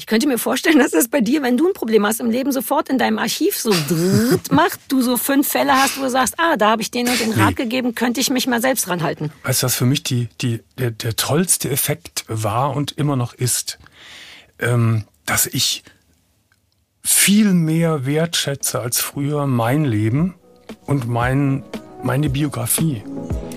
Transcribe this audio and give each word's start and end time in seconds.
Ich 0.00 0.06
könnte 0.06 0.26
mir 0.26 0.38
vorstellen, 0.38 0.78
dass 0.78 0.92
das 0.92 1.08
bei 1.08 1.20
dir, 1.20 1.42
wenn 1.42 1.58
du 1.58 1.68
ein 1.68 1.74
Problem 1.74 2.06
hast 2.06 2.20
im 2.20 2.30
Leben, 2.30 2.52
sofort 2.52 2.88
in 2.88 2.96
deinem 2.96 3.18
Archiv 3.18 3.58
so 3.58 3.70
dritt 3.86 4.50
macht, 4.50 4.80
du 4.88 5.02
so 5.02 5.18
fünf 5.18 5.46
Fälle 5.46 5.74
hast, 5.74 5.98
wo 5.98 6.04
du 6.04 6.08
sagst, 6.08 6.36
ah, 6.38 6.56
da 6.56 6.70
habe 6.70 6.80
ich 6.80 6.90
denen 6.90 7.10
und 7.10 7.20
den 7.20 7.32
Rat 7.32 7.50
nee. 7.50 7.64
gegeben, 7.64 7.94
könnte 7.94 8.18
ich 8.18 8.30
mich 8.30 8.46
mal 8.46 8.62
selbst 8.62 8.88
ranhalten. 8.88 9.30
Weißt 9.42 9.62
du, 9.62 9.66
was 9.66 9.74
für 9.74 9.84
mich 9.84 10.02
die, 10.02 10.30
die, 10.40 10.62
der, 10.78 10.90
der 10.90 11.16
tollste 11.16 11.68
Effekt 11.68 12.24
war 12.28 12.74
und 12.74 12.92
immer 12.92 13.14
noch 13.14 13.34
ist, 13.34 13.78
ähm, 14.58 15.04
dass 15.26 15.44
ich 15.44 15.84
viel 17.02 17.52
mehr 17.52 18.06
wertschätze 18.06 18.80
als 18.80 19.02
früher 19.02 19.46
mein 19.46 19.84
Leben 19.84 20.34
und 20.86 21.08
mein, 21.08 21.62
meine 22.02 22.30
Biografie. 22.30 23.02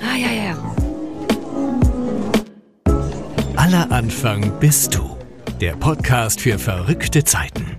Ah, 0.02 0.18
ja, 0.18 0.30
ja. 0.30 0.58
Aller 3.56 3.90
Anfang 3.94 4.60
bist 4.60 4.96
du 4.96 5.14
der 5.62 5.76
Podcast 5.76 6.42
für 6.42 6.58
verrückte 6.58 7.24
Zeiten. 7.24 7.78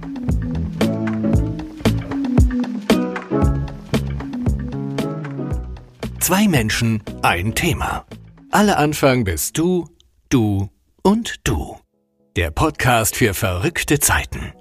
Zwei 6.20 6.48
Menschen, 6.48 7.02
ein 7.22 7.54
Thema. 7.54 8.06
Alle 8.50 8.76
Anfang 8.78 9.24
bist 9.24 9.58
du, 9.58 9.88
du 10.28 10.70
und 11.02 11.40
du. 11.44 11.76
Der 12.36 12.50
Podcast 12.50 13.16
für 13.16 13.34
verrückte 13.34 13.98
Zeiten. 13.98 14.52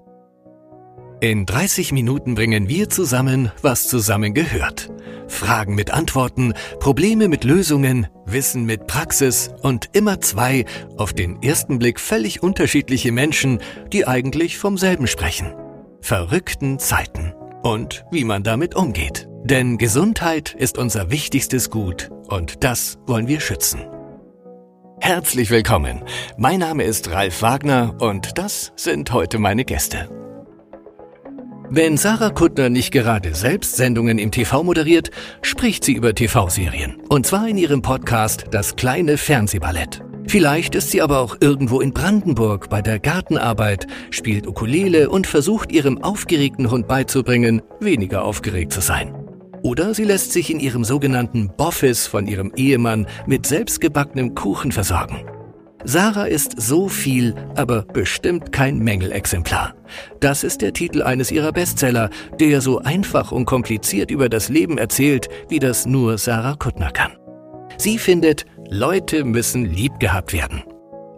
In 1.23 1.45
30 1.45 1.93
Minuten 1.93 2.35
bringen 2.35 2.67
wir 2.67 2.89
zusammen, 2.89 3.49
was 3.61 3.87
zusammen 3.87 4.33
gehört. 4.33 4.91
Fragen 5.29 5.73
mit 5.73 5.91
Antworten, 5.91 6.53
Probleme 6.81 7.29
mit 7.29 7.45
Lösungen, 7.45 8.07
Wissen 8.25 8.65
mit 8.65 8.87
Praxis 8.87 9.49
und 9.61 9.89
immer 9.93 10.19
zwei, 10.19 10.65
auf 10.97 11.13
den 11.13 11.41
ersten 11.41 11.79
Blick 11.79 12.01
völlig 12.01 12.43
unterschiedliche 12.43 13.13
Menschen, 13.13 13.59
die 13.93 14.05
eigentlich 14.05 14.57
vom 14.57 14.77
selben 14.77 15.07
sprechen. 15.07 15.53
Verrückten 16.01 16.77
Zeiten. 16.77 17.33
Und 17.61 18.03
wie 18.11 18.25
man 18.25 18.43
damit 18.43 18.75
umgeht. 18.75 19.29
Denn 19.45 19.77
Gesundheit 19.77 20.53
ist 20.53 20.77
unser 20.77 21.09
wichtigstes 21.09 21.69
Gut 21.69 22.09
und 22.27 22.65
das 22.65 22.99
wollen 23.07 23.29
wir 23.29 23.39
schützen. 23.39 23.79
Herzlich 24.99 25.51
willkommen. 25.51 26.03
Mein 26.35 26.59
Name 26.59 26.83
ist 26.83 27.11
Ralf 27.11 27.41
Wagner 27.41 27.95
und 27.99 28.37
das 28.37 28.73
sind 28.75 29.13
heute 29.13 29.39
meine 29.39 29.63
Gäste. 29.63 30.09
Wenn 31.75 31.97
Sarah 31.97 32.29
Kuttner 32.29 32.69
nicht 32.69 32.91
gerade 32.91 33.33
selbst 33.33 33.77
Sendungen 33.77 34.19
im 34.19 34.29
TV 34.29 34.63
moderiert, 34.63 35.09
spricht 35.41 35.83
sie 35.83 35.93
über 35.93 36.13
TV-Serien. 36.13 36.97
Und 37.09 37.25
zwar 37.25 37.47
in 37.47 37.57
ihrem 37.57 37.81
Podcast 37.81 38.45
Das 38.51 38.75
kleine 38.75 39.17
Fernsehballett. 39.17 40.03
Vielleicht 40.27 40.75
ist 40.75 40.91
sie 40.91 41.01
aber 41.01 41.17
auch 41.17 41.37
irgendwo 41.41 41.81
in 41.81 41.91
Brandenburg 41.91 42.69
bei 42.69 42.83
der 42.83 42.99
Gartenarbeit, 42.99 43.87
spielt 44.11 44.45
Ukulele 44.45 45.09
und 45.09 45.25
versucht 45.25 45.71
ihrem 45.71 46.03
aufgeregten 46.03 46.69
Hund 46.69 46.87
beizubringen, 46.87 47.63
weniger 47.79 48.23
aufgeregt 48.23 48.71
zu 48.71 48.81
sein. 48.81 49.11
Oder 49.63 49.95
sie 49.95 50.03
lässt 50.03 50.31
sich 50.31 50.51
in 50.51 50.59
ihrem 50.59 50.83
sogenannten 50.83 51.49
Boffis 51.57 52.05
von 52.05 52.27
ihrem 52.27 52.53
Ehemann 52.55 53.07
mit 53.25 53.47
selbstgebackenem 53.47 54.35
Kuchen 54.35 54.71
versorgen. 54.71 55.25
Sarah 55.85 56.25
ist 56.25 56.61
so 56.61 56.87
viel, 56.87 57.35
aber 57.55 57.81
bestimmt 57.81 58.53
kein 58.53 58.79
Mängelexemplar. 58.79 59.73
Das 60.21 60.43
ist 60.43 60.61
der 60.61 60.71
Titel 60.71 61.03
eines 61.03 61.29
ihrer 61.29 61.51
Bestseller, 61.51 62.09
der 62.39 62.61
so 62.61 62.79
einfach 62.79 63.31
und 63.33 63.45
kompliziert 63.45 64.09
über 64.09 64.29
das 64.29 64.47
Leben 64.47 64.77
erzählt, 64.77 65.27
wie 65.49 65.59
das 65.59 65.85
nur 65.85 66.17
Sarah 66.17 66.55
Kuttner 66.55 66.91
kann. 66.91 67.11
Sie 67.77 67.97
findet, 67.97 68.45
Leute 68.69 69.25
müssen 69.25 69.65
lieb 69.65 69.99
gehabt 69.99 70.31
werden. 70.31 70.63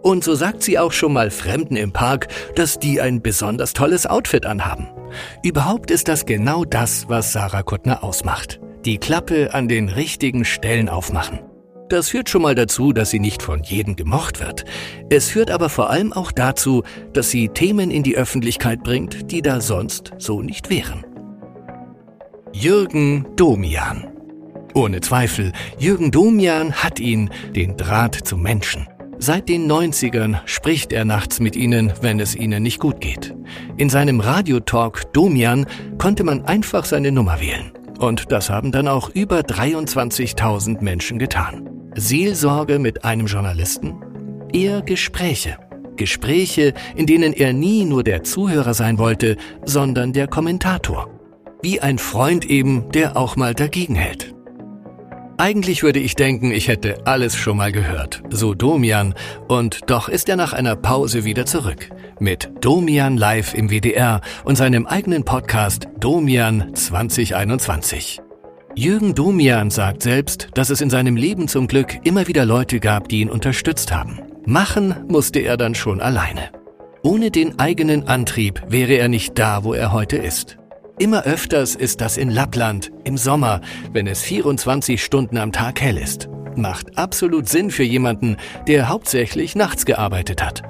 Und 0.02 0.24
so 0.24 0.34
sagt 0.34 0.62
sie 0.62 0.78
auch 0.78 0.92
schon 0.92 1.12
mal 1.12 1.30
Fremden 1.30 1.76
im 1.76 1.92
Park, 1.92 2.28
dass 2.56 2.78
die 2.78 3.00
ein 3.00 3.22
besonders 3.22 3.72
tolles 3.72 4.06
Outfit 4.06 4.46
anhaben. 4.46 4.88
Überhaupt 5.42 5.90
ist 5.90 6.08
das 6.08 6.26
genau 6.26 6.64
das, 6.64 7.08
was 7.08 7.32
Sarah 7.32 7.62
Kuttner 7.62 8.02
ausmacht. 8.02 8.60
Die 8.84 8.98
Klappe 8.98 9.54
an 9.54 9.68
den 9.68 9.88
richtigen 9.88 10.44
Stellen 10.44 10.88
aufmachen. 10.88 11.40
Das 11.88 12.08
führt 12.08 12.28
schon 12.28 12.42
mal 12.42 12.56
dazu, 12.56 12.92
dass 12.92 13.10
sie 13.10 13.20
nicht 13.20 13.42
von 13.42 13.62
jedem 13.62 13.94
gemocht 13.94 14.40
wird. 14.40 14.64
Es 15.08 15.30
führt 15.30 15.52
aber 15.52 15.68
vor 15.68 15.88
allem 15.88 16.12
auch 16.12 16.32
dazu, 16.32 16.82
dass 17.12 17.30
sie 17.30 17.48
Themen 17.48 17.92
in 17.92 18.02
die 18.02 18.16
Öffentlichkeit 18.16 18.82
bringt, 18.82 19.30
die 19.30 19.40
da 19.40 19.60
sonst 19.60 20.12
so 20.18 20.42
nicht 20.42 20.68
wären. 20.68 21.04
Jürgen 22.52 23.26
Domian. 23.36 24.08
Ohne 24.74 25.00
Zweifel, 25.00 25.52
Jürgen 25.78 26.10
Domian 26.10 26.72
hat 26.72 26.98
ihn, 26.98 27.30
den 27.54 27.76
Draht 27.76 28.14
zum 28.14 28.42
Menschen. 28.42 28.88
Seit 29.18 29.48
den 29.48 29.70
90ern 29.70 30.40
spricht 30.44 30.92
er 30.92 31.04
nachts 31.04 31.38
mit 31.40 31.56
ihnen, 31.56 31.92
wenn 32.02 32.18
es 32.20 32.34
ihnen 32.34 32.62
nicht 32.62 32.80
gut 32.80 33.00
geht. 33.00 33.34
In 33.76 33.88
seinem 33.88 34.20
Radiotalk 34.20 35.12
Domian 35.12 35.66
konnte 35.98 36.24
man 36.24 36.44
einfach 36.44 36.84
seine 36.84 37.12
Nummer 37.12 37.40
wählen. 37.40 37.72
Und 37.98 38.30
das 38.32 38.50
haben 38.50 38.72
dann 38.72 38.88
auch 38.88 39.08
über 39.10 39.40
23.000 39.40 40.82
Menschen 40.82 41.18
getan. 41.18 41.75
Seelsorge 41.96 42.78
mit 42.78 43.04
einem 43.04 43.26
Journalisten? 43.26 43.94
Eher 44.52 44.82
Gespräche. 44.82 45.56
Gespräche, 45.96 46.74
in 46.94 47.06
denen 47.06 47.32
er 47.32 47.54
nie 47.54 47.84
nur 47.84 48.04
der 48.04 48.22
Zuhörer 48.22 48.74
sein 48.74 48.98
wollte, 48.98 49.36
sondern 49.64 50.12
der 50.12 50.26
Kommentator. 50.28 51.08
Wie 51.62 51.80
ein 51.80 51.98
Freund 51.98 52.44
eben, 52.44 52.90
der 52.92 53.16
auch 53.16 53.36
mal 53.36 53.54
dagegen 53.54 53.94
hält. 53.94 54.34
Eigentlich 55.38 55.82
würde 55.82 55.98
ich 55.98 56.14
denken, 56.14 56.50
ich 56.50 56.68
hätte 56.68 57.06
alles 57.06 57.34
schon 57.34 57.56
mal 57.56 57.72
gehört, 57.72 58.22
so 58.30 58.54
Domian, 58.54 59.14
und 59.48 59.80
doch 59.86 60.08
ist 60.08 60.28
er 60.28 60.36
nach 60.36 60.52
einer 60.52 60.76
Pause 60.76 61.24
wieder 61.24 61.46
zurück. 61.46 61.90
Mit 62.18 62.50
Domian 62.60 63.16
live 63.16 63.54
im 63.54 63.70
WDR 63.70 64.20
und 64.44 64.56
seinem 64.56 64.86
eigenen 64.86 65.24
Podcast 65.24 65.88
Domian 65.98 66.74
2021. 66.74 68.20
Jürgen 68.78 69.14
Domian 69.14 69.70
sagt 69.70 70.02
selbst, 70.02 70.48
dass 70.52 70.68
es 70.68 70.82
in 70.82 70.90
seinem 70.90 71.16
Leben 71.16 71.48
zum 71.48 71.66
Glück 71.66 71.96
immer 72.04 72.28
wieder 72.28 72.44
Leute 72.44 72.78
gab, 72.78 73.08
die 73.08 73.22
ihn 73.22 73.30
unterstützt 73.30 73.90
haben. 73.90 74.20
Machen 74.44 74.94
musste 75.08 75.40
er 75.40 75.56
dann 75.56 75.74
schon 75.74 76.02
alleine. 76.02 76.50
Ohne 77.02 77.30
den 77.30 77.58
eigenen 77.58 78.06
Antrieb 78.06 78.62
wäre 78.68 78.92
er 78.92 79.08
nicht 79.08 79.38
da, 79.38 79.64
wo 79.64 79.72
er 79.72 79.92
heute 79.92 80.18
ist. 80.18 80.58
Immer 80.98 81.22
öfters 81.22 81.74
ist 81.74 82.02
das 82.02 82.18
in 82.18 82.28
Lappland, 82.28 82.92
im 83.04 83.16
Sommer, 83.16 83.62
wenn 83.94 84.06
es 84.06 84.20
24 84.20 85.02
Stunden 85.02 85.38
am 85.38 85.52
Tag 85.52 85.80
hell 85.80 85.96
ist. 85.96 86.28
Macht 86.54 86.98
absolut 86.98 87.48
Sinn 87.48 87.70
für 87.70 87.82
jemanden, 87.82 88.36
der 88.68 88.90
hauptsächlich 88.90 89.56
nachts 89.56 89.86
gearbeitet 89.86 90.42
hat. 90.42 90.62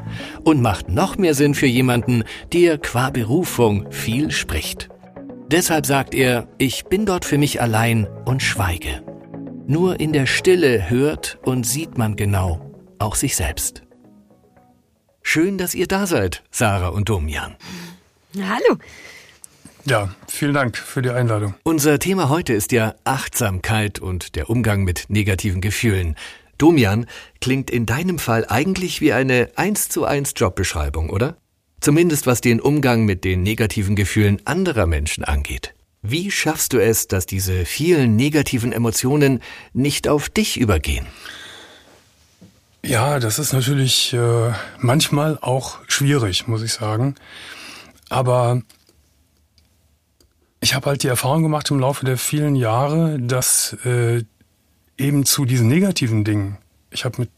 Und 0.44 0.62
macht 0.62 0.88
noch 0.88 1.18
mehr 1.18 1.34
Sinn 1.34 1.54
für 1.54 1.66
jemanden, 1.66 2.22
der 2.52 2.78
qua 2.78 3.10
Berufung 3.10 3.90
viel 3.90 4.30
spricht. 4.30 4.90
Deshalb 5.48 5.86
sagt 5.86 6.12
er, 6.12 6.48
ich 6.58 6.86
bin 6.86 7.06
dort 7.06 7.24
für 7.24 7.38
mich 7.38 7.60
allein 7.60 8.08
und 8.24 8.42
schweige. 8.42 9.04
Nur 9.68 10.00
in 10.00 10.12
der 10.12 10.26
Stille 10.26 10.90
hört 10.90 11.38
und 11.44 11.64
sieht 11.64 11.96
man 11.96 12.16
genau, 12.16 12.74
auch 12.98 13.14
sich 13.14 13.36
selbst. 13.36 13.82
Schön, 15.22 15.56
dass 15.56 15.74
ihr 15.74 15.86
da 15.86 16.08
seid, 16.08 16.42
Sarah 16.50 16.88
und 16.88 17.08
Domian. 17.08 17.54
Hallo. 18.36 18.76
Ja, 19.84 20.12
vielen 20.26 20.54
Dank 20.54 20.76
für 20.76 21.00
die 21.00 21.10
Einladung. 21.10 21.54
Unser 21.62 22.00
Thema 22.00 22.28
heute 22.28 22.52
ist 22.52 22.72
ja 22.72 22.96
Achtsamkeit 23.04 24.00
und 24.00 24.34
der 24.34 24.50
Umgang 24.50 24.82
mit 24.82 25.04
negativen 25.08 25.60
Gefühlen. 25.60 26.16
Domian 26.58 27.06
klingt 27.40 27.70
in 27.70 27.86
deinem 27.86 28.18
Fall 28.18 28.46
eigentlich 28.48 29.00
wie 29.00 29.12
eine 29.12 29.50
1 29.54 29.90
zu 29.90 30.06
1 30.06 30.34
Jobbeschreibung, 30.36 31.08
oder? 31.08 31.36
Zumindest 31.80 32.26
was 32.26 32.40
den 32.40 32.60
Umgang 32.60 33.04
mit 33.04 33.24
den 33.24 33.42
negativen 33.42 33.96
Gefühlen 33.96 34.40
anderer 34.44 34.86
Menschen 34.86 35.24
angeht. 35.24 35.74
Wie 36.02 36.30
schaffst 36.30 36.72
du 36.72 36.78
es, 36.78 37.08
dass 37.08 37.26
diese 37.26 37.64
vielen 37.64 38.16
negativen 38.16 38.72
Emotionen 38.72 39.42
nicht 39.72 40.08
auf 40.08 40.28
dich 40.28 40.58
übergehen? 40.58 41.06
Ja, 42.84 43.18
das 43.18 43.40
ist 43.40 43.52
natürlich 43.52 44.12
äh, 44.12 44.52
manchmal 44.78 45.38
auch 45.40 45.78
schwierig, 45.88 46.46
muss 46.46 46.62
ich 46.62 46.72
sagen. 46.72 47.16
Aber 48.08 48.62
ich 50.60 50.74
habe 50.74 50.90
halt 50.90 51.02
die 51.02 51.08
Erfahrung 51.08 51.42
gemacht 51.42 51.70
im 51.70 51.80
Laufe 51.80 52.04
der 52.04 52.16
vielen 52.16 52.54
Jahre, 52.54 53.18
dass 53.18 53.76
äh, 53.84 54.22
eben 54.96 55.26
zu 55.26 55.44
diesen 55.44 55.66
negativen 55.66 56.22
Dingen, 56.22 56.58
ich 56.90 57.04
habe 57.04 57.22
mit 57.22 57.30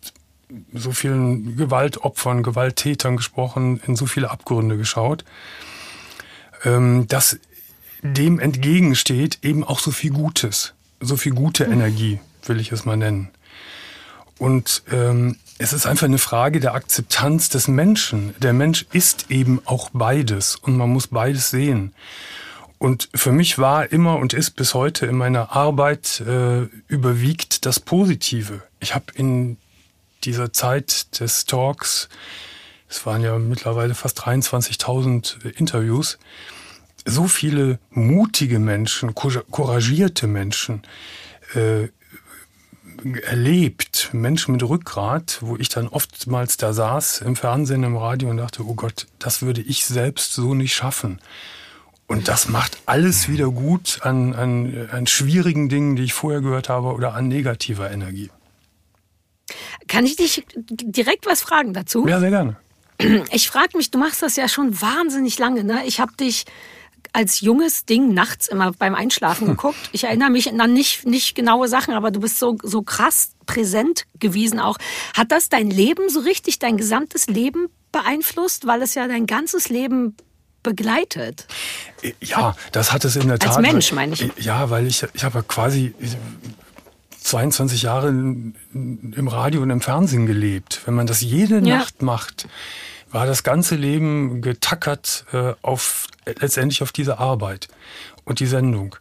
so 0.73 0.93
vielen 0.93 1.57
Gewaltopfern, 1.57 2.43
Gewalttätern 2.43 3.17
gesprochen, 3.17 3.81
in 3.87 3.97
so 3.97 4.07
viele 4.07 4.31
Abgründe 4.31 4.77
geschaut, 4.77 5.25
ähm, 6.65 7.07
dass 7.09 7.39
dem 8.03 8.39
entgegensteht 8.39 9.39
eben 9.43 9.65
auch 9.65 9.81
so 9.81 9.91
viel 9.91 10.13
Gutes, 10.13 10.75
so 11.01 11.17
viel 11.17 11.33
gute 11.33 11.67
hm. 11.67 11.73
Energie, 11.73 12.21
will 12.47 12.61
ich 12.61 12.73
es 12.73 12.85
mal 12.85 12.97
nennen. 12.97 13.31
Und 14.39 14.85
ähm, 14.91 15.37
es 15.59 15.73
ist 15.73 15.87
einfach 15.87 16.07
eine 16.07 16.19
Frage 16.19 16.61
der 16.61 16.75
Akzeptanz 16.75 17.49
des 17.49 17.67
Menschen. 17.67 18.35
Der 18.39 18.53
Mensch 18.53 18.87
ist 18.93 19.31
eben 19.31 19.61
auch 19.65 19.91
beides 19.93 20.55
und 20.55 20.77
man 20.77 20.91
muss 20.91 21.09
beides 21.09 21.51
sehen. 21.51 21.93
Und 22.79 23.09
für 23.13 23.33
mich 23.33 23.59
war 23.59 23.91
immer 23.91 24.19
und 24.19 24.33
ist 24.33 24.53
bis 24.53 24.73
heute 24.75 25.07
in 25.07 25.17
meiner 25.17 25.51
Arbeit 25.57 26.21
äh, 26.21 26.69
überwiegt 26.87 27.67
das 27.67 27.81
Positive. 27.81 28.63
Ich 28.79 28.95
habe 28.95 29.07
in 29.15 29.57
dieser 30.25 30.53
Zeit 30.53 31.21
des 31.21 31.45
Talks 31.45 32.09
es 32.89 33.05
waren 33.05 33.23
ja 33.23 33.39
mittlerweile 33.39 33.95
fast 33.95 34.21
23.000 34.21 35.45
Interviews, 35.59 36.19
so 37.05 37.29
viele 37.29 37.79
mutige 37.91 38.59
Menschen, 38.59 39.15
couragierte 39.15 40.27
Menschen 40.27 40.83
äh, 41.55 41.89
erlebt, 43.23 44.11
Menschen 44.13 44.53
mit 44.53 44.63
Rückgrat, 44.63 45.39
wo 45.41 45.57
ich 45.57 45.69
dann 45.69 45.87
oftmals 45.87 46.57
da 46.57 46.73
saß 46.73 47.21
im 47.21 47.37
Fernsehen, 47.37 47.85
im 47.85 47.97
Radio 47.97 48.31
und 48.31 48.39
dachte, 48.39 48.67
oh 48.67 48.75
Gott, 48.75 49.07
das 49.19 49.43
würde 49.43 49.61
ich 49.61 49.85
selbst 49.85 50.33
so 50.33 50.55
nicht 50.55 50.75
schaffen. 50.75 51.21
Und 52.07 52.27
das 52.27 52.49
macht 52.49 52.79
alles 52.87 53.29
wieder 53.29 53.51
gut 53.51 54.01
an, 54.03 54.35
an, 54.35 54.89
an 54.91 55.07
schwierigen 55.07 55.69
Dingen, 55.69 55.95
die 55.95 56.05
ich 56.05 56.15
vorher 56.15 56.41
gehört 56.41 56.71
habe, 56.71 56.95
oder 56.95 57.15
an 57.15 57.29
negativer 57.29 57.91
Energie. 57.91 58.31
Kann 59.87 60.07
ich 60.07 60.17
dich 60.17 60.45
direkt 60.57 61.27
was 61.27 61.41
fragen 61.41 61.73
dazu? 61.73 62.07
Ja, 62.07 62.21
sehr 62.21 62.31
gerne. 62.31 62.57
Ich 63.31 63.49
frage 63.49 63.77
mich, 63.77 63.91
du 63.91 63.99
machst 63.99 64.23
das 64.23 64.37
ja 64.37 64.49
schon 64.49 64.81
wahnsinnig 64.81 65.39
lange. 65.39 65.63
Ne? 65.63 65.83
Ich 65.87 66.01
habe 66.01 66.13
dich 66.15 66.47
als 67.13 67.41
junges 67.41 67.85
Ding 67.85 68.13
nachts 68.13 68.49
immer 68.49 68.73
beim 68.73 68.95
Einschlafen 68.95 69.47
geguckt. 69.49 69.79
Ich 69.93 70.05
erinnere 70.05 70.31
mich 70.31 70.53
an 70.53 70.73
nicht, 70.73 71.07
nicht 71.07 71.35
genaue 71.35 71.69
Sachen, 71.69 71.95
aber 71.95 72.11
du 72.11 72.21
bist 72.21 72.39
so, 72.39 72.57
so 72.63 72.83
krass 72.83 73.33
präsent 73.47 74.05
gewesen 74.19 74.61
auch. 74.61 74.79
Hat 75.17 75.33
das 75.33 75.49
dein 75.49 75.71
Leben 75.71 76.09
so 76.09 76.21
richtig, 76.21 76.59
dein 76.59 76.77
gesamtes 76.77 77.29
Leben 77.29 77.69
beeinflusst, 77.93 78.67
weil 78.67 78.83
es 78.83 78.95
ja 78.95 79.09
dein 79.09 79.27
ganzes 79.27 79.69
Leben 79.69 80.17
begleitet? 80.63 81.47
Ja, 82.21 82.57
das 82.73 82.93
hat 82.93 83.05
es 83.05 83.17
in 83.17 83.29
der 83.29 83.39
Tat. 83.39 83.57
Als 83.57 83.59
Mensch 83.59 83.93
meine 83.93 84.15
ich. 84.15 84.45
Ja, 84.45 84.71
weil 84.71 84.87
ich, 84.87 85.05
ich 85.15 85.25
habe 85.25 85.43
quasi 85.43 85.95
22 87.21 87.83
Jahre 87.83 88.09
im 88.09 89.29
Radio 89.29 89.63
und 89.63 89.71
im 89.71 89.81
Fernsehen 89.81 90.27
gelebt. 90.27 90.83
Wenn 90.87 90.95
man 90.95 91.07
das 91.07 91.21
jede 91.21 91.57
ja. 91.57 91.79
Nacht 91.79 92.03
macht, 92.03 92.49
war 93.11 93.27
das 93.27 93.43
ganze 93.43 93.75
Leben 93.75 94.43
getackert 94.43 95.25
äh, 95.33 95.55
auf 95.63 96.07
letztendlich 96.27 96.83
auf 96.83 96.93
diese 96.93 97.19
Arbeit 97.19 97.69
und 98.25 98.41
die 98.41 98.47
Sendung. 98.47 98.97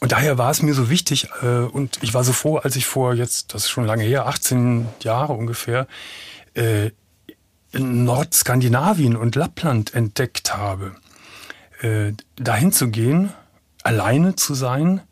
Und 0.00 0.12
daher 0.12 0.36
war 0.38 0.50
es 0.50 0.62
mir 0.62 0.74
so 0.74 0.90
wichtig 0.90 1.28
äh, 1.42 1.46
und 1.46 1.98
ich 2.02 2.14
war 2.14 2.24
so 2.24 2.32
froh, 2.32 2.56
als 2.56 2.74
ich 2.76 2.86
vor 2.86 3.14
jetzt, 3.14 3.54
das 3.54 3.64
ist 3.64 3.70
schon 3.70 3.86
lange 3.86 4.02
her, 4.02 4.26
18 4.26 4.88
Jahre 5.00 5.34
ungefähr, 5.34 5.86
äh, 6.54 6.90
in 7.72 8.04
Nordskandinavien 8.04 9.16
und 9.16 9.36
Lappland 9.36 9.94
entdeckt 9.94 10.56
habe. 10.56 10.92
Äh, 11.80 12.12
dahin 12.36 12.72
zu 12.72 12.88
gehen, 12.88 13.32
alleine 13.82 14.36
zu 14.36 14.54
sein, 14.54 14.98
äh, 14.98 15.11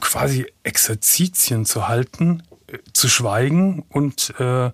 quasi 0.00 0.46
Exerzitien 0.62 1.64
zu 1.64 1.88
halten, 1.88 2.42
äh, 2.66 2.78
zu 2.92 3.08
schweigen 3.08 3.84
und 3.88 4.34
äh, 4.38 4.70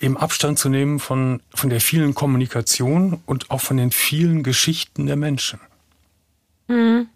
eben 0.00 0.16
Abstand 0.16 0.58
zu 0.58 0.68
nehmen 0.68 0.98
von, 0.98 1.42
von 1.54 1.70
der 1.70 1.80
vielen 1.80 2.14
Kommunikation 2.14 3.20
und 3.26 3.50
auch 3.50 3.60
von 3.60 3.76
den 3.76 3.90
vielen 3.90 4.42
Geschichten 4.42 5.06
der 5.06 5.16
Menschen. 5.16 5.60
Mhm. 6.68 7.08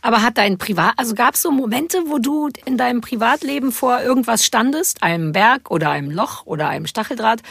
Aber 0.00 0.22
hat 0.22 0.38
dein 0.38 0.58
Privat, 0.58 0.94
also 0.96 1.14
gab 1.14 1.34
es 1.34 1.42
so 1.42 1.50
Momente, 1.50 1.98
wo 2.06 2.18
du 2.18 2.48
in 2.64 2.76
deinem 2.76 3.00
Privatleben 3.00 3.72
vor 3.72 4.00
irgendwas 4.00 4.44
standest, 4.44 5.02
einem 5.02 5.32
Berg 5.32 5.70
oder 5.70 5.90
einem 5.90 6.10
Loch 6.10 6.46
oder 6.46 6.68
einem 6.68 6.86
Stacheldraht, 6.86 7.42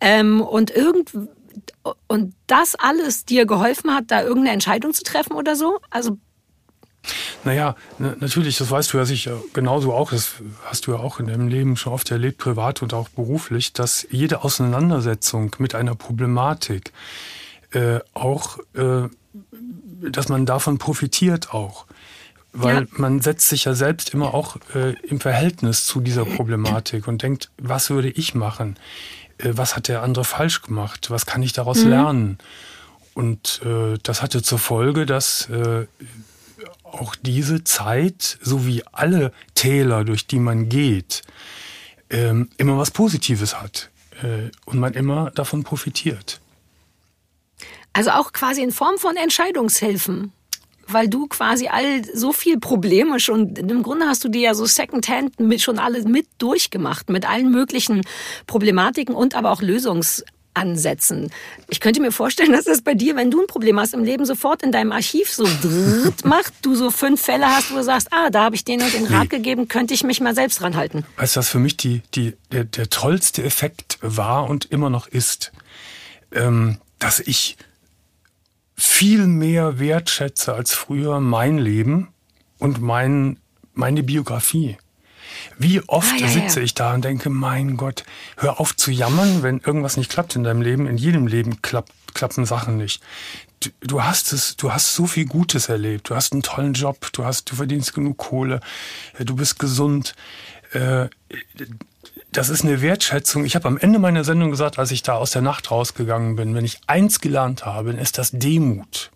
ähm, 0.00 0.40
und 0.40 0.70
irgend 0.70 1.12
und 2.06 2.34
das 2.46 2.74
alles 2.76 3.24
dir 3.24 3.46
geholfen 3.46 3.94
hat, 3.94 4.04
da 4.08 4.20
irgendeine 4.22 4.52
Entscheidung 4.52 4.92
zu 4.92 5.02
treffen 5.02 5.32
oder 5.32 5.56
so? 5.56 5.80
Also 5.90 6.18
naja, 7.44 7.76
natürlich, 7.98 8.58
das 8.58 8.70
weißt 8.70 8.92
du 8.92 8.98
ja 8.98 9.04
sicher 9.04 9.40
genauso 9.52 9.92
auch, 9.92 10.10
das 10.10 10.34
hast 10.64 10.86
du 10.86 10.92
ja 10.92 10.98
auch 10.98 11.20
in 11.20 11.26
deinem 11.26 11.48
Leben 11.48 11.76
schon 11.76 11.92
oft 11.92 12.10
erlebt, 12.10 12.38
privat 12.38 12.82
und 12.82 12.94
auch 12.94 13.08
beruflich, 13.08 13.72
dass 13.72 14.06
jede 14.10 14.42
Auseinandersetzung 14.44 15.54
mit 15.58 15.74
einer 15.74 15.94
Problematik 15.94 16.92
äh, 17.72 18.00
auch, 18.14 18.58
äh, 18.74 19.08
dass 20.10 20.28
man 20.28 20.46
davon 20.46 20.78
profitiert 20.78 21.52
auch. 21.52 21.86
Weil 22.52 22.82
ja. 22.82 22.86
man 22.92 23.20
setzt 23.20 23.48
sich 23.48 23.64
ja 23.64 23.74
selbst 23.74 24.14
immer 24.14 24.34
auch 24.34 24.56
äh, 24.74 24.94
im 25.06 25.20
Verhältnis 25.20 25.84
zu 25.84 26.00
dieser 26.00 26.24
Problematik 26.24 27.06
und 27.06 27.22
denkt, 27.22 27.50
was 27.58 27.90
würde 27.90 28.08
ich 28.08 28.34
machen? 28.34 28.76
Äh, 29.38 29.50
was 29.52 29.76
hat 29.76 29.88
der 29.88 30.02
andere 30.02 30.24
falsch 30.24 30.62
gemacht? 30.62 31.10
Was 31.10 31.26
kann 31.26 31.42
ich 31.42 31.52
daraus 31.52 31.84
mhm. 31.84 31.90
lernen? 31.90 32.38
Und 33.14 33.60
äh, 33.64 33.98
das 34.02 34.22
hatte 34.22 34.42
zur 34.42 34.58
Folge, 34.58 35.04
dass 35.04 35.48
äh, 35.50 35.86
auch 36.92 37.14
diese 37.14 37.64
Zeit, 37.64 38.38
so 38.42 38.66
wie 38.66 38.82
alle 38.92 39.32
Täler, 39.54 40.04
durch 40.04 40.26
die 40.26 40.38
man 40.38 40.68
geht, 40.68 41.22
ähm, 42.10 42.50
immer 42.56 42.78
was 42.78 42.90
Positives 42.90 43.60
hat 43.60 43.90
äh, 44.22 44.50
und 44.64 44.78
man 44.78 44.94
immer 44.94 45.30
davon 45.30 45.64
profitiert. 45.64 46.40
Also 47.92 48.10
auch 48.10 48.32
quasi 48.32 48.62
in 48.62 48.70
Form 48.70 48.98
von 48.98 49.16
Entscheidungshilfen 49.16 50.32
weil 50.88 51.08
du 51.08 51.26
quasi 51.26 51.68
all 51.68 52.04
so 52.14 52.32
viel 52.32 52.58
Probleme 52.58 53.20
schon, 53.20 53.54
im 53.54 53.82
Grunde 53.82 54.06
hast 54.06 54.24
du 54.24 54.28
dir 54.28 54.40
ja 54.40 54.54
so 54.54 54.64
Secondhand 54.64 55.38
mit 55.38 55.60
schon 55.60 55.78
alles 55.78 56.04
mit 56.04 56.26
durchgemacht, 56.38 57.10
mit 57.10 57.28
allen 57.28 57.50
möglichen 57.50 58.02
Problematiken 58.46 59.14
und 59.14 59.34
aber 59.34 59.50
auch 59.50 59.62
Lösungs 59.62 60.24
ansetzen. 60.58 61.30
Ich 61.68 61.80
könnte 61.80 62.00
mir 62.00 62.12
vorstellen, 62.12 62.52
dass 62.58 62.64
das 62.64 62.82
bei 62.82 62.94
dir, 62.94 63.16
wenn 63.16 63.30
du 63.30 63.40
ein 63.40 63.46
Problem 63.46 63.78
hast 63.78 63.94
im 63.94 64.04
Leben, 64.04 64.24
sofort 64.24 64.62
in 64.62 64.72
deinem 64.72 64.92
Archiv 64.92 65.30
so 65.30 65.44
dritt 65.62 66.24
macht, 66.24 66.52
du 66.62 66.74
so 66.74 66.90
fünf 66.90 67.20
Fälle 67.20 67.46
hast, 67.46 67.70
wo 67.70 67.76
du 67.76 67.84
sagst, 67.84 68.08
ah, 68.10 68.30
da 68.30 68.44
habe 68.44 68.56
ich 68.56 68.64
denen 68.64 68.82
und 68.82 68.92
den 68.92 69.06
Rat 69.06 69.24
nee. 69.24 69.38
gegeben, 69.38 69.68
könnte 69.68 69.94
ich 69.94 70.04
mich 70.04 70.20
mal 70.20 70.34
selbst 70.34 70.60
ranhalten. 70.62 71.04
Weißt 71.16 71.36
du, 71.36 71.40
was 71.40 71.48
für 71.48 71.58
mich 71.58 71.76
die, 71.76 72.02
die, 72.14 72.34
der, 72.52 72.64
der 72.64 72.90
tollste 72.90 73.42
Effekt 73.42 73.98
war 74.00 74.48
und 74.48 74.66
immer 74.66 74.90
noch 74.90 75.06
ist, 75.06 75.52
ähm, 76.32 76.78
dass 76.98 77.20
ich 77.20 77.56
viel 78.76 79.26
mehr 79.26 79.78
wertschätze 79.78 80.54
als 80.54 80.72
früher 80.72 81.20
mein 81.20 81.58
Leben 81.58 82.08
und 82.58 82.80
mein, 82.80 83.38
meine 83.74 84.02
Biografie. 84.02 84.76
Wie 85.58 85.80
oft 85.88 86.12
ah, 86.14 86.18
ja, 86.18 86.28
sitze 86.28 86.60
ja. 86.60 86.64
ich 86.64 86.74
da 86.74 86.94
und 86.94 87.04
denke, 87.04 87.30
mein 87.30 87.76
Gott, 87.76 88.04
hör 88.36 88.60
auf 88.60 88.76
zu 88.76 88.90
jammern, 88.90 89.42
wenn 89.42 89.58
irgendwas 89.58 89.96
nicht 89.96 90.10
klappt 90.10 90.36
in 90.36 90.44
deinem 90.44 90.62
Leben. 90.62 90.86
In 90.86 90.96
jedem 90.96 91.26
Leben 91.26 91.62
klappt, 91.62 91.92
klappen 92.14 92.44
Sachen 92.44 92.76
nicht. 92.76 93.02
Du, 93.60 93.70
du 93.80 94.04
hast 94.04 94.32
es, 94.32 94.56
du 94.56 94.72
hast 94.72 94.94
so 94.94 95.06
viel 95.06 95.26
Gutes 95.26 95.68
erlebt. 95.68 96.10
Du 96.10 96.14
hast 96.14 96.32
einen 96.32 96.42
tollen 96.42 96.74
Job, 96.74 97.08
du 97.12 97.24
hast, 97.24 97.50
du 97.50 97.56
verdienst 97.56 97.94
genug 97.94 98.18
Kohle, 98.18 98.60
äh, 99.18 99.24
du 99.24 99.36
bist 99.36 99.58
gesund. 99.58 100.14
Äh, 100.72 101.08
das 102.32 102.50
ist 102.50 102.64
eine 102.64 102.82
Wertschätzung. 102.82 103.44
Ich 103.44 103.56
habe 103.56 103.66
am 103.66 103.78
Ende 103.78 103.98
meiner 103.98 104.22
Sendung 104.22 104.50
gesagt, 104.50 104.78
als 104.78 104.90
ich 104.90 105.02
da 105.02 105.14
aus 105.14 105.30
der 105.30 105.42
Nacht 105.42 105.70
rausgegangen 105.70 106.36
bin, 106.36 106.54
wenn 106.54 106.64
ich 106.64 106.80
eins 106.86 107.20
gelernt 107.20 107.64
habe, 107.64 107.92
dann 107.92 108.00
ist 108.00 108.18
das 108.18 108.30
Demut. 108.32 109.10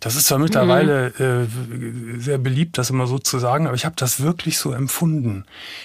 Das 0.00 0.16
ist 0.16 0.26
zwar 0.26 0.38
mittlerweile 0.38 1.12
mhm. 1.18 2.16
äh, 2.16 2.20
sehr 2.20 2.38
beliebt, 2.38 2.78
das 2.78 2.88
immer 2.88 3.06
so 3.06 3.18
zu 3.18 3.38
sagen, 3.38 3.66
aber 3.66 3.76
ich 3.76 3.84
habe 3.84 3.96
das 3.96 4.20
wirklich 4.20 4.58
so 4.58 4.72
empfunden. 4.72 5.44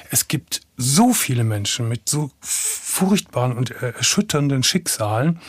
Es 0.10 0.30
gibt 0.30 0.62
so 0.78 1.14
viele 1.14 1.44
Menschen 1.44 1.90
mit 1.90 2.08
so 2.08 2.32
furchtbaren 2.40 3.52
und 3.54 3.72
erschütternden 3.72 4.64
Schicksalen, 4.64 5.40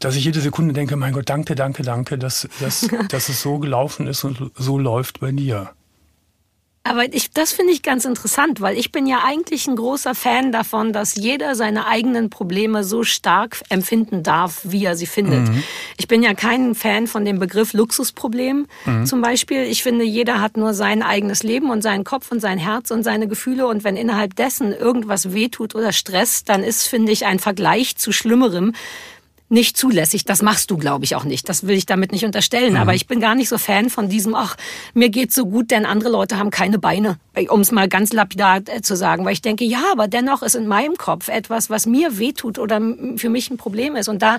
dass 0.00 0.14
ich 0.14 0.24
jede 0.24 0.40
Sekunde 0.40 0.74
denke, 0.74 0.96
mein 0.96 1.14
Gott, 1.14 1.28
danke, 1.28 1.54
danke, 1.54 1.82
danke, 1.82 2.18
dass, 2.18 2.46
dass, 2.60 2.88
dass 3.08 3.30
es 3.30 3.40
so 3.40 3.58
gelaufen 3.58 4.06
ist 4.06 4.24
und 4.24 4.50
so 4.56 4.78
läuft 4.78 5.20
bei 5.20 5.32
dir. 5.32 5.70
Aber 6.88 7.12
ich, 7.12 7.30
das 7.32 7.52
finde 7.52 7.72
ich 7.72 7.82
ganz 7.82 8.04
interessant, 8.04 8.60
weil 8.60 8.78
ich 8.78 8.92
bin 8.92 9.06
ja 9.06 9.22
eigentlich 9.24 9.66
ein 9.66 9.76
großer 9.76 10.14
Fan 10.14 10.52
davon, 10.52 10.92
dass 10.92 11.16
jeder 11.16 11.54
seine 11.54 11.86
eigenen 11.86 12.30
Probleme 12.30 12.84
so 12.84 13.02
stark 13.02 13.60
empfinden 13.68 14.22
darf, 14.22 14.60
wie 14.62 14.84
er 14.84 14.96
sie 14.96 15.06
findet. 15.06 15.48
Mhm. 15.48 15.62
Ich 15.96 16.06
bin 16.06 16.22
ja 16.22 16.34
kein 16.34 16.74
Fan 16.74 17.06
von 17.06 17.24
dem 17.24 17.38
Begriff 17.38 17.72
Luxusproblem 17.72 18.66
mhm. 18.84 19.06
zum 19.06 19.20
Beispiel. 19.20 19.62
Ich 19.62 19.82
finde, 19.82 20.04
jeder 20.04 20.40
hat 20.40 20.56
nur 20.56 20.74
sein 20.74 21.02
eigenes 21.02 21.42
Leben 21.42 21.70
und 21.70 21.82
seinen 21.82 22.04
Kopf 22.04 22.30
und 22.30 22.40
sein 22.40 22.58
Herz 22.58 22.90
und 22.90 23.02
seine 23.02 23.26
Gefühle. 23.26 23.66
Und 23.66 23.82
wenn 23.82 23.96
innerhalb 23.96 24.36
dessen 24.36 24.72
irgendwas 24.72 25.32
wehtut 25.32 25.74
oder 25.74 25.92
stresst, 25.92 26.48
dann 26.48 26.62
ist, 26.62 26.86
finde 26.86 27.12
ich, 27.12 27.26
ein 27.26 27.38
Vergleich 27.38 27.96
zu 27.96 28.12
Schlimmerem 28.12 28.72
nicht 29.48 29.76
zulässig. 29.76 30.24
Das 30.24 30.42
machst 30.42 30.70
du, 30.70 30.76
glaube 30.76 31.04
ich, 31.04 31.14
auch 31.14 31.24
nicht. 31.24 31.48
Das 31.48 31.66
will 31.66 31.76
ich 31.76 31.86
damit 31.86 32.12
nicht 32.12 32.24
unterstellen. 32.24 32.74
Mhm. 32.74 32.80
Aber 32.80 32.94
ich 32.94 33.06
bin 33.06 33.20
gar 33.20 33.34
nicht 33.34 33.48
so 33.48 33.58
Fan 33.58 33.90
von 33.90 34.08
diesem, 34.08 34.34
ach, 34.34 34.56
mir 34.94 35.08
geht's 35.08 35.34
so 35.34 35.46
gut, 35.46 35.70
denn 35.70 35.86
andere 35.86 36.10
Leute 36.10 36.38
haben 36.38 36.50
keine 36.50 36.78
Beine, 36.78 37.18
um 37.48 37.60
es 37.60 37.70
mal 37.70 37.88
ganz 37.88 38.12
lapidar 38.12 38.60
äh, 38.66 38.80
zu 38.82 38.96
sagen. 38.96 39.24
Weil 39.24 39.34
ich 39.34 39.42
denke, 39.42 39.64
ja, 39.64 39.82
aber 39.92 40.08
dennoch 40.08 40.42
ist 40.42 40.56
in 40.56 40.66
meinem 40.66 40.96
Kopf 40.96 41.28
etwas, 41.28 41.70
was 41.70 41.86
mir 41.86 42.18
wehtut 42.18 42.58
oder 42.58 42.80
für 43.16 43.28
mich 43.28 43.50
ein 43.50 43.56
Problem 43.56 43.94
ist. 43.94 44.08
Und 44.08 44.22
da 44.22 44.38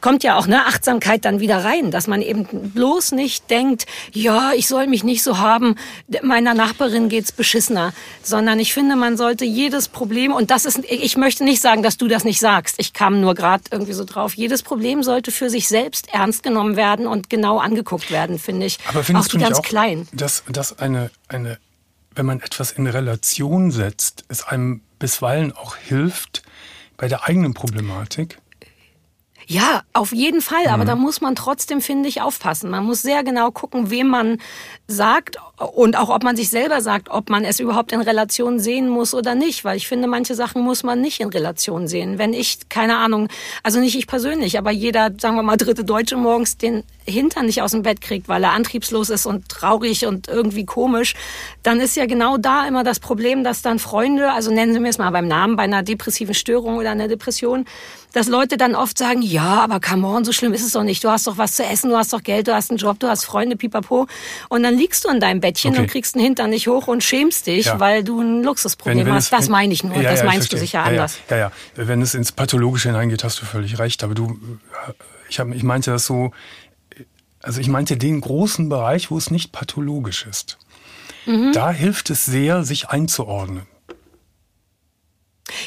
kommt 0.00 0.24
ja 0.24 0.36
auch 0.36 0.46
eine 0.46 0.66
Achtsamkeit 0.66 1.24
dann 1.24 1.40
wieder 1.40 1.64
rein, 1.64 1.90
dass 1.90 2.06
man 2.06 2.22
eben 2.22 2.46
bloß 2.74 3.12
nicht 3.12 3.50
denkt, 3.50 3.86
ja, 4.12 4.52
ich 4.54 4.66
soll 4.66 4.86
mich 4.86 5.04
nicht 5.04 5.22
so 5.22 5.38
haben, 5.38 5.76
meiner 6.22 6.54
Nachbarin 6.54 7.08
geht's 7.08 7.32
beschissener, 7.32 7.92
sondern 8.22 8.58
ich 8.58 8.74
finde, 8.74 8.96
man 8.96 9.16
sollte 9.16 9.44
jedes 9.44 9.88
Problem, 9.88 10.32
und 10.32 10.50
das 10.50 10.64
ist, 10.64 10.80
ich 10.88 11.16
möchte 11.16 11.44
nicht 11.44 11.60
sagen, 11.60 11.82
dass 11.82 11.96
du 11.96 12.08
das 12.08 12.24
nicht 12.24 12.40
sagst. 12.40 12.76
Ich 12.78 12.92
kam 12.92 13.20
nur 13.20 13.34
gerade 13.34 13.62
irgendwie 13.70 13.92
so 13.92 14.04
drauf, 14.04 14.34
jedes 14.48 14.62
Problem 14.62 15.02
sollte 15.02 15.30
für 15.30 15.50
sich 15.50 15.68
selbst 15.68 16.08
ernst 16.12 16.42
genommen 16.42 16.74
werden 16.76 17.06
und 17.06 17.28
genau 17.28 17.58
angeguckt 17.58 18.10
werden, 18.10 18.38
finde 18.38 18.64
ich. 18.64 18.78
Aber 18.88 19.04
findest 19.04 19.28
auch 19.28 19.32
du 19.32 19.38
ganz 19.38 19.58
auch, 19.58 19.62
klein. 19.62 20.08
Dass, 20.12 20.42
dass 20.48 20.78
eine, 20.78 21.10
eine, 21.28 21.58
wenn 22.14 22.24
man 22.24 22.40
etwas 22.40 22.72
in 22.72 22.86
Relation 22.86 23.70
setzt, 23.70 24.24
es 24.28 24.42
einem 24.44 24.80
bisweilen 24.98 25.52
auch 25.52 25.76
hilft 25.76 26.42
bei 26.96 27.08
der 27.08 27.24
eigenen 27.24 27.52
Problematik? 27.52 28.38
Ja, 29.50 29.80
auf 29.94 30.12
jeden 30.12 30.42
Fall. 30.42 30.64
Mhm. 30.64 30.72
Aber 30.72 30.84
da 30.84 30.94
muss 30.94 31.22
man 31.22 31.34
trotzdem, 31.34 31.80
finde 31.80 32.06
ich, 32.08 32.20
aufpassen. 32.20 32.68
Man 32.68 32.84
muss 32.84 33.00
sehr 33.00 33.24
genau 33.24 33.50
gucken, 33.50 33.90
wem 33.90 34.08
man 34.08 34.38
sagt 34.86 35.38
und 35.74 35.96
auch, 35.96 36.10
ob 36.10 36.22
man 36.22 36.36
sich 36.36 36.50
selber 36.50 36.82
sagt, 36.82 37.08
ob 37.08 37.30
man 37.30 37.46
es 37.46 37.58
überhaupt 37.58 37.92
in 37.92 38.02
Relation 38.02 38.60
sehen 38.60 38.90
muss 38.90 39.14
oder 39.14 39.34
nicht. 39.34 39.64
Weil 39.64 39.78
ich 39.78 39.88
finde, 39.88 40.06
manche 40.06 40.34
Sachen 40.34 40.62
muss 40.62 40.82
man 40.82 41.00
nicht 41.00 41.20
in 41.20 41.30
Relation 41.30 41.88
sehen. 41.88 42.18
Wenn 42.18 42.34
ich, 42.34 42.68
keine 42.68 42.98
Ahnung, 42.98 43.28
also 43.62 43.80
nicht 43.80 43.96
ich 43.96 44.06
persönlich, 44.06 44.58
aber 44.58 44.70
jeder, 44.70 45.12
sagen 45.18 45.36
wir 45.36 45.42
mal, 45.42 45.56
dritte 45.56 45.82
Deutsche 45.82 46.16
morgens 46.16 46.58
den 46.58 46.84
Hintern 47.06 47.46
nicht 47.46 47.62
aus 47.62 47.70
dem 47.70 47.82
Bett 47.82 48.02
kriegt, 48.02 48.28
weil 48.28 48.44
er 48.44 48.52
antriebslos 48.52 49.08
ist 49.08 49.24
und 49.24 49.48
traurig 49.48 50.04
und 50.04 50.28
irgendwie 50.28 50.66
komisch, 50.66 51.14
dann 51.62 51.80
ist 51.80 51.96
ja 51.96 52.04
genau 52.04 52.36
da 52.36 52.68
immer 52.68 52.84
das 52.84 53.00
Problem, 53.00 53.44
dass 53.44 53.62
dann 53.62 53.78
Freunde, 53.78 54.30
also 54.30 54.52
nennen 54.52 54.74
Sie 54.74 54.80
mir 54.80 54.90
es 54.90 54.98
mal 54.98 55.10
beim 55.10 55.26
Namen, 55.26 55.56
bei 55.56 55.62
einer 55.62 55.82
depressiven 55.82 56.34
Störung 56.34 56.76
oder 56.76 56.90
einer 56.90 57.08
Depression, 57.08 57.64
dass 58.18 58.26
Leute 58.26 58.56
dann 58.56 58.74
oft 58.74 58.98
sagen, 58.98 59.22
ja, 59.22 59.60
aber 59.62 59.78
come 59.78 60.04
on, 60.06 60.24
so 60.24 60.32
schlimm 60.32 60.52
ist 60.52 60.64
es 60.64 60.72
doch 60.72 60.82
nicht. 60.82 61.04
Du 61.04 61.08
hast 61.08 61.28
doch 61.28 61.38
was 61.38 61.54
zu 61.54 61.64
essen, 61.64 61.90
du 61.90 61.96
hast 61.96 62.12
doch 62.12 62.22
Geld, 62.22 62.48
du 62.48 62.54
hast 62.54 62.70
einen 62.70 62.78
Job, 62.78 62.98
du 62.98 63.06
hast 63.06 63.24
Freunde, 63.24 63.54
pipapo. 63.54 64.08
Und 64.48 64.64
dann 64.64 64.76
liegst 64.76 65.04
du 65.04 65.08
in 65.08 65.20
deinem 65.20 65.40
Bettchen 65.40 65.70
okay. 65.70 65.82
und 65.82 65.86
kriegst 65.86 66.16
den 66.16 66.22
Hintern 66.22 66.50
nicht 66.50 66.66
hoch 66.66 66.88
und 66.88 67.04
schämst 67.04 67.46
dich, 67.46 67.66
ja. 67.66 67.78
weil 67.78 68.02
du 68.02 68.20
ein 68.20 68.42
Luxusproblem 68.42 68.98
wenn, 68.98 69.06
wenn 69.06 69.14
hast. 69.14 69.26
Es, 69.26 69.30
das 69.30 69.48
meine 69.48 69.72
ich 69.72 69.84
nur. 69.84 69.96
Ja, 69.96 70.10
das 70.10 70.20
ja, 70.20 70.26
meinst 70.26 70.52
du 70.52 70.58
sicher 70.58 70.82
anders. 70.82 71.18
Ja, 71.30 71.36
ja, 71.36 71.52
Wenn 71.76 72.02
es 72.02 72.14
ins 72.14 72.32
Pathologische 72.32 72.88
hineingeht, 72.88 73.22
hast 73.22 73.40
du 73.40 73.46
völlig 73.46 73.78
recht. 73.78 74.02
Aber 74.02 74.14
du, 74.14 74.36
ich, 75.28 75.38
hab, 75.38 75.54
ich 75.54 75.62
meinte 75.62 75.92
das 75.92 76.04
so, 76.04 76.32
also 77.40 77.60
ich 77.60 77.68
meinte 77.68 77.96
den 77.96 78.20
großen 78.20 78.68
Bereich, 78.68 79.12
wo 79.12 79.16
es 79.16 79.30
nicht 79.30 79.52
pathologisch 79.52 80.26
ist. 80.26 80.58
Mhm. 81.24 81.52
Da 81.52 81.70
hilft 81.70 82.10
es 82.10 82.24
sehr, 82.24 82.64
sich 82.64 82.88
einzuordnen. 82.88 83.66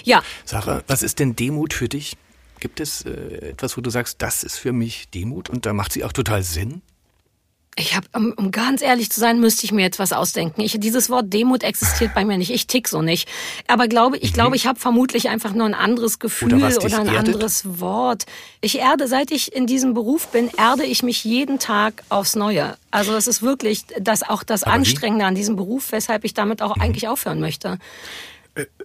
Ja. 0.03 0.22
Sarah, 0.43 0.84
was 0.88 1.01
ist 1.01 1.20
denn 1.20 1.36
Demut 1.38 1.74
für 1.74 1.88
dich? 1.88 2.17
Gibt 2.62 2.80
es 2.80 3.01
äh, 3.06 3.50
etwas, 3.50 3.75
wo 3.75 3.82
du 3.82 3.89
sagst, 3.89 4.22
das 4.22 4.44
ist 4.44 4.58
für 4.58 4.72
mich 4.72 5.10
Demut 5.10 5.50
und 5.50 5.65
da 5.65 5.74
macht 5.74 5.91
sie 5.91 6.06
auch 6.06 6.13
total 6.13 6.44
Sinn? 6.44 6.82
Ich 7.77 7.96
habe, 7.96 8.06
um, 8.13 8.34
um, 8.34 8.51
ganz 8.51 8.82
ehrlich 8.82 9.10
zu 9.10 9.20
sein, 9.20 9.39
müsste 9.39 9.65
ich 9.65 9.72
mir 9.72 9.82
jetzt 9.82 9.98
was 9.98 10.12
ausdenken. 10.12 10.60
Ich, 10.62 10.77
dieses 10.80 11.10
Wort 11.10 11.34
Demut 11.34 11.63
existiert 11.63 12.13
bei 12.13 12.25
mir 12.25 12.38
nicht. 12.38 12.51
Ich 12.51 12.68
tick 12.68 12.88
so 12.89 13.01
nicht. 13.01 13.30
Aber 13.68 13.88
glaube, 13.88 14.18
ich 14.18 14.32
mhm. 14.32 14.36
glaube, 14.36 14.56
ich 14.58 14.68
habe 14.68 14.77
vermutlich 14.77 15.30
einfach 15.30 15.53
nur 15.53 15.65
ein 15.65 15.74
anderes 15.74 16.20
Gefühl 16.20 16.53
oder, 16.53 16.68
oder 16.68 17.00
ein 17.00 17.08
erdet? 17.08 17.36
anderes 17.36 17.80
Wort. 17.80 18.25
Ich 18.60 18.77
erde, 18.77 19.08
seit 19.08 19.32
ich 19.32 19.56
in 19.56 19.68
diesem 19.68 19.94
Beruf 19.94 20.27
bin, 20.27 20.51
erde 20.58 20.84
ich 20.84 21.01
mich 21.01 21.24
jeden 21.24 21.60
Tag 21.60 22.03
aufs 22.10 22.36
Neue. 22.36 22.77
Also 22.91 23.15
es 23.15 23.25
ist 23.25 23.41
wirklich 23.41 23.86
das 24.00 24.22
auch 24.22 24.44
das 24.44 24.63
Aber 24.63 24.74
Anstrengende 24.74 25.24
wie? 25.24 25.27
an 25.30 25.36
diesem 25.36 25.56
Beruf, 25.56 25.94
weshalb 25.94 26.25
ich 26.25 26.34
damit 26.34 26.62
auch 26.62 26.75
mhm. 26.75 26.82
eigentlich 26.82 27.08
aufhören 27.08 27.39
möchte. 27.39 27.80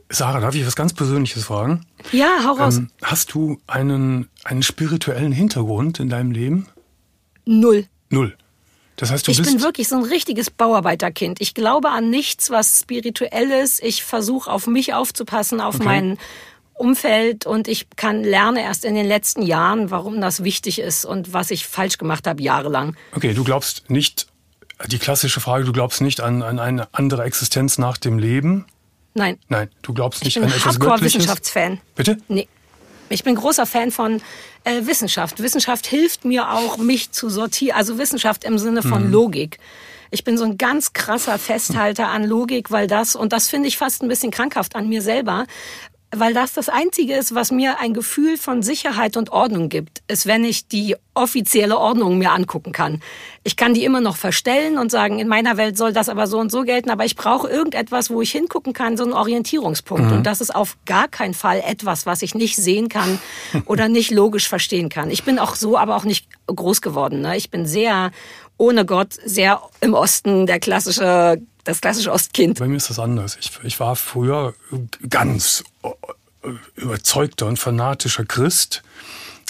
Sarah, 0.09 0.40
darf 0.40 0.54
ich 0.54 0.66
was 0.66 0.76
ganz 0.76 0.92
Persönliches 0.92 1.45
fragen? 1.45 1.85
Ja, 2.12 2.45
hau 2.45 2.52
raus. 2.52 2.76
Ähm, 2.76 2.90
hast 3.02 3.35
du 3.35 3.59
einen, 3.66 4.28
einen 4.45 4.62
spirituellen 4.62 5.33
Hintergrund 5.33 6.00
in 6.00 6.09
deinem 6.09 6.30
Leben? 6.30 6.68
Null. 7.45 7.87
Null. 8.11 8.37
Das 8.97 9.11
heißt, 9.11 9.26
du 9.26 9.30
ich 9.30 9.38
bist 9.38 9.50
bin 9.50 9.62
wirklich 9.62 9.88
so 9.88 9.97
ein 9.97 10.04
richtiges 10.04 10.50
Bauarbeiterkind. 10.50 11.40
Ich 11.40 11.54
glaube 11.54 11.90
an 11.90 12.09
nichts, 12.09 12.50
was 12.50 12.80
spirituell 12.80 13.50
ist. 13.50 13.83
Ich 13.83 14.02
versuche 14.02 14.50
auf 14.50 14.66
mich 14.66 14.95
aufzupassen, 14.95 15.61
auf 15.61 15.76
okay. 15.76 15.85
mein 15.85 16.18
Umfeld 16.75 17.47
und 17.47 17.68
ich 17.68 17.88
kann 17.97 18.23
lerne 18.23 18.62
erst 18.62 18.85
in 18.85 18.95
den 18.95 19.06
letzten 19.06 19.42
Jahren, 19.42 19.90
warum 19.90 20.21
das 20.21 20.45
wichtig 20.45 20.78
ist 20.78 21.04
und 21.04 21.33
was 21.33 21.50
ich 21.50 21.66
falsch 21.66 21.99
gemacht 21.99 22.26
habe 22.26 22.42
jahrelang. 22.42 22.97
Okay, 23.12 23.35
du 23.35 23.45
glaubst 23.45 23.88
nicht 23.88 24.26
die 24.87 24.99
klassische 24.99 25.40
Frage, 25.40 25.64
du 25.64 25.73
glaubst 25.73 26.00
nicht 26.00 26.21
an, 26.21 26.42
an 26.42 26.59
eine 26.59 26.88
andere 26.92 27.25
Existenz 27.25 27.78
nach 27.78 27.97
dem 27.97 28.18
Leben? 28.18 28.66
Nein. 29.16 29.38
Nein, 29.49 29.70
du 29.80 29.94
glaubst 29.94 30.23
nicht 30.23 30.37
ich 30.37 30.42
bin 30.42 30.50
an 30.50 30.56
etwas 30.56 30.75
Hardcore-Wissenschaftsfan. 30.75 31.80
Bitte? 31.94 32.18
Nee. 32.28 32.49
Ich 33.08 33.25
bin 33.25 33.35
großer 33.35 33.64
Fan 33.64 33.90
von 33.90 34.20
äh, 34.64 34.82
Wissenschaft. 34.85 35.42
Wissenschaft 35.42 35.87
hilft 35.87 36.26
mir 36.26 36.50
auch, 36.52 36.76
mich 36.76 37.12
zu 37.12 37.30
sortieren. 37.30 37.78
Also 37.78 37.99
Wissenschaft 37.99 38.44
im 38.44 38.58
Sinne 38.58 38.82
von 38.82 39.06
mhm. 39.06 39.12
Logik. 39.12 39.58
Ich 40.11 40.23
bin 40.23 40.37
so 40.37 40.44
ein 40.44 40.58
ganz 40.58 40.92
krasser 40.92 41.38
Festhalter 41.38 42.08
an 42.08 42.25
Logik, 42.25 42.70
weil 42.70 42.87
das, 42.87 43.16
und 43.16 43.32
das 43.32 43.49
finde 43.49 43.68
ich 43.68 43.78
fast 43.78 44.02
ein 44.02 44.08
bisschen 44.08 44.30
krankhaft 44.30 44.76
an 44.76 44.88
mir 44.88 45.00
selber, 45.00 45.46
weil 46.18 46.35
das 46.35 46.52
das 46.52 46.68
Einzige 46.68 47.14
ist, 47.14 47.35
was 47.35 47.50
mir 47.50 47.78
ein 47.78 47.94
Gefühl 47.94 48.37
von 48.37 48.62
Sicherheit 48.62 49.16
und 49.16 49.30
Ordnung 49.30 49.68
gibt, 49.68 50.02
ist, 50.08 50.26
wenn 50.26 50.44
ich 50.44 50.68
die 50.68 50.96
offizielle 51.14 51.78
Ordnung 51.78 52.18
mir 52.18 52.32
angucken 52.32 52.73
kann. 52.73 53.02
Ich 53.42 53.56
kann 53.56 53.75
die 53.75 53.85
immer 53.85 54.00
noch 54.00 54.16
verstellen 54.16 54.78
und 54.78 54.90
sagen, 54.90 55.18
in 55.18 55.28
meiner 55.28 55.56
Welt 55.56 55.76
soll 55.76 55.92
das 55.92 56.08
aber 56.08 56.26
so 56.26 56.38
und 56.38 56.50
so 56.50 56.62
gelten, 56.62 56.90
aber 56.90 57.04
ich 57.04 57.16
brauche 57.16 57.49
irgendetwas, 57.49 58.11
wo 58.11 58.20
ich 58.20 58.32
hingucken 58.32 58.73
kann, 58.73 58.96
so 58.96 59.04
einen 59.04 59.12
Orientierungspunkt. 59.12 60.06
Mhm. 60.06 60.16
Und 60.18 60.23
das 60.25 60.40
ist 60.40 60.54
auf 60.54 60.76
gar 60.85 61.08
keinen 61.08 61.35
Fall 61.35 61.62
etwas, 61.66 62.06
was 62.06 62.23
ich 62.23 62.35
nicht 62.35 62.56
sehen 62.56 62.88
kann 62.88 63.18
oder 63.66 63.88
nicht 63.88 64.11
logisch 64.11 64.49
verstehen 64.49 64.88
kann. 64.88 65.11
Ich 65.11 65.25
bin 65.25 65.38
auch 65.38 65.54
so, 65.54 65.78
aber 65.78 65.96
auch 65.96 66.04
nicht 66.04 66.28
groß 66.46 66.82
geworden. 66.82 67.20
Ne? 67.20 67.37
Ich 67.37 67.50
bin 67.50 67.66
sehr 67.66 68.11
ohne 68.58 68.87
Gott, 68.87 69.14
sehr 69.25 69.61
im 69.80 69.94
Osten, 69.94 70.46
der 70.46 70.61
klassische 70.61 71.40
das 71.66 71.80
klassische 71.80 72.12
Ostkind. 72.12 72.58
Bei 72.58 72.68
mir 72.68 72.76
ist 72.76 72.90
das 72.90 72.99
anders. 72.99 73.37
Ich, 73.40 73.50
ich 73.64 73.80
war 73.80 73.96
früher 73.96 74.54
ganz 75.08 75.64
überzeugter 76.76 77.47
und 77.47 77.59
fanatischer 77.59 78.25
Christ. 78.25 78.83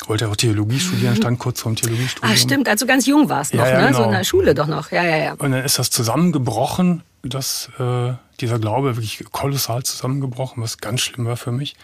Wollte 0.06 0.28
auch 0.28 0.36
Theologie 0.36 0.78
studieren, 0.78 1.14
mhm. 1.14 1.18
stand 1.18 1.38
kurz 1.38 1.62
vorm 1.62 1.74
Theologiestudium. 1.74 2.32
Ah, 2.32 2.36
stimmt, 2.36 2.68
als 2.68 2.80
du 2.80 2.86
ganz 2.86 3.06
jung 3.06 3.28
warst 3.28 3.54
noch, 3.54 3.64
ja, 3.64 3.70
ja, 3.70 3.80
ne? 3.80 3.86
Genau. 3.86 3.98
So 3.98 4.04
in 4.04 4.10
der 4.10 4.24
Schule 4.24 4.54
doch 4.54 4.66
noch. 4.66 4.90
Ja, 4.90 5.02
ja, 5.02 5.16
ja. 5.16 5.32
Und 5.32 5.52
dann 5.52 5.64
ist 5.64 5.78
das 5.78 5.88
zusammengebrochen, 5.90 7.02
dass 7.22 7.70
äh, 7.78 8.12
dieser 8.40 8.58
Glaube 8.58 8.96
wirklich 8.96 9.24
kolossal 9.32 9.82
zusammengebrochen, 9.84 10.62
was 10.62 10.78
ganz 10.78 11.00
schlimm 11.00 11.26
war 11.26 11.36
für 11.36 11.52
mich. 11.52 11.76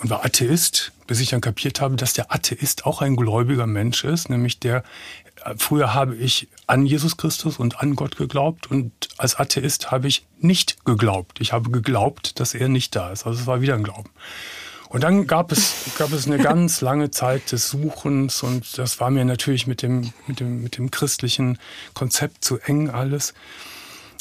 Und 0.00 0.10
war 0.10 0.24
Atheist, 0.24 0.92
bis 1.06 1.20
ich 1.20 1.30
dann 1.30 1.40
kapiert 1.40 1.80
habe, 1.80 1.96
dass 1.96 2.12
der 2.12 2.32
Atheist 2.32 2.86
auch 2.86 3.02
ein 3.02 3.16
gläubiger 3.16 3.66
Mensch 3.66 4.04
ist, 4.04 4.28
nämlich 4.28 4.58
der 4.58 4.82
früher 5.56 5.94
habe 5.94 6.14
ich 6.16 6.48
an 6.66 6.86
Jesus 6.86 7.16
Christus 7.16 7.58
und 7.58 7.80
an 7.80 7.96
Gott 7.96 8.16
geglaubt 8.16 8.70
und 8.70 8.92
als 9.18 9.36
Atheist 9.36 9.90
habe 9.90 10.08
ich 10.08 10.26
nicht 10.38 10.84
geglaubt. 10.84 11.40
Ich 11.40 11.52
habe 11.52 11.70
geglaubt, 11.70 12.40
dass 12.40 12.54
er 12.54 12.68
nicht 12.68 12.94
da 12.96 13.10
ist. 13.10 13.26
Also 13.26 13.40
es 13.40 13.46
war 13.46 13.60
wieder 13.60 13.74
ein 13.74 13.82
Glauben. 13.82 14.10
Und 14.88 15.02
dann 15.04 15.26
gab 15.26 15.52
es, 15.52 15.94
gab 15.96 16.12
es 16.12 16.26
eine 16.26 16.36
ganz 16.36 16.82
lange 16.82 17.10
Zeit 17.10 17.50
des 17.50 17.70
Suchens 17.70 18.42
und 18.42 18.76
das 18.76 19.00
war 19.00 19.10
mir 19.10 19.24
natürlich 19.24 19.66
mit 19.66 19.80
dem, 19.80 20.12
mit 20.26 20.38
dem, 20.38 20.62
mit 20.62 20.76
dem 20.76 20.90
christlichen 20.90 21.58
Konzept 21.94 22.44
zu 22.44 22.58
eng 22.58 22.90
alles. 22.90 23.32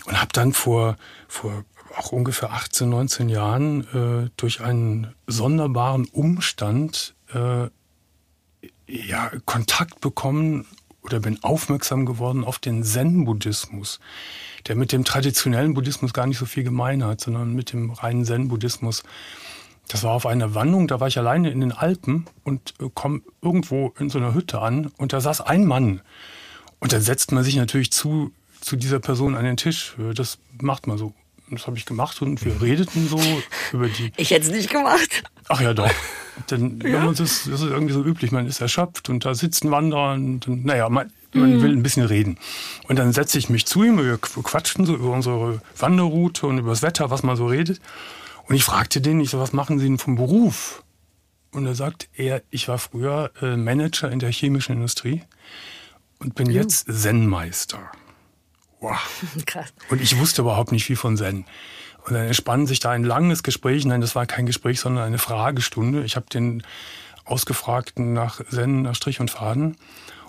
Und 0.05 0.19
habe 0.19 0.31
dann 0.31 0.53
vor, 0.53 0.95
vor 1.27 1.65
auch 1.97 2.13
ungefähr 2.13 2.53
18, 2.53 2.89
19 2.89 3.27
Jahren 3.27 3.81
äh, 4.25 4.29
durch 4.37 4.61
einen 4.61 5.13
sonderbaren 5.27 6.05
Umstand 6.05 7.15
äh, 7.33 7.67
ja, 8.87 9.31
Kontakt 9.45 9.99
bekommen 9.99 10.65
oder 11.03 11.19
bin 11.19 11.43
aufmerksam 11.43 12.05
geworden 12.05 12.43
auf 12.43 12.59
den 12.59 12.83
Zen-Buddhismus, 12.83 13.99
der 14.67 14.75
mit 14.75 14.91
dem 14.91 15.03
traditionellen 15.03 15.73
Buddhismus 15.73 16.13
gar 16.13 16.27
nicht 16.27 16.37
so 16.37 16.45
viel 16.45 16.63
gemein 16.63 17.03
hat, 17.03 17.21
sondern 17.21 17.53
mit 17.53 17.73
dem 17.73 17.91
reinen 17.91 18.25
Zen-Buddhismus. 18.25 19.03
Das 19.87 20.03
war 20.03 20.11
auf 20.11 20.25
einer 20.25 20.55
Wanderung, 20.55 20.87
da 20.87 20.99
war 20.99 21.07
ich 21.07 21.17
alleine 21.17 21.49
in 21.49 21.59
den 21.59 21.71
Alpen 21.71 22.25
und 22.43 22.75
äh, 22.79 22.89
komme 22.93 23.21
irgendwo 23.41 23.93
in 23.99 24.09
so 24.09 24.19
einer 24.19 24.33
Hütte 24.33 24.61
an 24.61 24.91
und 24.97 25.11
da 25.11 25.19
saß 25.19 25.41
ein 25.41 25.65
Mann. 25.65 26.01
Und 26.79 26.93
dann 26.93 27.01
setzt 27.01 27.31
man 27.31 27.43
sich 27.43 27.55
natürlich 27.55 27.91
zu, 27.91 28.31
zu 28.59 28.75
dieser 28.75 28.99
Person 28.99 29.35
an 29.35 29.43
den 29.43 29.57
Tisch. 29.57 29.95
Das 30.15 30.39
macht 30.59 30.87
man 30.87 30.97
so. 30.97 31.13
Das 31.51 31.67
habe 31.67 31.77
ich 31.77 31.85
gemacht 31.85 32.21
und 32.21 32.43
wir 32.45 32.61
redeten 32.61 33.07
so 33.07 33.19
über 33.73 33.87
die. 33.87 34.11
Ich 34.17 34.31
hätte 34.31 34.47
es 34.47 34.51
nicht 34.51 34.69
gemacht. 34.69 35.23
Ach 35.47 35.61
ja, 35.61 35.73
doch. 35.73 35.91
Denn 36.49 36.79
ja. 36.85 37.05
das, 37.07 37.19
ist, 37.19 37.47
das 37.47 37.61
ist 37.61 37.69
irgendwie 37.69 37.93
so 37.93 38.03
üblich, 38.03 38.31
man 38.31 38.47
ist 38.47 38.61
erschöpft 38.61 39.09
und 39.09 39.25
da 39.25 39.35
sitzen 39.35 39.71
Wanderer 39.71 40.13
und, 40.13 40.47
und 40.47 40.65
naja, 40.65 40.89
man, 40.89 41.11
man 41.33 41.57
mhm. 41.57 41.61
will 41.61 41.71
ein 41.71 41.83
bisschen 41.83 42.05
reden. 42.05 42.37
Und 42.87 42.97
dann 42.97 43.11
setze 43.13 43.37
ich 43.37 43.49
mich 43.49 43.65
zu 43.65 43.83
ihm, 43.83 43.97
wir 43.97 44.17
quatschen 44.17 44.85
so 44.85 44.95
über 44.95 45.11
unsere 45.11 45.61
Wanderroute 45.77 46.47
und 46.47 46.57
über 46.57 46.69
das 46.71 46.81
Wetter, 46.81 47.09
was 47.09 47.23
man 47.23 47.35
so 47.35 47.47
redet. 47.47 47.81
Und 48.47 48.55
ich 48.55 48.63
fragte 48.63 49.01
den, 49.01 49.19
ich 49.19 49.29
so, 49.29 49.39
was 49.39 49.53
machen 49.53 49.79
Sie 49.79 49.85
denn 49.85 49.97
vom 49.97 50.15
Beruf? 50.15 50.83
Und 51.51 51.65
er 51.65 51.75
sagt, 51.75 52.09
er, 52.15 52.41
ich 52.49 52.67
war 52.67 52.77
früher 52.77 53.31
äh, 53.41 53.57
Manager 53.57 54.09
in 54.09 54.19
der 54.19 54.31
chemischen 54.31 54.75
Industrie 54.75 55.23
und 56.19 56.35
bin 56.35 56.47
mhm. 56.47 56.53
jetzt 56.53 56.85
Zen-Meister. 56.89 57.91
Wow. 58.81 58.97
Krass. 59.45 59.73
Und 59.89 60.01
ich 60.01 60.19
wusste 60.19 60.41
überhaupt 60.41 60.71
nicht 60.73 60.83
viel 60.83 60.97
von 60.97 61.15
Zen. 61.15 61.45
Und 62.05 62.13
dann 62.13 62.25
entspann 62.25 62.67
sich 62.67 62.79
da 62.79 62.89
ein 62.89 63.03
langes 63.03 63.43
Gespräch. 63.43 63.85
Nein, 63.85 64.01
das 64.01 64.15
war 64.15 64.25
kein 64.25 64.47
Gespräch, 64.47 64.79
sondern 64.79 65.05
eine 65.05 65.19
Fragestunde. 65.19 66.03
Ich 66.03 66.15
habe 66.15 66.25
den 66.33 66.63
Ausgefragten 67.23 68.13
nach 68.13 68.41
Zen, 68.49 68.81
nach 68.81 68.95
Strich 68.95 69.19
und 69.19 69.31
Faden. 69.31 69.77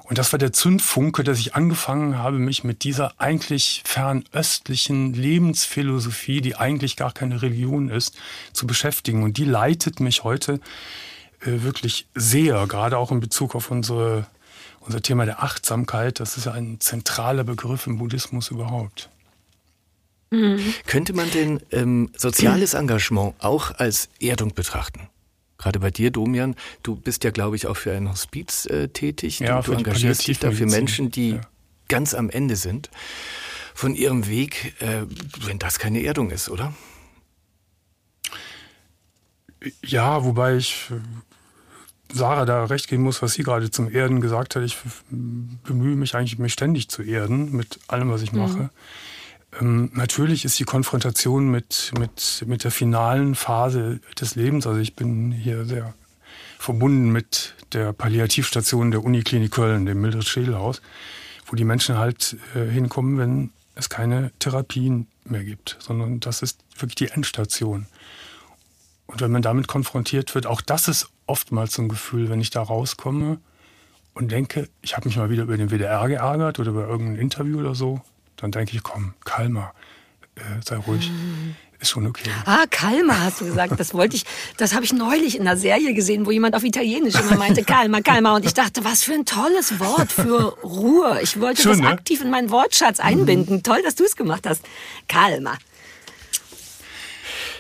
Und 0.05 0.19
das 0.19 0.33
war 0.33 0.39
der 0.39 0.53
Zündfunke, 0.53 1.25
dass 1.25 1.39
ich 1.39 1.55
angefangen 1.55 2.19
habe, 2.19 2.39
mich 2.39 2.65
mit 2.65 2.85
dieser 2.85 3.19
eigentlich 3.19 3.83
fernöstlichen 3.87 5.15
Lebensphilosophie, 5.15 6.43
die 6.43 6.57
eigentlich 6.57 6.97
gar 6.97 7.13
keine 7.13 7.41
Religion 7.41 7.89
ist, 7.89 8.19
zu 8.53 8.67
beschäftigen. 8.67 9.23
Und 9.23 9.39
die 9.39 9.45
leitet 9.45 10.01
mich 10.01 10.25
heute 10.25 10.61
äh, 11.41 11.63
wirklich 11.63 12.07
sehr, 12.15 12.67
gerade 12.67 12.99
auch 12.99 13.11
in 13.11 13.21
Bezug 13.21 13.55
auf 13.55 13.71
unsere 13.71 14.27
unser 14.85 15.03
Thema 15.03 15.25
der 15.25 15.43
Achtsamkeit, 15.43 16.21
das 16.21 16.37
ist 16.37 16.47
ja 16.47 16.53
ein 16.53 16.81
zentraler 16.81 17.45
Begriff 17.45 17.87
im 17.87 17.99
Buddhismus 17.99 18.51
überhaupt. 18.51 19.11
Mhm. 20.31 20.75
Könnte 20.87 21.13
man 21.13 21.31
denn 21.31 21.61
ähm, 21.73 22.11
soziales 22.17 22.75
Engagement 22.75 23.35
auch 23.39 23.71
als 23.73 24.09
Erdung 24.21 24.55
betrachten? 24.55 25.09
Gerade 25.59 25.79
bei 25.79 25.91
dir, 25.91 26.11
Domian, 26.11 26.57
du 26.83 26.97
bist 26.97 27.23
ja, 27.23 27.31
glaube 27.31 27.55
ich, 27.55 27.67
auch 27.67 27.77
für 27.77 27.93
ein 27.93 28.09
Hospiz 28.09 28.67
äh, 28.67 28.89
tätig. 28.89 29.39
Ja, 29.39 29.61
du, 29.61 29.73
du 29.73 29.79
engagierst 29.79 30.27
dich 30.27 30.39
da 30.39 30.51
für 30.51 30.67
Menschen, 30.67 31.11
die 31.11 31.33
ja. 31.33 31.41
ganz 31.89 32.15
am 32.15 32.31
Ende 32.31 32.57
sind 32.57 32.91
von 33.75 33.95
ihrem 33.95 34.27
Weg, 34.27 34.75
äh, 34.81 35.03
wenn 35.47 35.59
das 35.59 35.79
keine 35.79 36.03
Erdung 36.03 36.31
ist, 36.31 36.49
oder? 36.49 36.73
Ja, 39.85 40.25
wobei 40.25 40.57
ich 40.57 40.91
Sarah 42.13 42.45
da 42.45 42.65
recht 42.65 42.89
geben 42.89 43.03
muss, 43.03 43.23
was 43.23 43.35
sie 43.35 43.43
gerade 43.43 43.71
zum 43.71 43.91
Erden 43.91 44.21
gesagt 44.21 44.57
hat. 44.57 44.63
Ich 44.63 44.77
bemühe 45.11 45.97
mich 45.97 46.15
eigentlich, 46.15 46.39
mich 46.39 46.53
ständig 46.53 46.89
zu 46.89 47.03
erden 47.03 47.53
mit 47.57 47.79
allem, 47.89 48.11
was 48.11 48.23
ich 48.23 48.33
mache. 48.33 48.57
Mhm. 48.57 48.71
Ähm, 49.61 49.91
natürlich 49.95 50.45
ist 50.45 50.59
die 50.59 50.65
Konfrontation 50.65 51.51
mit, 51.51 51.93
mit, 51.99 52.45
mit 52.47 52.65
der 52.65 52.71
finalen 52.71 53.35
Phase 53.35 54.01
des 54.19 54.35
Lebens, 54.35 54.67
also 54.67 54.81
ich 54.81 54.95
bin 54.95 55.33
hier 55.33 55.65
sehr 55.65 55.95
verbunden 56.59 57.11
mit 57.11 57.55
der 57.73 57.93
Palliativstation 57.93 58.93
der 58.93 59.03
Uniklinik 59.03 59.51
Köln, 59.51 59.85
dem 59.85 60.01
Mildred 60.01 60.29
Schädelhaus, 60.29 60.81
wo 61.47 61.57
die 61.57 61.65
Menschen 61.65 61.99
halt 61.99 62.37
äh, 62.55 62.65
hinkommen, 62.67 63.19
wenn 63.19 63.51
es 63.75 63.89
keine 63.89 64.31
Therapien 64.39 65.07
mehr 65.25 65.45
gibt, 65.45 65.77
sondern 65.81 66.21
das 66.21 66.43
ist 66.43 66.61
wirklich 66.79 66.95
die 66.95 67.09
Endstation. 67.09 67.87
Und 69.07 69.21
wenn 69.21 69.33
man 69.33 69.43
damit 69.43 69.67
konfrontiert 69.67 70.35
wird, 70.35 70.47
auch 70.47 70.61
das 70.61 70.89
ist 70.89 71.09
oftmals 71.33 71.73
so 71.73 71.81
ein 71.81 71.89
Gefühl, 71.89 72.29
wenn 72.29 72.43
ich 72.43 72.51
da 72.51 72.61
rauskomme 72.63 73.39
und 74.13 74.31
denke, 74.31 74.69
ich 74.83 74.95
habe 74.95 75.09
mich 75.09 75.17
mal 75.17 75.31
wieder 75.31 75.45
über 75.45 75.57
den 75.57 75.71
WDR 75.71 76.07
geärgert 76.07 76.61
oder 76.61 76.71
über 76.71 76.87
irgendein 76.87 77.17
Interview 77.17 77.59
oder 77.59 77.75
so, 77.75 78.03
dann 78.37 78.51
denke 78.51 78.77
ich, 78.77 78.83
komm, 78.83 79.15
Kalmer, 79.25 79.73
äh, 80.35 80.43
sei 80.63 80.77
ruhig. 80.77 81.11
Ist 81.81 81.89
schon 81.91 82.07
okay. 82.07 82.31
Ah, 82.45 82.65
Kalmer 82.71 83.19
hast 83.23 83.41
du 83.41 83.47
gesagt. 83.47 83.81
Das 83.81 83.95
wollte 83.95 84.15
ich, 84.15 84.25
das 84.59 84.75
habe 84.75 84.85
ich 84.85 84.93
neulich 84.93 85.37
in 85.37 85.41
einer 85.41 85.57
Serie 85.57 85.95
gesehen, 85.95 86.27
wo 86.27 86.31
jemand 86.31 86.55
auf 86.55 86.65
Italienisch 86.65 87.15
immer 87.15 87.37
meinte, 87.37 87.65
Kalmer, 87.65 88.03
Kalmer. 88.03 88.35
Und 88.35 88.45
ich 88.45 88.55
dachte, 88.55 88.85
was 88.85 89.03
für 89.03 89.15
ein 89.15 89.25
tolles 89.25 89.81
Wort 89.81 90.13
für 90.13 90.57
Ruhe. 90.63 91.19
Ich 91.23 91.41
wollte 91.41 91.63
Schön, 91.63 91.73
das 91.73 91.81
ne? 91.81 91.89
aktiv 91.89 92.21
in 92.21 92.31
meinen 92.31 92.51
Wortschatz 92.51 93.01
einbinden. 93.01 93.57
Mhm. 93.57 93.63
Toll, 93.63 93.83
dass 93.83 93.95
du 93.95 94.05
es 94.05 94.15
gemacht 94.15 94.47
hast. 94.47 94.63
Kalmer. 95.09 95.57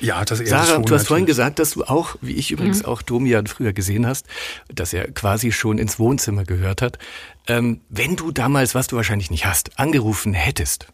Ja, 0.02 0.24
das 0.24 0.40
eher 0.40 0.48
Sarah, 0.48 0.66
schon, 0.66 0.82
du 0.82 0.94
hast 0.94 1.06
vorhin 1.06 1.26
gesagt, 1.26 1.60
dass 1.60 1.70
du 1.70 1.84
auch, 1.84 2.16
wie 2.20 2.32
ich 2.32 2.50
übrigens 2.50 2.80
mhm. 2.80 2.88
auch 2.88 3.02
Domian 3.02 3.46
früher 3.46 3.72
gesehen 3.72 4.06
hast, 4.06 4.26
dass 4.74 4.92
er 4.92 5.10
quasi 5.12 5.52
schon 5.52 5.78
ins 5.78 5.98
Wohnzimmer 5.98 6.44
gehört 6.44 6.82
hat. 6.82 6.98
Ähm, 7.46 7.80
wenn 7.88 8.16
du 8.16 8.32
damals, 8.32 8.74
was 8.74 8.88
du 8.88 8.96
wahrscheinlich 8.96 9.30
nicht 9.30 9.46
hast, 9.46 9.78
angerufen 9.78 10.34
hättest, 10.34 10.88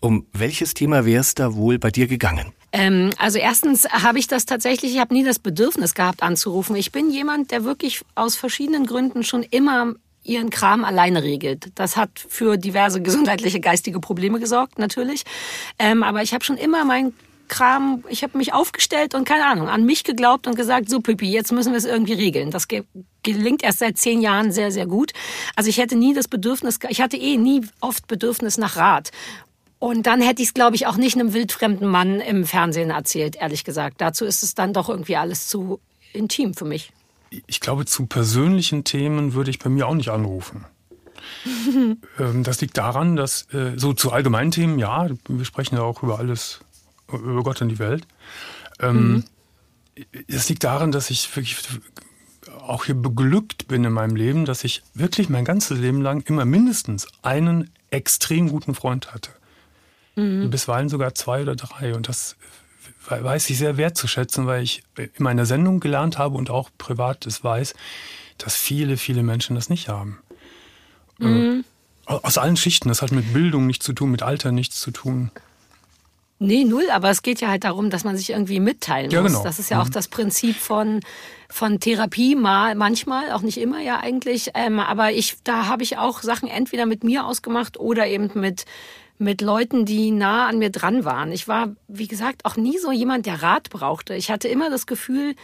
um 0.00 0.26
welches 0.32 0.74
Thema 0.74 1.04
wäre 1.04 1.20
es 1.20 1.34
da 1.34 1.54
wohl 1.54 1.78
bei 1.78 1.90
dir 1.90 2.06
gegangen? 2.06 2.52
Ähm, 2.70 3.10
also 3.18 3.38
erstens 3.38 3.84
habe 3.90 4.18
ich 4.18 4.28
das 4.28 4.46
tatsächlich, 4.46 4.94
ich 4.94 5.00
habe 5.00 5.12
nie 5.12 5.24
das 5.24 5.40
Bedürfnis 5.40 5.94
gehabt 5.94 6.22
anzurufen. 6.22 6.76
Ich 6.76 6.92
bin 6.92 7.10
jemand, 7.10 7.50
der 7.50 7.64
wirklich 7.64 8.02
aus 8.14 8.36
verschiedenen 8.36 8.86
Gründen 8.86 9.24
schon 9.24 9.42
immer 9.42 9.94
ihren 10.22 10.50
Kram 10.50 10.84
alleine 10.84 11.24
regelt. 11.24 11.72
Das 11.74 11.96
hat 11.96 12.24
für 12.28 12.56
diverse 12.56 13.02
gesundheitliche, 13.02 13.58
geistige 13.58 13.98
Probleme 13.98 14.38
gesorgt, 14.38 14.78
natürlich. 14.78 15.24
Ähm, 15.80 16.04
aber 16.04 16.22
ich 16.22 16.32
habe 16.32 16.44
schon 16.44 16.56
immer 16.56 16.84
mein 16.84 17.12
Kram, 17.52 18.02
ich 18.08 18.22
habe 18.22 18.38
mich 18.38 18.54
aufgestellt 18.54 19.14
und 19.14 19.28
keine 19.28 19.44
Ahnung, 19.44 19.68
an 19.68 19.84
mich 19.84 20.04
geglaubt 20.04 20.46
und 20.46 20.56
gesagt, 20.56 20.88
so 20.88 21.00
Pippi, 21.00 21.30
jetzt 21.30 21.52
müssen 21.52 21.72
wir 21.72 21.76
es 21.76 21.84
irgendwie 21.84 22.14
regeln. 22.14 22.50
Das 22.50 22.66
gelingt 23.22 23.62
erst 23.62 23.80
seit 23.80 23.98
zehn 23.98 24.22
Jahren 24.22 24.52
sehr, 24.52 24.72
sehr 24.72 24.86
gut. 24.86 25.12
Also 25.54 25.68
ich 25.68 25.76
hätte 25.76 25.94
nie 25.94 26.14
das 26.14 26.28
Bedürfnis, 26.28 26.78
ich 26.88 27.02
hatte 27.02 27.18
eh 27.18 27.36
nie 27.36 27.60
oft 27.80 28.06
Bedürfnis 28.06 28.56
nach 28.56 28.78
Rat. 28.78 29.10
Und 29.78 30.06
dann 30.06 30.22
hätte 30.22 30.40
ich 30.40 30.48
es, 30.48 30.54
glaube 30.54 30.76
ich, 30.76 30.86
auch 30.86 30.96
nicht 30.96 31.14
einem 31.14 31.34
wildfremden 31.34 31.86
Mann 31.86 32.20
im 32.20 32.46
Fernsehen 32.46 32.88
erzählt, 32.88 33.36
ehrlich 33.36 33.64
gesagt. 33.64 34.00
Dazu 34.00 34.24
ist 34.24 34.42
es 34.42 34.54
dann 34.54 34.72
doch 34.72 34.88
irgendwie 34.88 35.16
alles 35.16 35.46
zu 35.46 35.78
intim 36.14 36.54
für 36.54 36.64
mich. 36.64 36.90
Ich 37.46 37.60
glaube, 37.60 37.84
zu 37.84 38.06
persönlichen 38.06 38.84
Themen 38.84 39.34
würde 39.34 39.50
ich 39.50 39.58
bei 39.58 39.68
mir 39.68 39.86
auch 39.88 39.94
nicht 39.94 40.08
anrufen. 40.08 40.64
Ähm, 42.18 42.42
das 42.42 42.60
liegt 42.60 42.76
daran, 42.76 43.16
dass 43.16 43.42
äh, 43.54 43.72
so 43.76 43.92
zu 43.92 44.12
allgemeinen 44.12 44.50
Themen, 44.50 44.78
ja, 44.78 45.08
wir 45.28 45.44
sprechen 45.44 45.76
ja 45.76 45.82
auch 45.82 46.02
über 46.02 46.18
alles 46.18 46.60
über 47.12 47.42
Gott 47.42 47.62
und 47.62 47.68
die 47.68 47.78
Welt. 47.78 48.06
Ähm, 48.80 49.12
mhm. 49.12 49.24
Es 50.26 50.48
liegt 50.48 50.64
daran, 50.64 50.92
dass 50.92 51.10
ich 51.10 51.34
wirklich 51.36 51.56
auch 52.60 52.84
hier 52.84 52.94
beglückt 52.94 53.68
bin 53.68 53.84
in 53.84 53.92
meinem 53.92 54.16
Leben, 54.16 54.44
dass 54.44 54.64
ich 54.64 54.82
wirklich 54.94 55.28
mein 55.28 55.44
ganzes 55.44 55.78
Leben 55.78 56.00
lang 56.00 56.22
immer 56.26 56.44
mindestens 56.44 57.06
einen 57.22 57.70
extrem 57.90 58.48
guten 58.48 58.74
Freund 58.74 59.12
hatte. 59.12 59.30
Mhm. 60.16 60.50
Bisweilen 60.50 60.88
sogar 60.88 61.14
zwei 61.14 61.42
oder 61.42 61.56
drei. 61.56 61.94
Und 61.94 62.08
das 62.08 62.36
weiß 63.08 63.50
ich 63.50 63.58
sehr 63.58 63.76
wertzuschätzen, 63.76 64.46
weil 64.46 64.62
ich 64.62 64.82
in 64.96 65.10
meiner 65.18 65.46
Sendung 65.46 65.80
gelernt 65.80 66.18
habe 66.18 66.36
und 66.36 66.50
auch 66.50 66.70
privat 66.78 67.26
es 67.26 67.42
weiß, 67.42 67.74
dass 68.38 68.56
viele, 68.56 68.96
viele 68.96 69.22
Menschen 69.22 69.54
das 69.54 69.68
nicht 69.68 69.88
haben. 69.88 70.18
Mhm. 71.18 71.64
Aus 72.04 72.38
allen 72.38 72.56
Schichten. 72.56 72.88
Das 72.88 73.02
hat 73.02 73.12
mit 73.12 73.32
Bildung 73.32 73.66
nichts 73.66 73.84
zu 73.84 73.92
tun, 73.92 74.10
mit 74.10 74.22
Alter 74.22 74.52
nichts 74.52 74.80
zu 74.80 74.90
tun. 74.90 75.30
Nee, 76.42 76.64
null, 76.64 76.90
aber 76.90 77.08
es 77.10 77.22
geht 77.22 77.40
ja 77.40 77.48
halt 77.48 77.62
darum, 77.62 77.88
dass 77.88 78.02
man 78.02 78.16
sich 78.16 78.30
irgendwie 78.30 78.58
mitteilen 78.58 79.12
ja, 79.12 79.22
muss. 79.22 79.30
Genau. 79.30 79.44
Das 79.44 79.60
ist 79.60 79.70
ja 79.70 79.80
auch 79.80 79.86
mhm. 79.86 79.92
das 79.92 80.08
Prinzip 80.08 80.56
von, 80.56 80.98
von 81.48 81.78
Therapie, 81.78 82.34
mal, 82.34 82.74
manchmal, 82.74 83.30
auch 83.30 83.42
nicht 83.42 83.58
immer 83.58 83.80
ja 83.80 84.00
eigentlich. 84.00 84.50
Ähm, 84.54 84.80
aber 84.80 85.12
ich, 85.12 85.36
da 85.44 85.66
habe 85.66 85.84
ich 85.84 85.98
auch 85.98 86.20
Sachen 86.20 86.48
entweder 86.48 86.84
mit 86.84 87.04
mir 87.04 87.26
ausgemacht 87.26 87.78
oder 87.78 88.08
eben 88.08 88.30
mit, 88.34 88.64
mit 89.18 89.40
Leuten, 89.40 89.84
die 89.84 90.10
nah 90.10 90.48
an 90.48 90.58
mir 90.58 90.70
dran 90.70 91.04
waren. 91.04 91.30
Ich 91.30 91.46
war, 91.46 91.76
wie 91.86 92.08
gesagt, 92.08 92.44
auch 92.44 92.56
nie 92.56 92.76
so 92.78 92.90
jemand, 92.90 93.26
der 93.26 93.42
Rat 93.42 93.70
brauchte. 93.70 94.16
Ich 94.16 94.28
hatte 94.28 94.48
immer 94.48 94.68
das 94.68 94.86
Gefühl, 94.88 95.36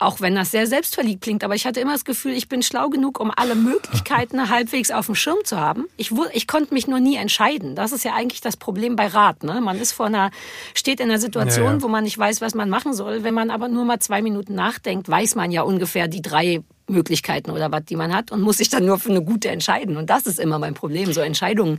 auch 0.00 0.20
wenn 0.20 0.34
das 0.34 0.50
sehr 0.50 0.66
selbstverliebt 0.66 1.22
klingt, 1.22 1.44
aber 1.44 1.54
ich 1.54 1.66
hatte 1.66 1.78
immer 1.78 1.92
das 1.92 2.06
Gefühl, 2.06 2.32
ich 2.32 2.48
bin 2.48 2.62
schlau 2.62 2.88
genug, 2.88 3.20
um 3.20 3.30
alle 3.36 3.54
Möglichkeiten 3.54 4.48
halbwegs 4.48 4.90
auf 4.90 5.06
dem 5.06 5.14
Schirm 5.14 5.38
zu 5.44 5.60
haben. 5.60 5.84
Ich, 5.98 6.10
ich 6.32 6.46
konnte 6.46 6.72
mich 6.72 6.88
nur 6.88 7.00
nie 7.00 7.16
entscheiden. 7.16 7.76
Das 7.76 7.92
ist 7.92 8.04
ja 8.04 8.14
eigentlich 8.14 8.40
das 8.40 8.56
Problem 8.56 8.96
bei 8.96 9.06
Rat. 9.06 9.44
Ne? 9.44 9.60
Man 9.60 9.78
ist 9.78 9.92
vor 9.92 10.06
einer, 10.06 10.30
steht 10.74 11.00
in 11.00 11.10
einer 11.10 11.20
Situation, 11.20 11.66
ja, 11.66 11.72
ja. 11.74 11.82
wo 11.82 11.88
man 11.88 12.04
nicht 12.04 12.16
weiß, 12.16 12.40
was 12.40 12.54
man 12.54 12.70
machen 12.70 12.94
soll. 12.94 13.24
Wenn 13.24 13.34
man 13.34 13.50
aber 13.50 13.68
nur 13.68 13.84
mal 13.84 13.98
zwei 13.98 14.22
Minuten 14.22 14.54
nachdenkt, 14.54 15.08
weiß 15.08 15.34
man 15.34 15.50
ja 15.50 15.62
ungefähr 15.62 16.08
die 16.08 16.22
drei 16.22 16.62
Möglichkeiten 16.88 17.50
oder 17.50 17.70
was, 17.70 17.84
die 17.84 17.96
man 17.96 18.14
hat 18.14 18.32
und 18.32 18.40
muss 18.40 18.56
sich 18.56 18.70
dann 18.70 18.86
nur 18.86 18.98
für 18.98 19.10
eine 19.10 19.22
gute 19.22 19.50
entscheiden. 19.50 19.98
Und 19.98 20.08
das 20.08 20.26
ist 20.26 20.40
immer 20.40 20.58
mein 20.58 20.74
Problem, 20.74 21.12
so 21.12 21.20
Entscheidungen 21.20 21.78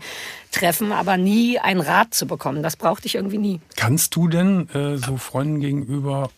treffen, 0.52 0.92
aber 0.92 1.18
nie 1.18 1.58
einen 1.58 1.82
Rat 1.82 2.14
zu 2.14 2.28
bekommen. 2.28 2.62
Das 2.62 2.78
brauchte 2.78 3.08
ich 3.08 3.16
irgendwie 3.16 3.40
nie. 3.40 3.62
Kannst 3.76 4.16
du 4.16 4.28
denn 4.28 4.70
äh, 4.70 4.98
so 4.98 5.18
Freunden 5.18 5.60
gegenüber 5.60 6.30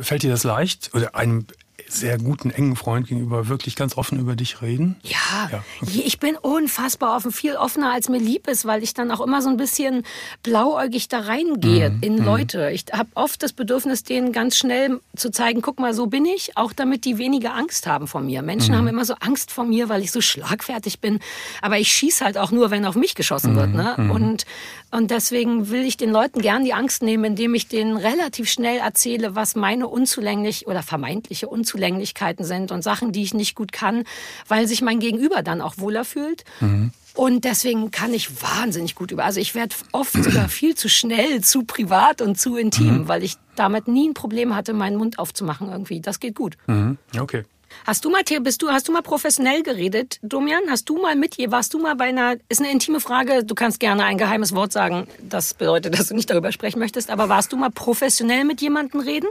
Fällt 0.00 0.22
dir 0.22 0.30
das 0.30 0.44
leicht 0.44 0.90
oder 0.94 1.14
einem 1.14 1.46
sehr 1.90 2.18
guten, 2.18 2.50
engen 2.50 2.76
Freund 2.76 3.08
gegenüber 3.08 3.48
wirklich 3.48 3.76
ganz 3.76 3.96
offen 3.96 4.18
über 4.18 4.36
dich 4.36 4.62
reden? 4.62 4.96
Ja, 5.02 5.48
ja 5.50 5.64
okay. 5.80 6.02
ich 6.04 6.18
bin 6.18 6.36
unfassbar 6.36 7.16
offen, 7.16 7.32
viel 7.32 7.56
offener 7.56 7.92
als 7.92 8.08
mir 8.08 8.18
lieb 8.18 8.46
ist, 8.48 8.64
weil 8.64 8.82
ich 8.82 8.94
dann 8.94 9.10
auch 9.10 9.20
immer 9.20 9.42
so 9.42 9.48
ein 9.48 9.56
bisschen 9.56 10.04
blauäugig 10.42 11.08
da 11.08 11.20
reingehe 11.20 11.90
mm, 11.90 11.98
in 12.02 12.16
mm. 12.16 12.24
Leute. 12.24 12.70
Ich 12.70 12.86
habe 12.92 13.10
oft 13.14 13.42
das 13.42 13.52
Bedürfnis, 13.52 14.04
denen 14.04 14.32
ganz 14.32 14.56
schnell 14.56 15.00
zu 15.16 15.30
zeigen, 15.30 15.62
guck 15.62 15.80
mal, 15.80 15.94
so 15.94 16.06
bin 16.06 16.24
ich, 16.24 16.56
auch 16.56 16.72
damit 16.72 17.04
die 17.04 17.18
weniger 17.18 17.54
Angst 17.54 17.86
haben 17.86 18.06
vor 18.06 18.20
mir. 18.20 18.42
Menschen 18.42 18.74
mm. 18.74 18.78
haben 18.78 18.88
immer 18.88 19.04
so 19.04 19.14
Angst 19.14 19.50
vor 19.50 19.64
mir, 19.64 19.88
weil 19.88 20.02
ich 20.02 20.12
so 20.12 20.20
schlagfertig 20.20 21.00
bin, 21.00 21.18
aber 21.60 21.78
ich 21.78 21.90
schieße 21.92 22.24
halt 22.24 22.38
auch 22.38 22.52
nur, 22.52 22.70
wenn 22.70 22.84
auf 22.84 22.94
mich 22.94 23.14
geschossen 23.14 23.56
wird. 23.56 23.70
Mhm, 23.70 23.76
ne? 23.76 23.94
Mhm. 23.96 24.10
Und, 24.10 24.46
und 24.90 25.10
deswegen 25.10 25.70
will 25.70 25.82
ich 25.82 25.96
den 25.96 26.10
Leuten 26.10 26.40
gern 26.40 26.64
die 26.64 26.74
Angst 26.74 27.02
nehmen, 27.02 27.24
indem 27.24 27.54
ich 27.54 27.68
denen 27.68 27.96
relativ 27.96 28.50
schnell 28.50 28.78
erzähle, 28.78 29.34
was 29.34 29.54
meine 29.54 29.88
unzulänglich 29.88 30.66
oder 30.66 30.82
vermeintliche 30.82 31.48
Unzulänglichkeit 31.48 31.80
Unzulänglichkeiten 31.80 32.44
sind 32.44 32.72
und 32.72 32.82
Sachen, 32.82 33.12
die 33.12 33.22
ich 33.22 33.34
nicht 33.34 33.54
gut 33.54 33.72
kann, 33.72 34.04
weil 34.48 34.66
sich 34.66 34.82
mein 34.82 35.00
Gegenüber 35.00 35.42
dann 35.42 35.60
auch 35.60 35.78
wohler 35.78 36.04
fühlt. 36.04 36.44
Mhm. 36.60 36.92
Und 37.14 37.44
deswegen 37.44 37.90
kann 37.90 38.14
ich 38.14 38.40
wahnsinnig 38.42 38.94
gut 38.94 39.10
über. 39.10 39.24
Also 39.24 39.40
ich 39.40 39.54
werde 39.54 39.74
oft 39.92 40.12
sogar 40.12 40.48
viel 40.48 40.74
zu 40.74 40.88
schnell, 40.88 41.42
zu 41.42 41.64
privat 41.64 42.22
und 42.22 42.38
zu 42.38 42.56
intim, 42.56 42.98
mhm. 42.98 43.08
weil 43.08 43.22
ich 43.24 43.36
damit 43.56 43.88
nie 43.88 44.08
ein 44.08 44.14
Problem 44.14 44.54
hatte, 44.54 44.72
meinen 44.72 44.96
Mund 44.96 45.18
aufzumachen 45.18 45.70
irgendwie. 45.70 46.00
Das 46.00 46.20
geht 46.20 46.34
gut. 46.36 46.56
Mhm. 46.66 46.98
Okay. 47.18 47.44
Hast 47.86 48.04
du 48.04 48.10
mal, 48.10 48.22
bist 48.42 48.62
du, 48.62 48.68
hast 48.68 48.88
du 48.88 48.92
mal 48.92 49.02
professionell 49.02 49.62
geredet, 49.62 50.18
Domian? 50.22 50.62
Hast 50.68 50.88
du 50.88 51.00
mal 51.00 51.16
mit, 51.16 51.36
warst 51.50 51.74
du 51.74 51.78
mal 51.78 51.94
bei 51.96 52.06
einer, 52.06 52.36
ist 52.48 52.60
eine 52.60 52.70
intime 52.70 53.00
Frage, 53.00 53.44
du 53.44 53.54
kannst 53.54 53.80
gerne 53.80 54.04
ein 54.04 54.18
geheimes 54.18 54.54
Wort 54.54 54.72
sagen, 54.72 55.06
das 55.22 55.54
bedeutet, 55.54 55.98
dass 55.98 56.08
du 56.08 56.14
nicht 56.14 56.30
darüber 56.30 56.52
sprechen 56.52 56.78
möchtest, 56.78 57.10
aber 57.10 57.28
warst 57.28 57.52
du 57.52 57.56
mal 57.56 57.70
professionell 57.70 58.44
mit 58.44 58.60
jemandem 58.60 59.00
reden? 59.00 59.28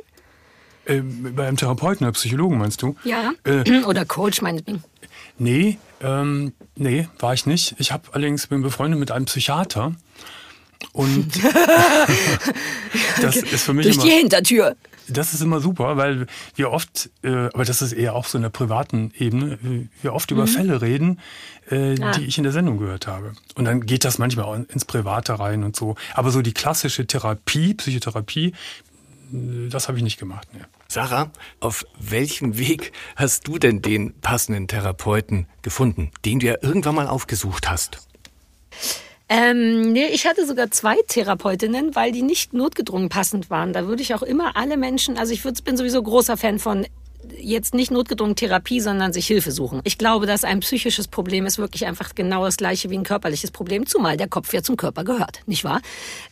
Äh, 0.86 1.02
bei 1.02 1.48
einem 1.48 1.58
Therapeuten 1.58 2.06
oder 2.06 2.14
Psychologen 2.14 2.58
meinst 2.58 2.82
du? 2.82 2.96
Ja. 3.04 3.34
Äh, 3.44 3.84
oder 3.84 4.06
Coach 4.06 4.42
meinetwegen. 4.42 4.84
Nee, 5.38 5.78
ähm, 6.02 6.54
nee, 6.76 7.08
war 7.20 7.34
ich 7.34 7.46
nicht. 7.46 7.76
Ich 7.78 7.92
habe 7.92 8.04
allerdings 8.12 8.48
bin 8.48 8.62
befreundet 8.62 9.00
mit 9.00 9.12
einem 9.12 9.26
Psychiater. 9.26 9.96
Und 10.94 11.28
das 13.22 13.36
ist 13.38 13.64
für 13.64 13.74
mich 13.74 13.86
durch 13.86 13.98
immer, 13.98 14.06
die 14.06 14.12
Hintertür. 14.12 14.76
Das 15.08 15.34
ist 15.34 15.42
immer 15.42 15.60
super, 15.60 15.98
weil 15.98 16.28
wir 16.56 16.72
oft, 16.72 17.10
äh, 17.24 17.30
aber 17.54 17.66
das 17.66 17.82
ist 17.82 17.94
eher 17.94 18.16
auch 18.16 18.26
so 18.26 18.38
in 18.38 18.44
der 18.44 18.50
privaten 18.50 19.12
Ebene, 19.18 19.90
wir 20.02 20.14
oft 20.14 20.32
mhm. 20.32 20.38
über 20.38 20.48
Fälle 20.48 20.82
reden, 20.82 21.20
äh, 21.70 21.96
ah. 22.02 22.12
die 22.12 22.26
ich 22.26 22.38
in 22.38 22.44
der 22.44 22.54
Sendung 22.54 22.78
gehört 22.78 23.08
habe. 23.08 23.34
Und 23.56 23.66
dann 23.66 23.86
geht 23.86 24.06
das 24.06 24.18
manchmal 24.18 24.46
auch 24.46 24.56
ins 24.56 24.86
Private 24.86 25.40
rein 25.40 25.64
und 25.64 25.76
so. 25.76 25.96
Aber 26.14 26.32
so 26.32 26.42
die 26.42 26.54
klassische 26.54 27.06
Therapie, 27.06 27.74
Psychotherapie, 27.74 28.54
das 29.32 29.88
habe 29.88 29.98
ich 29.98 30.04
nicht 30.04 30.20
gemacht. 30.20 30.48
Nee. 30.54 30.62
Sarah, 30.88 31.32
auf 31.60 31.86
welchem 32.00 32.58
Weg 32.58 32.94
hast 33.16 33.48
du 33.48 33.60
denn 33.60 33.82
den 33.82 34.14
passenden 34.22 34.68
Therapeuten 34.68 35.46
gefunden, 35.62 36.12
den 36.26 36.40
du 36.40 36.48
ja 36.48 36.56
irgendwann 36.62 36.96
mal 36.96 37.08
aufgesucht 37.08 37.70
hast? 37.70 38.08
Ähm, 39.30 39.94
nee, 39.94 40.08
ich 40.08 40.26
hatte 40.26 40.48
sogar 40.48 40.72
zwei 40.72 40.96
Therapeutinnen, 41.08 41.96
weil 41.96 42.12
die 42.12 42.24
nicht 42.24 42.54
notgedrungen 42.54 43.10
passend 43.10 43.50
waren. 43.52 43.74
Da 43.74 43.86
würde 43.86 44.02
ich 44.02 44.16
auch 44.16 44.24
immer 44.24 44.58
alle 44.58 44.76
Menschen, 44.76 45.18
also 45.18 45.34
ich 45.34 45.44
bin 45.64 45.78
sowieso 45.78 46.02
großer 46.02 46.36
Fan 46.36 46.58
von 46.58 46.88
jetzt 47.38 47.74
nicht 47.74 47.92
notgedrungen 47.92 48.36
Therapie, 48.36 48.80
sondern 48.80 49.14
sich 49.14 49.28
Hilfe 49.28 49.52
suchen. 49.52 49.82
Ich 49.84 49.98
glaube, 49.98 50.26
dass 50.26 50.44
ein 50.44 50.62
psychisches 50.62 51.08
Problem 51.08 51.46
ist 51.46 51.58
wirklich 51.58 51.86
einfach 51.86 52.16
genau 52.16 52.46
das 52.46 52.58
gleiche 52.58 52.90
wie 52.90 52.98
ein 52.98 53.04
körperliches 53.04 53.52
Problem, 53.52 53.86
zumal 53.86 54.18
der 54.18 54.28
Kopf 54.28 54.54
ja 54.54 54.64
zum 54.64 54.78
Körper 54.78 55.04
gehört, 55.04 55.42
nicht 55.46 55.64
wahr? 55.64 55.82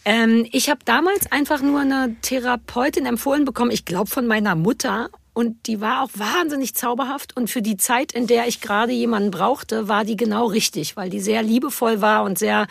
Ähm, 0.05 0.47
ich 0.51 0.69
habe 0.69 0.79
damals 0.85 1.31
einfach 1.31 1.61
nur 1.61 1.81
eine 1.81 2.15
Therapeutin 2.21 3.05
empfohlen 3.05 3.45
bekommen, 3.45 3.71
ich 3.71 3.85
glaube 3.85 4.09
von 4.09 4.27
meiner 4.27 4.55
Mutter. 4.55 5.09
Und 5.37 5.67
die 5.67 5.81
war 5.81 6.01
auch 6.01 6.09
wahnsinnig 6.15 6.73
zauberhaft. 6.73 7.37
Und 7.37 7.51
für 7.51 7.61
die 7.61 7.77
Zeit, 7.77 8.11
in 8.11 8.25
der 8.25 8.47
ich 8.47 8.59
gerade 8.59 8.91
jemanden 8.91 9.29
brauchte, 9.29 9.87
war 9.87 10.03
die 10.03 10.17
genau 10.17 10.47
richtig, 10.47 10.97
weil 10.97 11.11
die 11.11 11.19
sehr 11.19 11.43
liebevoll 11.43 12.01
war 12.01 12.23
und 12.23 12.39
sehr 12.39 12.65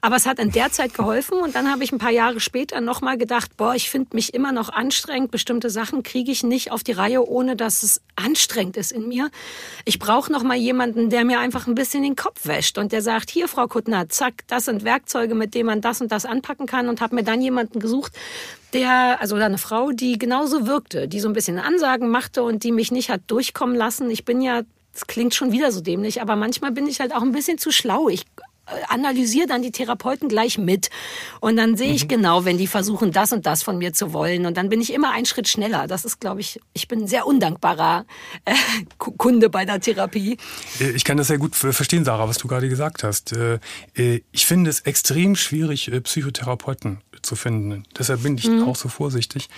aber 0.00 0.16
es 0.16 0.26
hat 0.26 0.38
in 0.38 0.52
der 0.52 0.70
Zeit 0.70 0.94
geholfen 0.94 1.40
und 1.40 1.54
dann 1.54 1.70
habe 1.70 1.82
ich 1.82 1.92
ein 1.92 1.98
paar 1.98 2.12
Jahre 2.12 2.40
später 2.40 2.80
nochmal 2.80 3.18
gedacht, 3.18 3.56
boah, 3.56 3.74
ich 3.74 3.90
finde 3.90 4.10
mich 4.14 4.32
immer 4.32 4.52
noch 4.52 4.68
anstrengend. 4.68 5.30
Bestimmte 5.30 5.70
Sachen 5.70 6.02
kriege 6.02 6.30
ich 6.30 6.42
nicht 6.42 6.70
auf 6.70 6.84
die 6.84 6.92
Reihe, 6.92 7.26
ohne 7.26 7.56
dass 7.56 7.82
es 7.82 8.00
anstrengend 8.14 8.76
ist 8.76 8.92
in 8.92 9.08
mir. 9.08 9.30
Ich 9.84 9.98
brauche 9.98 10.30
nochmal 10.30 10.56
jemanden, 10.56 11.10
der 11.10 11.24
mir 11.24 11.40
einfach 11.40 11.66
ein 11.66 11.74
bisschen 11.74 12.02
den 12.02 12.16
Kopf 12.16 12.46
wäscht 12.46 12.78
und 12.78 12.92
der 12.92 13.02
sagt, 13.02 13.30
hier, 13.30 13.48
Frau 13.48 13.66
Kuttner, 13.66 14.08
zack, 14.08 14.46
das 14.46 14.66
sind 14.66 14.84
Werkzeuge, 14.84 15.34
mit 15.34 15.54
denen 15.54 15.66
man 15.66 15.80
das 15.80 16.00
und 16.00 16.12
das 16.12 16.24
anpacken 16.24 16.66
kann 16.66 16.88
und 16.88 17.00
habe 17.00 17.16
mir 17.16 17.24
dann 17.24 17.42
jemanden 17.42 17.80
gesucht, 17.80 18.12
der, 18.72 19.20
also 19.20 19.36
eine 19.36 19.58
Frau, 19.58 19.92
die 19.92 20.18
genauso 20.18 20.66
wirkte, 20.66 21.08
die 21.08 21.20
so 21.20 21.28
ein 21.28 21.34
bisschen 21.34 21.58
Ansagen 21.58 22.10
machte 22.10 22.42
und 22.42 22.64
die 22.64 22.72
mich 22.72 22.90
nicht 22.92 23.10
hat 23.10 23.22
durchkommen 23.26 23.76
lassen. 23.76 24.10
Ich 24.10 24.24
bin 24.24 24.40
ja 24.40 24.62
das 24.98 25.06
klingt 25.06 25.32
schon 25.32 25.52
wieder 25.52 25.70
so 25.70 25.80
dämlich, 25.80 26.20
aber 26.20 26.34
manchmal 26.34 26.72
bin 26.72 26.88
ich 26.88 26.98
halt 26.98 27.14
auch 27.14 27.22
ein 27.22 27.30
bisschen 27.30 27.56
zu 27.56 27.70
schlau. 27.70 28.08
Ich 28.08 28.24
analysiere 28.88 29.46
dann 29.46 29.62
die 29.62 29.72
Therapeuten 29.72 30.28
gleich 30.28 30.58
mit. 30.58 30.90
Und 31.40 31.56
dann 31.56 31.76
sehe 31.76 31.92
ich 31.92 32.04
mhm. 32.04 32.08
genau, 32.08 32.44
wenn 32.44 32.58
die 32.58 32.66
versuchen, 32.66 33.12
das 33.12 33.32
und 33.32 33.46
das 33.46 33.62
von 33.62 33.78
mir 33.78 33.92
zu 33.92 34.12
wollen. 34.12 34.46
Und 34.46 34.56
dann 34.56 34.68
bin 34.68 34.80
ich 34.80 34.92
immer 34.92 35.12
einen 35.12 35.26
Schritt 35.26 35.48
schneller. 35.48 35.86
Das 35.86 36.04
ist, 36.04 36.20
glaube 36.20 36.40
ich, 36.40 36.60
ich 36.72 36.88
bin 36.88 37.02
ein 37.02 37.08
sehr 37.08 37.26
undankbarer 37.26 38.04
äh, 38.44 38.54
Kunde 38.98 39.50
bei 39.50 39.64
der 39.64 39.80
Therapie. 39.80 40.38
Äh, 40.80 40.90
ich 40.90 41.04
kann 41.04 41.16
das 41.16 41.28
sehr 41.28 41.38
gut 41.38 41.54
verstehen, 41.56 42.04
Sarah, 42.04 42.28
was 42.28 42.38
du 42.38 42.48
gerade 42.48 42.68
gesagt 42.68 43.04
hast. 43.04 43.32
Äh, 43.32 43.58
äh, 43.94 44.22
ich 44.32 44.46
finde 44.46 44.70
es 44.70 44.80
extrem 44.80 45.36
schwierig, 45.36 45.90
Psychotherapeuten 46.04 46.98
zu 47.22 47.36
finden. 47.36 47.84
Deshalb 47.98 48.22
bin 48.22 48.36
ich 48.36 48.48
mhm. 48.48 48.64
auch 48.64 48.76
so 48.76 48.88
vorsichtig. 48.88 49.48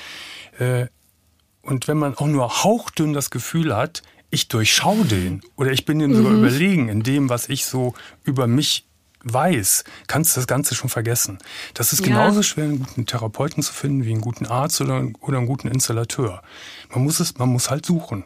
Und 1.63 1.89
wenn 1.89 1.97
man 1.97 2.17
auch 2.17 2.27
nur 2.27 2.65
hauchdünn 2.65 3.13
das 3.13 3.31
Gefühl 3.31 3.75
hat, 3.75 4.03
ich 4.31 4.49
durchschaue 4.49 5.05
den 5.05 5.43
oder 5.57 5.73
ich 5.73 5.85
bin 5.85 5.99
dem 5.99 6.15
sogar 6.15 6.33
mhm. 6.33 6.39
überlegen 6.45 6.89
in 6.89 7.03
dem, 7.03 7.29
was 7.29 7.49
ich 7.49 7.65
so 7.65 7.95
über 8.25 8.47
mich 8.47 8.87
weiß, 9.25 9.85
kannst 10.07 10.35
du 10.35 10.41
das 10.41 10.47
Ganze 10.47 10.75
schon 10.75 10.89
vergessen. 10.91 11.39
Das 11.75 11.93
ist 11.93 12.03
genauso 12.03 12.39
ja. 12.39 12.43
schwer, 12.43 12.65
einen 12.65 12.81
guten 12.81 13.07
Therapeuten 13.07 13.63
zu 13.63 13.73
finden, 13.73 14.05
wie 14.05 14.13
einen 14.13 14.21
guten 14.21 14.47
Arzt 14.47 14.81
oder, 14.81 15.07
oder 15.21 15.39
einen 15.39 15.47
guten 15.47 15.69
Installateur. 15.69 16.43
Man 16.91 17.05
muss 17.05 17.21
es, 17.21 17.37
man 17.39 17.49
muss 17.49 17.71
halt 17.71 17.85
suchen. 17.85 18.25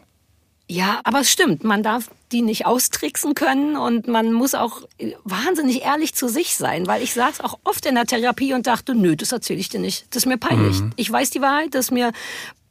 Ja, 0.67 1.01
aber 1.03 1.19
es 1.19 1.31
stimmt, 1.31 1.63
man 1.63 1.83
darf 1.83 2.09
die 2.31 2.41
nicht 2.41 2.65
austricksen 2.65 3.35
können 3.35 3.77
und 3.77 4.07
man 4.07 4.33
muss 4.33 4.55
auch 4.55 4.81
wahnsinnig 5.23 5.83
ehrlich 5.83 6.15
zu 6.15 6.27
sich 6.27 6.55
sein, 6.55 6.87
weil 6.87 7.03
ich 7.03 7.13
saß 7.13 7.41
auch 7.41 7.59
oft 7.63 7.85
in 7.85 7.93
der 7.93 8.05
Therapie 8.05 8.53
und 8.53 8.65
dachte, 8.65 8.95
nö, 8.95 9.15
das 9.15 9.31
erzähle 9.31 9.59
ich 9.59 9.69
dir 9.69 9.79
nicht. 9.79 10.07
Das 10.09 10.23
ist 10.23 10.25
mir 10.25 10.37
peinlich. 10.37 10.81
Mhm. 10.81 10.91
Ich 10.95 11.11
weiß 11.11 11.29
die 11.29 11.41
Wahrheit, 11.41 11.75
das 11.75 11.91
mir 11.91 12.13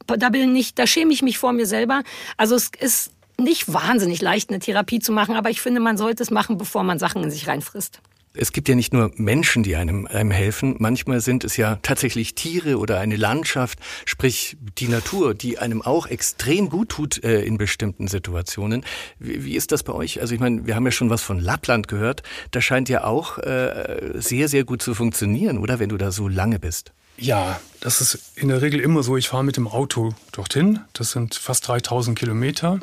da 0.07 0.29
bin 0.29 0.55
ich, 0.55 0.75
da 0.75 0.85
schäme 0.85 1.13
ich 1.13 1.21
mich 1.21 1.37
vor 1.37 1.53
mir 1.53 1.65
selber. 1.65 2.03
Also 2.37 2.55
es 2.55 2.69
ist 2.79 3.11
nicht 3.39 3.71
wahnsinnig 3.71 4.21
leicht, 4.21 4.49
eine 4.49 4.59
Therapie 4.59 4.99
zu 4.99 5.11
machen, 5.11 5.35
aber 5.35 5.49
ich 5.49 5.61
finde, 5.61 5.79
man 5.79 5.97
sollte 5.97 6.23
es 6.23 6.31
machen, 6.31 6.57
bevor 6.57 6.83
man 6.83 6.99
Sachen 6.99 7.23
in 7.23 7.31
sich 7.31 7.47
reinfrisst. 7.47 8.01
Es 8.37 8.51
gibt 8.51 8.69
ja 8.69 8.75
nicht 8.75 8.93
nur 8.93 9.11
Menschen, 9.15 9.63
die 9.63 9.75
einem, 9.75 10.07
einem 10.07 10.31
helfen. 10.31 10.75
Manchmal 10.79 11.21
sind 11.21 11.43
es 11.43 11.57
ja 11.57 11.77
tatsächlich 11.81 12.35
Tiere 12.35 12.77
oder 12.77 12.99
eine 12.99 13.15
Landschaft, 13.15 13.79
sprich 14.05 14.57
die 14.77 14.87
Natur, 14.87 15.33
die 15.33 15.59
einem 15.59 15.81
auch 15.81 16.07
extrem 16.07 16.69
gut 16.69 16.89
tut 16.89 17.23
äh, 17.23 17.41
in 17.43 17.57
bestimmten 17.57 18.07
Situationen. 18.07 18.85
Wie, 19.19 19.43
wie, 19.45 19.55
ist 19.55 19.71
das 19.71 19.83
bei 19.83 19.93
euch? 19.93 20.21
Also 20.21 20.33
ich 20.33 20.39
meine, 20.39 20.65
wir 20.65 20.75
haben 20.75 20.85
ja 20.85 20.91
schon 20.91 21.09
was 21.09 21.21
von 21.21 21.39
Lappland 21.39 21.87
gehört. 21.87 22.23
Das 22.51 22.63
scheint 22.63 22.89
ja 22.89 23.03
auch 23.03 23.37
äh, 23.39 24.13
sehr, 24.15 24.47
sehr 24.47 24.63
gut 24.63 24.81
zu 24.81 24.93
funktionieren, 24.93 25.57
oder? 25.57 25.79
Wenn 25.79 25.89
du 25.89 25.97
da 25.97 26.11
so 26.11 26.27
lange 26.27 26.59
bist. 26.59 26.93
Ja, 27.17 27.59
das 27.79 28.01
ist 28.01 28.33
in 28.35 28.49
der 28.49 28.61
Regel 28.61 28.79
immer 28.79 29.03
so. 29.03 29.15
Ich 29.15 29.29
fahre 29.29 29.43
mit 29.43 29.57
dem 29.57 29.67
Auto 29.67 30.13
dorthin. 30.31 30.81
Das 30.93 31.11
sind 31.11 31.35
fast 31.35 31.67
3000 31.67 32.17
Kilometer. 32.17 32.79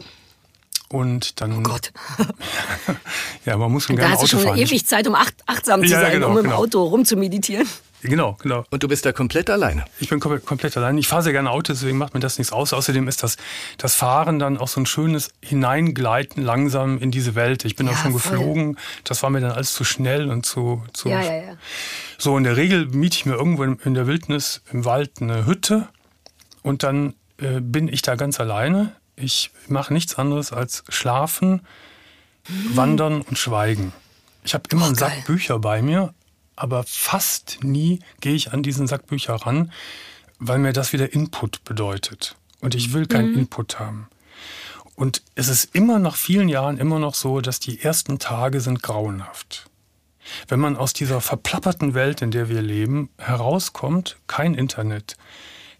Und 0.93 1.41
dann. 1.41 1.57
Oh 1.57 1.63
Gott. 1.63 1.91
ja, 3.47 3.57
man 3.57 3.73
muss 3.73 3.85
schon 3.85 3.97
gerne 3.97 4.15
Auto 4.15 4.27
fahren. 4.27 4.31
Da 4.31 4.37
hast 4.39 4.45
du 4.45 4.49
schon 4.49 4.59
ewig 4.59 4.87
Zeit, 4.87 5.09
um 5.09 5.15
acht, 5.15 5.35
achtsam 5.47 5.81
zu 5.83 5.89
ja, 5.89 6.03
sein, 6.03 6.13
genau, 6.13 6.29
um 6.29 6.37
im 6.37 6.45
genau. 6.45 6.57
Auto 6.57 6.83
rumzumeditieren. 6.85 7.67
Genau, 8.03 8.37
genau. 8.43 8.65
Und 8.71 8.83
du 8.83 8.89
bist 8.89 9.07
da 9.07 9.13
komplett 9.13 9.49
alleine? 9.49 9.85
Ich 10.01 10.11
bin 10.11 10.21
komplett, 10.21 10.45
komplett 10.45 10.77
alleine. 10.77 11.01
Ich 11.01 11.09
fahre 11.09 11.23
sehr 11.23 11.33
gerne 11.33 11.51
Auto, 11.51 11.73
deswegen 11.73 11.97
macht 11.97 12.13
mir 12.13 12.21
das 12.21 12.37
nichts 12.37 12.53
aus. 12.53 12.73
Außerdem 12.73 13.09
ist 13.09 13.23
das, 13.23 13.37
das 13.79 13.95
Fahren 13.95 14.39
dann 14.39 14.59
auch 14.59 14.69
so 14.69 14.81
ein 14.81 14.87
schönes 14.87 15.31
Hineingleiten 15.41 16.43
langsam 16.43 16.99
in 16.99 17.11
diese 17.11 17.35
Welt. 17.37 17.65
Ich 17.65 17.77
bin 17.77 17.87
ja, 17.87 17.93
auch 17.93 17.97
schon 17.97 18.19
voll. 18.19 18.37
geflogen. 18.37 18.77
Das 19.05 19.23
war 19.23 19.31
mir 19.31 19.41
dann 19.41 19.53
alles 19.53 19.73
zu 19.73 19.85
schnell 19.85 20.31
und 20.31 20.45
zu, 20.45 20.83
zu. 20.93 21.09
Ja, 21.09 21.23
ja, 21.23 21.37
ja. 21.37 21.57
So, 22.19 22.37
in 22.37 22.45
der 22.45 22.57
Regel 22.57 22.87
miete 22.87 23.17
ich 23.17 23.25
mir 23.25 23.35
irgendwo 23.35 23.63
in 23.63 23.95
der 23.95 24.07
Wildnis 24.07 24.63
im 24.73 24.85
Wald 24.85 25.23
eine 25.23 25.47
Hütte 25.47 25.89
und 26.63 26.83
dann 26.83 27.15
äh, 27.39 27.61
bin 27.61 27.89
ich 27.89 28.03
da 28.03 28.17
ganz 28.17 28.41
alleine 28.41 28.93
ich 29.17 29.51
mache 29.69 29.93
nichts 29.93 30.17
anderes 30.17 30.53
als 30.53 30.85
schlafen, 30.89 31.63
mhm. 32.49 32.77
wandern 32.77 33.23
und 33.23 33.39
schweigen. 33.39 33.93
Ich 34.45 34.55
habe 34.55 34.65
immer 34.71 34.83
oh, 34.83 34.87
einen 34.87 34.95
Sack 34.95 35.13
geil. 35.13 35.23
Bücher 35.27 35.59
bei 35.59 35.83
mir, 35.83 36.15
aber 36.57 36.85
fast 36.87 37.59
nie 37.63 38.01
gehe 38.21 38.35
ich 38.35 38.53
an 38.53 38.63
diesen 38.63 38.87
Sack 38.87 39.07
Bücher 39.07 39.35
ran, 39.35 39.73
weil 40.39 40.59
mir 40.59 40.73
das 40.73 40.93
wieder 40.93 41.13
Input 41.13 41.65
bedeutet. 41.65 42.37
Und 42.61 42.75
ich 42.75 42.93
will 42.93 43.07
keinen 43.07 43.33
mhm. 43.33 43.39
Input 43.41 43.79
haben. 43.79 44.09
Und 44.95 45.23
es 45.35 45.49
ist 45.49 45.75
immer 45.75 45.99
nach 45.99 46.17
vielen 46.17 46.49
Jahren 46.49 46.79
immer 46.79 46.99
noch 46.99 47.15
so, 47.15 47.41
dass 47.41 47.61
die 47.61 47.81
ersten 47.81 48.19
Tage 48.19 48.61
sind 48.61 48.83
grauenhaft. 48.83 49.67
Wenn 50.49 50.61
man 50.61 50.77
aus 50.77 50.93
dieser 50.93 51.21
verplapperten 51.21 51.95
Welt, 51.95 52.23
in 52.23 52.31
der 52.31 52.49
wir 52.49 52.63
leben, 52.63 53.11
herauskommt, 53.19 54.17
kein 54.27 54.55
Internet, 54.55 55.17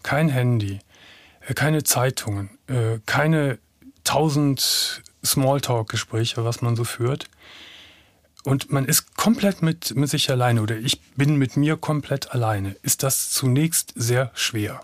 kein 0.03 0.29
Handy, 0.29 0.79
äh, 1.47 1.53
keine 1.53 1.83
Zeitungen, 1.83 2.49
äh, 2.73 2.99
keine 3.05 3.59
tausend 4.03 5.01
Smalltalk-Gespräche, 5.23 6.43
was 6.43 6.61
man 6.61 6.75
so 6.75 6.83
führt. 6.83 7.29
Und 8.43 8.71
man 8.71 8.85
ist 8.85 9.15
komplett 9.15 9.61
mit, 9.61 9.95
mit 9.95 10.09
sich 10.09 10.29
alleine 10.29 10.61
oder 10.61 10.75
ich 10.75 10.99
bin 11.11 11.37
mit 11.37 11.55
mir 11.55 11.77
komplett 11.77 12.31
alleine. 12.31 12.75
Ist 12.81 13.03
das 13.03 13.29
zunächst 13.29 13.93
sehr 13.95 14.31
schwer. 14.33 14.81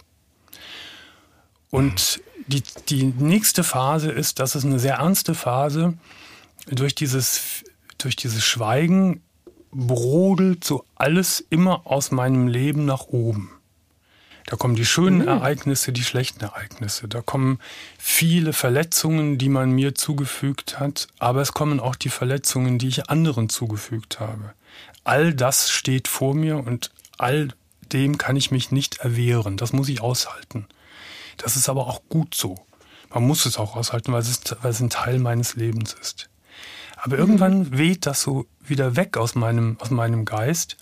Und 1.69 2.21
die, 2.47 2.63
die 2.87 3.03
nächste 3.03 3.63
Phase 3.63 4.11
ist, 4.11 4.39
das 4.39 4.55
ist 4.55 4.65
eine 4.65 4.79
sehr 4.79 4.95
ernste 4.95 5.35
Phase, 5.35 5.97
durch 6.67 6.95
dieses, 6.95 7.63
durch 7.97 8.15
dieses 8.15 8.43
Schweigen 8.43 9.21
brodelt 9.71 10.63
so 10.63 10.85
alles 10.95 11.45
immer 11.49 11.85
aus 11.85 12.11
meinem 12.11 12.47
Leben 12.47 12.85
nach 12.85 13.07
oben. 13.07 13.58
Da 14.45 14.55
kommen 14.55 14.75
die 14.75 14.85
schönen 14.85 15.19
mhm. 15.19 15.27
Ereignisse, 15.27 15.91
die 15.91 16.03
schlechten 16.03 16.43
Ereignisse. 16.43 17.07
Da 17.07 17.21
kommen 17.21 17.59
viele 17.97 18.53
Verletzungen, 18.53 19.37
die 19.37 19.49
man 19.49 19.71
mir 19.71 19.95
zugefügt 19.95 20.79
hat, 20.79 21.07
aber 21.19 21.41
es 21.41 21.53
kommen 21.53 21.79
auch 21.79 21.95
die 21.95 22.09
Verletzungen, 22.09 22.79
die 22.79 22.87
ich 22.87 23.09
anderen 23.09 23.49
zugefügt 23.49 24.19
habe. 24.19 24.53
All 25.03 25.33
das 25.33 25.69
steht 25.69 26.07
vor 26.07 26.33
mir 26.33 26.57
und 26.57 26.91
all 27.17 27.49
dem 27.91 28.17
kann 28.17 28.35
ich 28.35 28.51
mich 28.51 28.71
nicht 28.71 28.97
erwehren. 28.97 29.57
Das 29.57 29.73
muss 29.73 29.89
ich 29.89 30.01
aushalten. 30.01 30.67
Das 31.37 31.55
ist 31.55 31.69
aber 31.69 31.87
auch 31.87 32.01
gut 32.09 32.35
so. 32.35 32.55
Man 33.09 33.23
muss 33.23 33.45
es 33.45 33.57
auch 33.57 33.75
aushalten, 33.75 34.13
weil 34.13 34.21
es, 34.21 34.41
weil 34.61 34.71
es 34.71 34.79
ein 34.79 34.89
Teil 34.89 35.19
meines 35.19 35.55
Lebens 35.55 35.95
ist. 35.99 36.29
Aber 36.97 37.15
mhm. 37.15 37.21
irgendwann 37.21 37.77
weht 37.77 38.05
das 38.05 38.21
so 38.21 38.45
wieder 38.59 38.95
weg 38.95 39.17
aus 39.17 39.35
meinem, 39.35 39.77
aus 39.79 39.89
meinem 39.89 40.25
Geist 40.25 40.77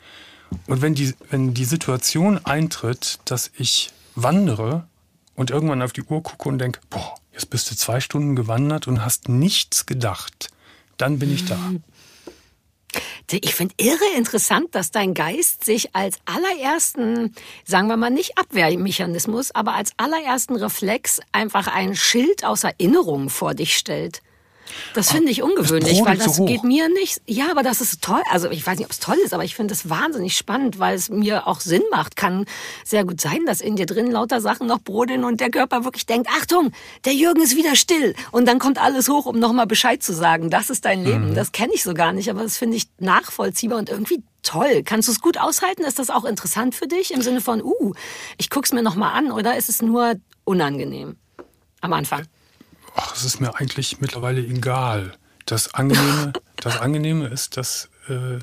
und 0.68 0.82
wenn 0.82 0.96
die, 0.96 1.14
wenn 1.30 1.54
die 1.54 1.66
Situation 1.66 2.44
eintritt, 2.46 3.20
dass 3.26 3.52
ich 3.58 3.92
wandere 4.16 4.88
und 5.36 5.52
irgendwann 5.52 5.82
auf 5.82 5.94
die 5.94 6.04
Uhr 6.04 6.24
gucke 6.24 6.50
und 6.50 6.60
denke, 6.60 6.80
boah, 6.90 7.16
jetzt 7.32 7.50
bist 7.50 7.70
du 7.72 7.76
zwei 7.76 8.00
Stunden 8.00 8.36
gewandert 8.36 8.88
und 8.88 9.04
hast 9.04 9.30
nichts 9.30 9.86
gedacht, 9.86 10.50
dann 10.98 11.20
bin 11.20 11.34
ich 11.34 11.46
da. 11.46 11.58
Ich 13.30 13.56
finde 13.56 13.76
irre 13.78 14.16
interessant, 14.16 14.74
dass 14.74 14.92
dein 14.92 15.14
Geist 15.14 15.66
sich 15.66 15.94
als 15.94 16.20
allerersten, 16.26 17.36
sagen 17.66 17.88
wir 17.88 17.98
mal 17.98 18.10
nicht 18.10 18.38
Abwehrmechanismus, 18.38 19.54
aber 19.54 19.74
als 19.76 19.92
allerersten 19.98 20.56
Reflex 20.56 21.20
einfach 21.34 21.68
ein 21.68 21.96
Schild 21.96 22.46
aus 22.46 22.64
Erinnerung 22.64 23.30
vor 23.30 23.54
dich 23.54 23.76
stellt. 23.76 24.22
Das 24.94 25.12
finde 25.12 25.32
ich 25.32 25.42
ungewöhnlich, 25.42 26.02
weil 26.04 26.18
das 26.18 26.38
geht 26.46 26.64
mir 26.64 26.90
nicht. 26.90 27.22
Ja, 27.26 27.52
aber 27.52 27.64
das 27.64 27.82
ist 27.82 28.02
toll. 28.02 28.22
Also 28.32 28.50
ich 28.50 28.66
weiß 28.66 28.78
nicht, 28.78 28.86
ob 28.86 28.92
es 28.92 29.00
toll 29.00 29.18
ist, 29.24 29.34
aber 29.34 29.44
ich 29.44 29.56
finde 29.56 29.74
es 29.74 29.90
wahnsinnig 29.90 30.38
spannend, 30.38 30.80
weil 30.80 30.96
es 30.96 31.10
mir 31.10 31.48
auch 31.48 31.60
Sinn 31.60 31.84
macht. 31.92 32.16
Kann 32.16 32.46
sehr 32.84 33.06
gut 33.06 33.22
sein, 33.22 33.46
dass 33.46 33.62
in 33.62 33.76
dir 33.76 33.86
drin 33.86 34.12
lauter 34.12 34.42
Sachen 34.42 34.68
noch 34.68 34.80
brodeln 34.80 35.24
und 35.24 35.40
der 35.40 35.50
Körper 35.50 35.84
wirklich 35.84 36.06
denkt, 36.06 36.30
Achtung, 36.30 36.72
der 37.06 37.14
Jürgen 37.14 37.42
ist 37.42 37.56
wieder 37.56 37.76
still. 37.76 38.16
Und 38.32 38.48
dann 38.48 38.60
kommt 38.60 38.82
alles 38.82 39.10
hoch, 39.10 39.26
um 39.26 39.40
nochmal 39.40 39.68
Bescheid 39.68 40.02
zu 40.02 40.14
sagen. 40.14 40.50
Das 40.50 40.70
ist 40.70 40.86
dein 40.86 41.04
Leben. 41.04 41.32
Mhm. 41.32 41.36
Das 41.36 41.52
kenne 41.52 41.74
ich 41.74 41.84
so 41.84 41.94
gar 41.94 42.14
nicht, 42.14 42.30
aber 42.30 42.44
das 42.44 42.58
finde 42.58 42.78
ich 42.78 42.88
nachvollziehbar 43.00 43.80
und 43.80 43.90
irgendwie 43.90 44.24
toll. 44.44 44.84
Kannst 44.84 45.08
du 45.08 45.12
es 45.12 45.22
gut 45.22 45.38
aushalten? 45.38 45.84
Ist 45.84 46.00
das 46.00 46.10
auch 46.10 46.26
interessant 46.26 46.76
für 46.76 46.88
dich 46.88 47.14
im 47.14 47.22
Sinne 47.22 47.42
von, 47.42 47.62
uh, 47.62 47.94
ich 48.38 48.50
guck's 48.50 48.72
mir 48.72 48.82
nochmal 48.82 49.14
an 49.14 49.32
oder 49.32 49.58
ist 49.58 49.70
es 49.70 49.82
nur 49.82 50.16
unangenehm 50.46 51.18
am 51.82 51.94
Anfang? 51.94 52.26
Ach, 52.98 53.16
es 53.16 53.24
ist 53.24 53.40
mir 53.40 53.56
eigentlich 53.56 54.00
mittlerweile 54.02 54.42
egal. 54.42 55.14
Das 55.46 55.74
Angenehme, 55.74 56.34
das 56.58 56.78
Angenehme 56.80 57.28
ist, 57.28 57.58
dass 57.58 57.90
äh, 58.10 58.40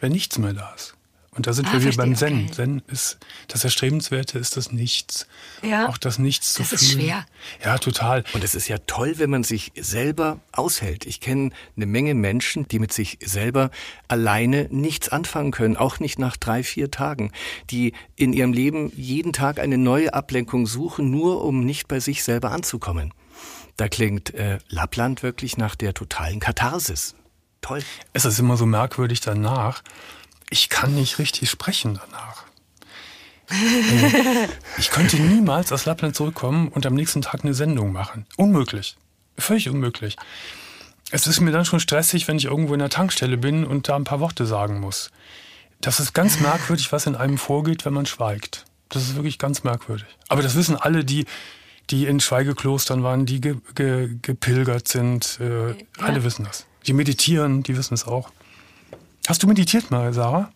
wenn 0.00 0.12
nichts 0.12 0.38
mehr 0.38 0.52
da 0.52 0.72
ist. 0.74 0.96
Und 1.36 1.46
da 1.46 1.52
sind 1.52 1.68
ah, 1.68 1.74
wir 1.74 1.82
wieder 1.82 1.96
beim 1.98 2.14
Zen. 2.16 2.44
Okay. 2.44 2.52
Zen 2.52 2.82
ist 2.86 3.18
das 3.48 3.62
Erstrebenswerte, 3.62 4.38
ist 4.38 4.56
das 4.56 4.72
Nichts. 4.72 5.26
Ja. 5.62 5.86
Auch 5.88 5.98
das 5.98 6.18
Nichts 6.18 6.54
zu 6.54 6.62
das 6.62 6.68
fühlen. 6.68 6.80
Das 6.80 6.88
ist 6.88 6.92
schwer. 6.92 7.26
Ja, 7.62 7.78
total. 7.78 8.24
Und 8.32 8.42
es 8.42 8.54
ist 8.54 8.68
ja 8.68 8.78
toll, 8.86 9.14
wenn 9.18 9.28
man 9.28 9.44
sich 9.44 9.72
selber 9.78 10.40
aushält. 10.52 11.04
Ich 11.04 11.20
kenne 11.20 11.50
eine 11.76 11.84
Menge 11.84 12.14
Menschen, 12.14 12.66
die 12.68 12.78
mit 12.78 12.90
sich 12.90 13.18
selber 13.22 13.70
alleine 14.08 14.68
nichts 14.70 15.10
anfangen 15.10 15.50
können, 15.50 15.76
auch 15.76 16.00
nicht 16.00 16.18
nach 16.18 16.38
drei, 16.38 16.62
vier 16.62 16.90
Tagen, 16.90 17.32
die 17.68 17.92
in 18.16 18.32
ihrem 18.32 18.54
Leben 18.54 18.90
jeden 18.96 19.34
Tag 19.34 19.58
eine 19.58 19.76
neue 19.76 20.14
Ablenkung 20.14 20.66
suchen, 20.66 21.10
nur 21.10 21.44
um 21.44 21.66
nicht 21.66 21.86
bei 21.86 22.00
sich 22.00 22.24
selber 22.24 22.50
anzukommen. 22.50 23.12
Da 23.76 23.88
klingt 23.88 24.34
äh, 24.34 24.58
Lappland 24.68 25.22
wirklich 25.22 25.58
nach 25.58 25.74
der 25.74 25.92
totalen 25.92 26.40
Katharsis. 26.40 27.14
Toll. 27.60 27.82
Es 28.12 28.24
ist 28.24 28.38
immer 28.38 28.56
so 28.56 28.64
merkwürdig 28.64 29.20
danach. 29.20 29.82
Ich 30.50 30.68
kann 30.68 30.94
nicht 30.94 31.18
richtig 31.18 31.50
sprechen 31.50 32.00
danach. 32.02 32.44
Äh, 33.50 34.48
ich 34.78 34.90
könnte 34.90 35.16
niemals 35.20 35.72
aus 35.72 35.84
Lappland 35.84 36.16
zurückkommen 36.16 36.68
und 36.68 36.86
am 36.86 36.94
nächsten 36.94 37.22
Tag 37.22 37.44
eine 37.44 37.54
Sendung 37.54 37.92
machen. 37.92 38.26
Unmöglich. 38.36 38.96
Völlig 39.38 39.68
unmöglich. 39.68 40.16
Es 41.10 41.26
ist 41.26 41.40
mir 41.40 41.52
dann 41.52 41.64
schon 41.64 41.80
stressig, 41.80 42.26
wenn 42.26 42.38
ich 42.38 42.46
irgendwo 42.46 42.72
in 42.72 42.80
der 42.80 42.90
Tankstelle 42.90 43.36
bin 43.36 43.64
und 43.64 43.88
da 43.88 43.96
ein 43.96 44.04
paar 44.04 44.20
Worte 44.20 44.46
sagen 44.46 44.80
muss. 44.80 45.10
Das 45.80 46.00
ist 46.00 46.14
ganz 46.14 46.40
merkwürdig, 46.40 46.90
was 46.90 47.06
in 47.06 47.14
einem 47.14 47.38
vorgeht, 47.38 47.84
wenn 47.84 47.92
man 47.92 48.06
schweigt. 48.06 48.64
Das 48.88 49.02
ist 49.02 49.14
wirklich 49.14 49.38
ganz 49.38 49.62
merkwürdig. 49.62 50.06
Aber 50.28 50.42
das 50.42 50.56
wissen 50.56 50.76
alle, 50.76 51.04
die 51.04 51.26
die 51.90 52.06
in 52.06 52.20
Schweigeklostern 52.20 53.02
waren, 53.02 53.26
die 53.26 53.40
ge, 53.40 53.56
ge, 53.74 54.10
gepilgert 54.22 54.88
sind. 54.88 55.38
Äh, 55.40 55.68
ja. 55.68 55.74
Alle 55.98 56.24
wissen 56.24 56.44
das. 56.44 56.66
Die 56.86 56.92
meditieren, 56.92 57.62
die 57.62 57.76
wissen 57.76 57.94
es 57.94 58.06
auch. 58.06 58.30
Hast 59.26 59.42
du 59.42 59.46
meditiert 59.46 59.90
mal, 59.90 60.12
Sarah? 60.12 60.52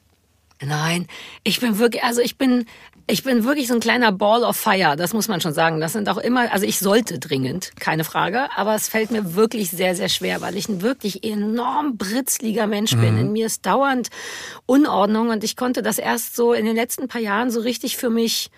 Nein, 0.62 1.06
ich 1.42 1.60
bin 1.60 1.78
wirklich, 1.78 2.04
also 2.04 2.20
ich 2.20 2.36
bin, 2.36 2.66
ich 3.06 3.22
bin 3.22 3.44
wirklich 3.44 3.66
so 3.66 3.74
ein 3.74 3.80
kleiner 3.80 4.12
Ball 4.12 4.44
of 4.44 4.56
Fire, 4.56 4.94
das 4.94 5.14
muss 5.14 5.26
man 5.26 5.40
schon 5.40 5.54
sagen. 5.54 5.80
Das 5.80 5.94
sind 5.94 6.08
auch 6.08 6.18
immer, 6.18 6.52
also 6.52 6.66
ich 6.66 6.78
sollte 6.78 7.18
dringend, 7.18 7.72
keine 7.80 8.04
Frage, 8.04 8.48
aber 8.54 8.74
es 8.74 8.88
fällt 8.88 9.10
mir 9.10 9.34
wirklich 9.34 9.70
sehr, 9.70 9.96
sehr 9.96 10.10
schwer, 10.10 10.42
weil 10.42 10.56
ich 10.56 10.68
ein 10.68 10.82
wirklich 10.82 11.24
enorm 11.24 11.96
britzliger 11.96 12.66
Mensch 12.66 12.94
bin. 12.94 13.14
Mhm. 13.14 13.20
In 13.20 13.32
mir 13.32 13.46
ist 13.46 13.64
dauernd 13.64 14.10
Unordnung 14.66 15.30
und 15.30 15.44
ich 15.44 15.56
konnte 15.56 15.82
das 15.82 15.98
erst 15.98 16.36
so 16.36 16.52
in 16.52 16.66
den 16.66 16.76
letzten 16.76 17.08
paar 17.08 17.22
Jahren 17.22 17.50
so 17.50 17.60
richtig 17.60 17.96
für 17.96 18.10
mich 18.10 18.50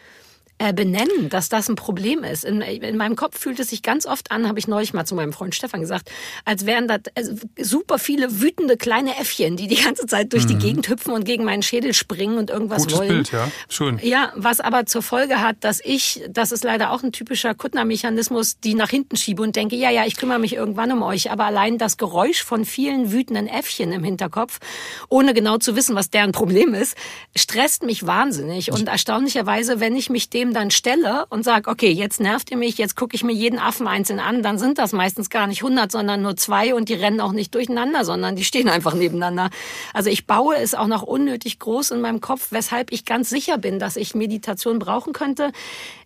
äh, 0.63 0.73
benennen, 0.73 1.29
dass 1.29 1.49
das 1.49 1.69
ein 1.69 1.75
Problem 1.75 2.23
ist. 2.23 2.45
In, 2.45 2.61
in, 2.61 2.97
meinem 2.97 3.17
Kopf 3.17 3.37
fühlt 3.37 3.59
es 3.59 3.71
sich 3.71 3.83
ganz 3.83 4.07
oft 4.07 4.31
an, 4.31 4.47
habe 4.47 4.61
ich 4.61 4.69
neulich 4.69 4.95
mal 4.95 5.05
zu 5.05 5.17
meinem 5.17 5.33
Freund 5.33 5.57
Stefan 5.57 5.81
gesagt, 5.81 6.09
als 6.45 6.67
wären 6.67 6.87
das 6.87 7.01
also 7.17 7.35
super 7.61 7.99
viele 7.99 8.41
wütende 8.41 8.77
kleine 8.77 9.19
Äffchen, 9.19 9.57
die 9.57 9.67
die 9.67 9.83
ganze 9.83 10.07
Zeit 10.07 10.33
durch 10.33 10.45
mhm. 10.45 10.49
die 10.49 10.59
Gegend 10.59 10.89
hüpfen 10.89 11.15
und 11.15 11.25
gegen 11.25 11.43
meinen 11.43 11.65
Schädel 11.65 11.95
springen 11.95 12.39
und 12.39 12.49
irgendwas 12.49 12.83
Gutes 12.83 12.97
wollen. 12.97 13.09
Bild, 13.09 13.33
ja, 13.33 13.51
schön. 13.69 13.99
Ja, 14.05 14.33
was 14.37 14.61
aber 14.61 14.87
zur 14.87 15.03
Folge 15.03 15.41
hat, 15.41 15.57
dass 15.65 15.81
ich, 15.83 16.23
das 16.31 16.53
ist 16.53 16.63
leider 16.63 16.93
auch 16.93 17.03
ein 17.03 17.11
typischer 17.11 17.55
Kuttner-Mechanismus, 17.57 18.61
die 18.61 18.75
nach 18.75 18.91
hinten 18.91 19.17
schiebe 19.17 19.43
und 19.43 19.57
denke, 19.57 19.75
ja, 19.75 19.91
ja, 19.91 20.07
ich 20.07 20.15
kümmere 20.15 20.39
mich 20.39 20.55
irgendwann 20.55 20.93
um 20.93 21.03
euch, 21.03 21.33
aber 21.33 21.47
allein 21.47 21.77
das 21.77 21.97
Geräusch 21.97 22.45
von 22.45 22.65
vielen 22.65 23.11
wütenden 23.11 23.49
Äffchen 23.49 23.91
im 23.91 24.05
Hinterkopf, 24.05 24.61
ohne 25.09 25.35
genau 25.35 25.59
zu 25.59 25.75
wissen, 25.75 25.97
was 25.97 26.11
deren 26.11 26.31
Problem 26.31 26.73
ist, 26.73 26.97
stresst 27.35 27.83
mich 27.83 28.07
wahnsinnig 28.07 28.71
und 28.71 28.87
erstaunlicherweise, 28.87 29.81
wenn 29.81 29.97
ich 29.97 30.09
mich 30.09 30.31
dem 30.31 30.52
dann 30.53 30.71
stelle 30.71 31.27
und 31.29 31.45
sage, 31.45 31.71
okay, 31.71 31.91
jetzt 31.91 32.21
nervt 32.21 32.51
ihr 32.51 32.57
mich, 32.57 32.79
jetzt 32.79 32.97
gucke 32.97 33.15
ich 33.15 33.25
mir 33.25 33.33
jeden 33.33 33.59
Affen 33.59 33.87
einzeln 33.87 34.21
an, 34.21 34.43
dann 34.43 34.59
sind 34.59 34.79
das 34.79 34.93
meistens 34.93 35.31
gar 35.31 35.47
nicht 35.47 35.63
100, 35.63 35.91
sondern 35.91 36.23
nur 36.23 36.37
zwei 36.37 36.75
und 36.75 36.89
die 36.89 36.95
rennen 36.95 37.21
auch 37.21 37.33
nicht 37.33 37.55
durcheinander, 37.55 38.05
sondern 38.05 38.37
die 38.37 38.45
stehen 38.45 38.69
einfach 38.69 38.95
nebeneinander. 38.95 39.51
Also 39.93 40.11
ich 40.11 40.27
baue 40.27 40.57
es 40.57 40.75
auch 40.75 40.87
noch 40.87 41.03
unnötig 41.03 41.59
groß 41.59 41.93
in 41.93 42.01
meinem 42.01 42.21
Kopf, 42.21 42.49
weshalb 42.51 42.93
ich 42.93 43.05
ganz 43.05 43.31
sicher 43.31 43.59
bin, 43.59 43.79
dass 43.79 43.97
ich 43.97 44.15
Meditation 44.15 44.79
brauchen 44.79 45.13
könnte. 45.13 45.53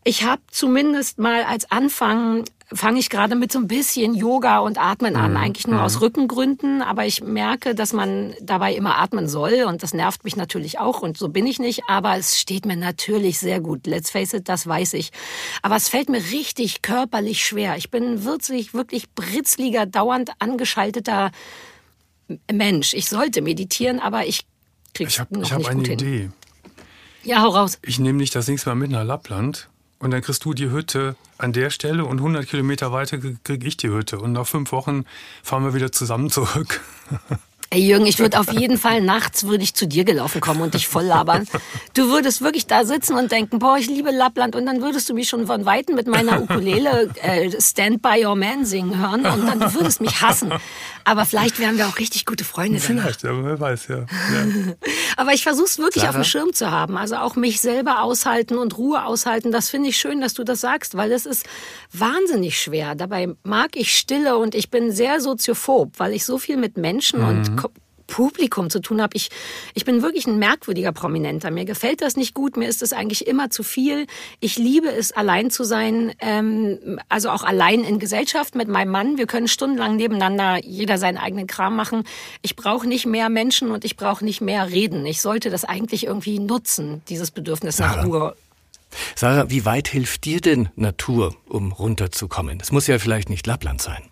Ich 0.04 0.24
habe 0.24 0.42
zumindest 0.50 1.18
mal 1.18 1.44
als 1.44 1.70
Anfang 1.70 2.44
fange 2.72 2.98
ich 2.98 3.10
gerade 3.10 3.36
mit 3.36 3.52
so 3.52 3.58
ein 3.58 3.68
bisschen 3.68 4.14
Yoga 4.14 4.58
und 4.58 4.78
Atmen 4.78 5.16
an. 5.16 5.32
Mhm. 5.32 5.36
Eigentlich 5.36 5.66
nur 5.66 5.78
mhm. 5.78 5.84
aus 5.84 6.00
Rückengründen, 6.00 6.82
aber 6.82 7.06
ich 7.06 7.22
merke, 7.22 7.74
dass 7.74 7.92
man 7.92 8.34
dabei 8.40 8.74
immer 8.74 8.98
atmen 8.98 9.28
soll 9.28 9.64
und 9.66 9.82
das 9.82 9.94
nervt 9.94 10.24
mich 10.24 10.36
natürlich 10.36 10.78
auch 10.78 11.00
und 11.00 11.16
so 11.16 11.28
bin 11.28 11.46
ich 11.46 11.58
nicht, 11.58 11.82
aber 11.88 12.16
es 12.16 12.40
steht 12.40 12.66
mir 12.66 12.76
natürlich 12.76 13.38
sehr 13.38 13.60
gut. 13.60 13.86
Let's 13.86 14.10
face 14.10 14.32
it, 14.32 14.48
das 14.48 14.66
weiß 14.66 14.94
ich. 14.94 15.10
Aber 15.62 15.76
es 15.76 15.88
fällt 15.88 16.08
mir 16.08 16.22
richtig 16.32 16.82
körperlich 16.82 17.44
schwer. 17.44 17.76
Ich 17.76 17.90
bin 17.90 18.24
wirklich, 18.24 18.74
wirklich 18.74 19.10
britzliger, 19.14 19.86
dauernd 19.86 20.30
angeschalteter 20.40 21.30
Mensch. 22.50 22.94
Ich 22.94 23.08
sollte 23.08 23.42
meditieren, 23.42 24.00
aber 24.00 24.26
ich 24.26 24.44
krieg's 24.92 25.14
ich 25.14 25.20
hab, 25.20 25.30
noch 25.30 25.42
ich 25.42 25.52
hab 25.52 25.58
nicht 25.58 25.70
eine 25.70 25.82
gut 25.82 25.88
Idee. 25.90 26.18
hin. 26.18 26.32
Ja, 27.22 27.42
hau 27.42 27.48
raus. 27.48 27.78
Ich 27.82 27.98
nehme 27.98 28.18
dich 28.18 28.30
das 28.30 28.48
nächste 28.48 28.70
Mal 28.70 28.76
mit 28.76 28.90
nach 28.90 29.04
Lappland 29.04 29.68
und 29.98 30.10
dann 30.10 30.20
kriegst 30.22 30.44
du 30.44 30.52
die 30.52 30.70
Hütte 30.70 31.16
an 31.38 31.52
der 31.52 31.70
Stelle 31.70 32.04
und 32.04 32.18
100 32.18 32.46
Kilometer 32.46 32.92
weiter 32.92 33.18
krieg 33.18 33.64
ich 33.64 33.76
die 33.76 33.88
Hütte. 33.88 34.18
Und 34.18 34.32
nach 34.32 34.46
fünf 34.46 34.72
Wochen 34.72 35.04
fahren 35.42 35.64
wir 35.64 35.74
wieder 35.74 35.92
zusammen 35.92 36.30
zurück. 36.30 36.80
Ey 37.70 37.80
Jürgen, 37.80 38.06
ich 38.06 38.20
würde 38.20 38.38
auf 38.38 38.52
jeden 38.52 38.78
Fall 38.78 39.00
nachts 39.00 39.44
würde 39.44 39.64
ich 39.64 39.74
zu 39.74 39.86
dir 39.86 40.04
gelaufen 40.04 40.40
kommen 40.40 40.60
und 40.60 40.74
dich 40.74 40.86
voll 40.86 41.04
labern. 41.04 41.48
Du 41.94 42.08
würdest 42.08 42.40
wirklich 42.40 42.66
da 42.66 42.84
sitzen 42.84 43.14
und 43.16 43.32
denken, 43.32 43.58
boah, 43.58 43.76
ich 43.76 43.88
liebe 43.88 44.12
Lappland 44.12 44.54
und 44.54 44.66
dann 44.66 44.82
würdest 44.82 45.08
du 45.08 45.14
mich 45.14 45.28
schon 45.28 45.46
von 45.48 45.64
Weitem 45.64 45.96
mit 45.96 46.06
meiner 46.06 46.40
Ukulele 46.42 47.10
äh, 47.22 47.50
Stand 47.60 48.02
by 48.02 48.24
Your 48.24 48.36
Man 48.36 48.64
singen 48.64 48.98
hören 48.98 49.26
und 49.26 49.46
dann 49.46 49.58
du 49.58 49.74
würdest 49.74 50.00
mich 50.00 50.20
hassen. 50.20 50.52
Aber 51.04 51.24
vielleicht 51.24 51.58
wären 51.58 51.76
wir 51.76 51.86
auch 51.86 51.98
richtig 51.98 52.24
gute 52.26 52.44
Freunde. 52.44 52.80
Vielleicht, 52.80 53.24
aber 53.24 53.44
wer 53.44 53.60
weiß, 53.60 53.88
ja. 53.88 53.98
ja. 53.98 54.06
aber 55.16 55.32
ich 55.32 55.42
versuche 55.42 55.66
es 55.66 55.78
wirklich 55.78 56.02
Sarah? 56.02 56.10
auf 56.10 56.16
dem 56.16 56.24
Schirm 56.24 56.52
zu 56.52 56.70
haben. 56.70 56.96
Also 56.96 57.16
auch 57.16 57.36
mich 57.36 57.60
selber 57.60 58.02
aushalten 58.02 58.58
und 58.58 58.76
Ruhe 58.76 59.04
aushalten. 59.04 59.52
Das 59.52 59.70
finde 59.70 59.88
ich 59.88 59.96
schön, 59.96 60.20
dass 60.20 60.34
du 60.34 60.44
das 60.44 60.60
sagst, 60.60 60.96
weil 60.96 61.12
es 61.12 61.26
ist 61.26 61.46
wahnsinnig 61.92 62.60
schwer. 62.60 62.94
Dabei 62.94 63.34
mag 63.44 63.76
ich 63.76 63.96
Stille 63.96 64.36
und 64.36 64.54
ich 64.54 64.70
bin 64.70 64.92
sehr 64.92 65.20
soziophob, 65.20 65.94
weil 65.98 66.12
ich 66.12 66.24
so 66.24 66.38
viel 66.38 66.56
mit 66.56 66.76
Menschen 66.76 67.20
mhm. 67.20 67.28
und 67.28 67.56
Publikum 68.06 68.70
zu 68.70 68.80
tun 68.80 69.02
habe. 69.02 69.16
Ich, 69.16 69.30
ich 69.74 69.84
bin 69.84 70.02
wirklich 70.02 70.26
ein 70.26 70.38
merkwürdiger 70.38 70.92
Prominenter. 70.92 71.50
Mir 71.50 71.64
gefällt 71.64 72.02
das 72.02 72.16
nicht 72.16 72.34
gut. 72.34 72.56
Mir 72.56 72.68
ist 72.68 72.82
es 72.82 72.92
eigentlich 72.92 73.26
immer 73.26 73.50
zu 73.50 73.62
viel. 73.62 74.06
Ich 74.40 74.58
liebe 74.58 74.88
es, 74.88 75.12
allein 75.12 75.50
zu 75.50 75.64
sein. 75.64 76.12
Ähm, 76.20 77.00
also 77.08 77.30
auch 77.30 77.42
allein 77.42 77.84
in 77.84 77.98
Gesellschaft 77.98 78.54
mit 78.54 78.68
meinem 78.68 78.90
Mann. 78.90 79.18
Wir 79.18 79.26
können 79.26 79.48
stundenlang 79.48 79.96
nebeneinander 79.96 80.64
jeder 80.64 80.98
seinen 80.98 81.18
eigenen 81.18 81.46
Kram 81.46 81.76
machen. 81.76 82.04
Ich 82.42 82.56
brauche 82.56 82.86
nicht 82.86 83.06
mehr 83.06 83.28
Menschen 83.28 83.70
und 83.70 83.84
ich 83.84 83.96
brauche 83.96 84.24
nicht 84.24 84.40
mehr 84.40 84.70
reden. 84.70 85.04
Ich 85.06 85.20
sollte 85.20 85.50
das 85.50 85.64
eigentlich 85.64 86.06
irgendwie 86.06 86.38
nutzen, 86.38 87.02
dieses 87.08 87.30
Bedürfnis 87.30 87.78
nach 87.78 88.04
Ruhe. 88.04 88.36
Sarah, 89.14 89.50
wie 89.50 89.64
weit 89.64 89.88
hilft 89.88 90.24
dir 90.24 90.40
denn 90.40 90.68
Natur, 90.76 91.36
um 91.48 91.72
runterzukommen? 91.72 92.58
Es 92.60 92.72
muss 92.72 92.86
ja 92.86 92.98
vielleicht 92.98 93.28
nicht 93.28 93.46
Lappland 93.46 93.82
sein. 93.82 94.02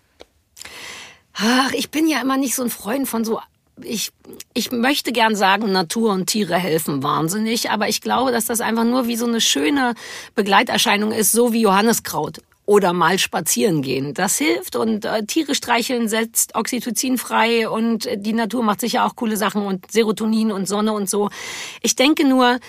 Ach, 1.33 1.71
ich 1.73 1.91
bin 1.91 2.07
ja 2.07 2.21
immer 2.21 2.37
nicht 2.37 2.55
so 2.55 2.63
ein 2.63 2.69
Freund 2.69 3.07
von 3.07 3.25
so 3.25 3.39
ich, 3.81 4.11
ich 4.53 4.71
möchte 4.71 5.11
gern 5.11 5.35
sagen, 5.35 5.71
Natur 5.71 6.13
und 6.13 6.27
Tiere 6.27 6.55
helfen 6.55 7.03
wahnsinnig, 7.03 7.71
aber 7.71 7.89
ich 7.89 8.01
glaube, 8.01 8.31
dass 8.31 8.45
das 8.45 8.61
einfach 8.61 8.85
nur 8.85 9.07
wie 9.07 9.17
so 9.17 9.25
eine 9.25 9.41
schöne 9.41 9.93
Begleiterscheinung 10.33 11.11
ist, 11.11 11.31
so 11.31 11.53
wie 11.53 11.61
Johanneskraut 11.61 12.41
oder 12.65 12.93
mal 12.93 13.19
spazieren 13.19 13.81
gehen. 13.81 14.13
Das 14.13 14.37
hilft 14.37 14.75
und 14.75 15.05
äh, 15.05 15.23
Tiere 15.25 15.53
streicheln 15.53 16.07
setzt 16.07 16.55
Oxytocin 16.55 17.17
frei 17.17 17.69
und 17.69 18.09
die 18.15 18.33
Natur 18.33 18.63
macht 18.63 18.81
sicher 18.81 19.05
auch 19.05 19.15
coole 19.15 19.37
Sachen 19.37 19.61
und 19.61 19.91
Serotonin 19.91 20.51
und 20.51 20.67
Sonne 20.67 20.93
und 20.93 21.09
so. 21.09 21.29
Ich 21.81 21.95
denke 21.95 22.27
nur, 22.27 22.59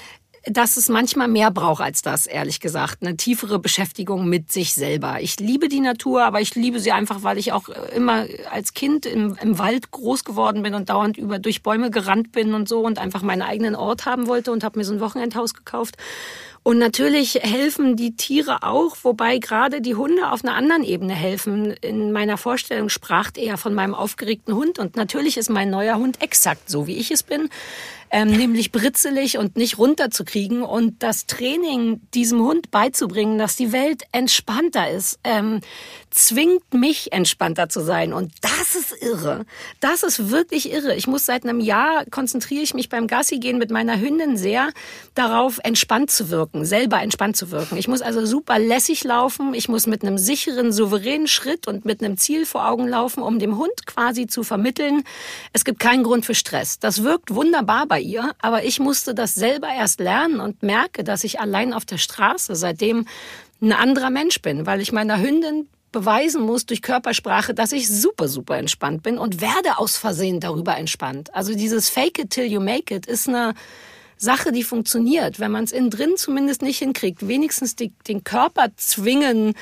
dass 0.49 0.77
es 0.77 0.89
manchmal 0.89 1.27
mehr 1.27 1.51
braucht 1.51 1.83
als 1.83 2.03
das, 2.03 2.27
ehrlich 2.27 2.61
gesagt. 2.61 2.99
Eine 3.03 3.17
tiefere 3.17 3.59
Beschäftigung 3.59 4.29
mit 4.29 4.53
sich 4.53 4.75
selber. 4.75 5.19
Ich 5.21 5.41
liebe 5.41 5.69
die 5.69 5.81
Natur, 5.81 6.25
aber 6.25 6.41
ich 6.41 6.55
liebe 6.55 6.79
sie 6.79 6.93
einfach, 6.93 7.23
weil 7.23 7.37
ich 7.37 7.53
auch 7.53 7.69
immer 7.69 8.27
als 8.51 8.73
Kind 8.73 9.07
im, 9.07 9.37
im 9.43 9.59
Wald 9.59 9.91
groß 9.91 10.25
geworden 10.25 10.63
bin 10.63 10.75
und 10.75 10.89
dauernd 10.89 11.17
über 11.17 11.41
durch 11.41 11.63
Bäume 11.63 11.91
gerannt 11.91 12.31
bin 12.31 12.55
und 12.55 12.69
so 12.69 12.81
und 12.81 12.99
einfach 12.99 13.23
meinen 13.23 13.43
eigenen 13.43 13.75
Ort 13.75 14.07
haben 14.07 14.29
wollte 14.29 14.53
und 14.53 14.63
habe 14.63 14.79
mir 14.79 14.85
so 14.85 14.93
ein 14.93 15.01
Wochenendhaus 15.01 15.53
gekauft. 15.53 15.97
Und 16.63 16.79
natürlich 16.79 17.35
helfen 17.43 17.95
die 17.95 18.17
Tiere 18.17 18.65
auch, 18.65 18.97
wobei 19.03 19.39
gerade 19.39 19.81
die 19.81 19.95
Hunde 19.95 20.33
auf 20.33 20.45
einer 20.45 20.57
anderen 20.57 20.83
Ebene 20.83 21.15
helfen. 21.15 21.73
In 21.81 22.11
meiner 22.11 22.37
Vorstellung 22.39 22.89
sprach 22.89 23.31
er 23.37 23.57
von 23.57 23.73
meinem 23.73 23.95
aufgeregten 23.95 24.55
Hund 24.55 24.79
und 24.81 24.97
natürlich 24.97 25.37
ist 25.37 25.49
mein 25.49 25.71
neuer 25.71 25.97
Hund 25.97 26.23
exakt 26.23 26.69
so, 26.69 26.89
wie 26.89 26.97
ich 26.97 27.11
es 27.13 27.23
bin 27.23 27.51
ähm, 28.11 28.29
nämlich 28.29 28.73
britzelig 28.73 29.39
und 29.39 29.57
nicht 29.57 29.79
runterzukriegen 29.79 30.63
und 30.63 31.03
das 31.03 31.27
Training 31.27 32.01
diesem 32.15 32.41
Hund 32.41 32.71
beizubringen, 32.71 33.39
dass 33.39 33.57
die 33.57 33.73
Welt 33.73 34.05
entspannter 34.13 34.91
ist, 34.91 35.19
ähm, 35.25 35.61
zwingt 36.11 36.73
mich 36.73 37.13
entspannter 37.13 37.69
zu 37.69 37.81
sein 37.81 38.13
und 38.13 38.33
das 38.41 38.75
ist 38.75 39.03
irre. 39.03 39.45
Das 39.81 40.03
ist 40.03 40.31
wirklich 40.31 40.73
irre. 40.73 40.95
Ich 40.95 41.07
muss 41.07 41.27
seit 41.27 41.45
einem 41.45 41.61
Jahr 41.61 42.05
konzentriere 42.11 42.63
ich 42.63 42.75
mich 42.75 42.89
beim 42.89 43.07
Gassi 43.07 43.39
gehen 43.39 43.59
mit 43.59 43.71
meiner 43.71 44.01
Hündin 44.01 44.37
sehr 44.37 44.71
darauf, 45.15 45.59
entspannt 45.63 46.11
zu 46.11 46.31
wirken, 46.31 46.65
selber 46.65 47.03
entspannt 47.03 47.37
zu 47.37 47.51
wirken. 47.51 47.77
Ich 47.77 47.89
muss 47.89 48.03
also 48.03 48.25
super 48.25 48.59
lässig 48.59 49.05
laufen. 49.05 49.53
Ich 49.55 49.69
muss 49.69 49.87
mit 49.87 50.03
einem 50.03 50.19
sicheren, 50.19 50.73
souveränen 50.73 51.27
Schritt 51.27 51.69
und 51.69 51.85
mit 51.85 52.03
einem 52.03 52.17
Ziel 52.17 52.47
vor 52.47 52.69
Augen 52.69 52.89
laufen, 52.89 53.23
um 53.23 53.39
dem 53.39 53.59
Hund 53.59 53.87
quasi 53.87 54.27
zu 54.27 54.43
vermitteln, 54.43 55.03
es 55.53 55.65
gibt 55.65 55.81
keinen 55.81 56.03
Grund 56.03 56.25
für 56.25 56.35
Stress. 56.35 56.79
Das 56.79 57.03
wirkt 57.03 57.35
wunderbar 57.35 57.87
bei 57.87 57.96
bei 57.97 58.03
ihr, 58.03 58.35
aber 58.43 58.63
ich 58.65 58.79
musste 58.79 59.15
das 59.15 59.35
selber 59.35 59.69
erst 59.69 60.01
lernen 60.01 60.39
und 60.39 60.63
merke, 60.63 61.03
dass 61.03 61.25
ich 61.25 61.41
allein 61.41 61.73
auf 61.73 61.87
der 61.87 61.97
Straße 61.97 62.55
seitdem 62.55 63.07
ein 63.63 63.73
anderer 63.73 64.11
Mensch 64.11 64.43
bin, 64.43 64.67
weil 64.67 64.83
ich 64.83 64.93
meiner 64.93 65.19
Hündin 65.19 65.67
beweisen 65.93 66.43
muss 66.43 66.67
durch 66.67 66.83
Körpersprache, 66.83 67.55
dass 67.55 67.73
ich 67.73 67.89
super, 67.89 68.29
super 68.29 68.59
entspannt 68.59 69.03
bin 69.03 69.17
und 69.17 69.41
werde 69.41 69.79
aus 69.79 69.97
Versehen 69.97 70.41
darüber 70.41 70.77
entspannt. 70.77 71.35
Also 71.35 71.55
dieses 71.55 71.89
Fake 71.89 72.19
it 72.19 72.29
till 72.29 72.45
you 72.45 72.61
make 72.61 72.95
it 72.95 73.07
ist 73.07 73.29
eine 73.29 73.55
Sache, 74.19 74.53
die 74.53 74.63
funktioniert, 74.63 75.41
wenn 75.41 75.51
man 75.51 75.65
es 75.65 75.73
innen 75.73 75.89
drin 75.89 76.19
zumindest 76.19 76.61
nicht 76.61 76.79
hinkriegt. 76.79 77.27
Wenigstens 77.27 77.77
die, 77.77 77.95
den 78.09 78.25
Körper 78.25 78.69
zwingen, 78.77 79.55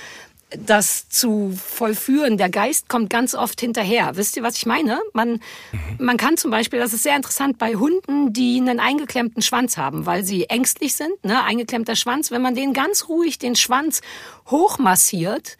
das 0.58 1.08
zu 1.08 1.56
vollführen. 1.56 2.38
Der 2.38 2.50
Geist 2.50 2.88
kommt 2.88 3.10
ganz 3.10 3.34
oft 3.34 3.60
hinterher. 3.60 4.16
Wisst 4.16 4.36
ihr, 4.36 4.42
was 4.42 4.56
ich 4.56 4.66
meine? 4.66 5.00
Man, 5.12 5.40
mhm. 5.72 5.80
man 5.98 6.16
kann 6.16 6.36
zum 6.36 6.50
Beispiel, 6.50 6.78
das 6.78 6.92
ist 6.92 7.02
sehr 7.02 7.16
interessant, 7.16 7.58
bei 7.58 7.74
Hunden, 7.74 8.32
die 8.32 8.58
einen 8.58 8.80
eingeklemmten 8.80 9.42
Schwanz 9.42 9.76
haben, 9.76 10.06
weil 10.06 10.24
sie 10.24 10.44
ängstlich 10.46 10.94
sind, 10.94 11.24
ne, 11.24 11.42
eingeklemmter 11.44 11.96
Schwanz, 11.96 12.30
wenn 12.30 12.42
man 12.42 12.54
den 12.54 12.72
ganz 12.72 13.08
ruhig 13.08 13.38
den 13.38 13.56
Schwanz 13.56 14.00
hochmassiert, 14.46 15.56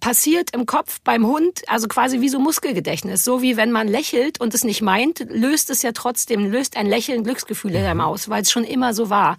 passiert 0.00 0.50
im 0.54 0.66
Kopf 0.66 1.00
beim 1.02 1.26
Hund, 1.26 1.62
also 1.66 1.88
quasi 1.88 2.20
wie 2.20 2.28
so 2.28 2.38
Muskelgedächtnis. 2.38 3.24
So 3.24 3.40
wie 3.40 3.56
wenn 3.56 3.72
man 3.72 3.88
lächelt 3.88 4.38
und 4.38 4.52
es 4.52 4.62
nicht 4.62 4.82
meint, 4.82 5.26
löst 5.30 5.70
es 5.70 5.80
ja 5.80 5.92
trotzdem, 5.92 6.50
löst 6.50 6.76
ein 6.76 6.86
Lächeln 6.86 7.24
Glücksgefühle 7.24 7.94
mhm. 7.94 8.00
aus, 8.02 8.28
weil 8.28 8.42
es 8.42 8.50
schon 8.50 8.64
immer 8.64 8.92
so 8.92 9.08
war. 9.08 9.38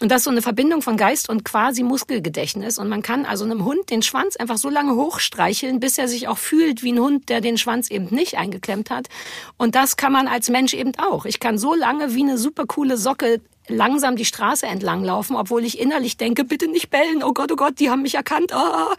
Und 0.00 0.10
das 0.12 0.18
ist 0.18 0.24
so 0.24 0.30
eine 0.30 0.42
Verbindung 0.42 0.80
von 0.80 0.96
Geist 0.96 1.28
und 1.28 1.44
quasi 1.44 1.82
Muskelgedächtnis. 1.82 2.78
Und 2.78 2.88
man 2.88 3.02
kann 3.02 3.24
also 3.24 3.44
einem 3.44 3.64
Hund 3.64 3.90
den 3.90 4.02
Schwanz 4.02 4.36
einfach 4.36 4.56
so 4.56 4.70
lange 4.70 4.94
hochstreicheln, 4.94 5.80
bis 5.80 5.98
er 5.98 6.06
sich 6.06 6.28
auch 6.28 6.38
fühlt 6.38 6.84
wie 6.84 6.92
ein 6.92 7.00
Hund, 7.00 7.28
der 7.28 7.40
den 7.40 7.58
Schwanz 7.58 7.90
eben 7.90 8.06
nicht 8.14 8.38
eingeklemmt 8.38 8.90
hat. 8.90 9.08
Und 9.56 9.74
das 9.74 9.96
kann 9.96 10.12
man 10.12 10.28
als 10.28 10.50
Mensch 10.50 10.72
eben 10.72 10.92
auch. 10.98 11.24
Ich 11.24 11.40
kann 11.40 11.58
so 11.58 11.74
lange 11.74 12.14
wie 12.14 12.22
eine 12.22 12.38
super 12.38 12.66
coole 12.66 12.96
Socke 12.96 13.40
langsam 13.66 14.16
die 14.16 14.24
Straße 14.24 14.66
entlang 14.66 15.04
laufen, 15.04 15.36
obwohl 15.36 15.64
ich 15.64 15.78
innerlich 15.78 16.16
denke, 16.16 16.44
bitte 16.44 16.68
nicht 16.68 16.90
bellen, 16.90 17.22
oh 17.22 17.32
Gott, 17.32 17.52
oh 17.52 17.56
Gott, 17.56 17.78
die 17.80 17.90
haben 17.90 18.02
mich 18.02 18.14
erkannt, 18.14 18.52
oh, 18.54 18.94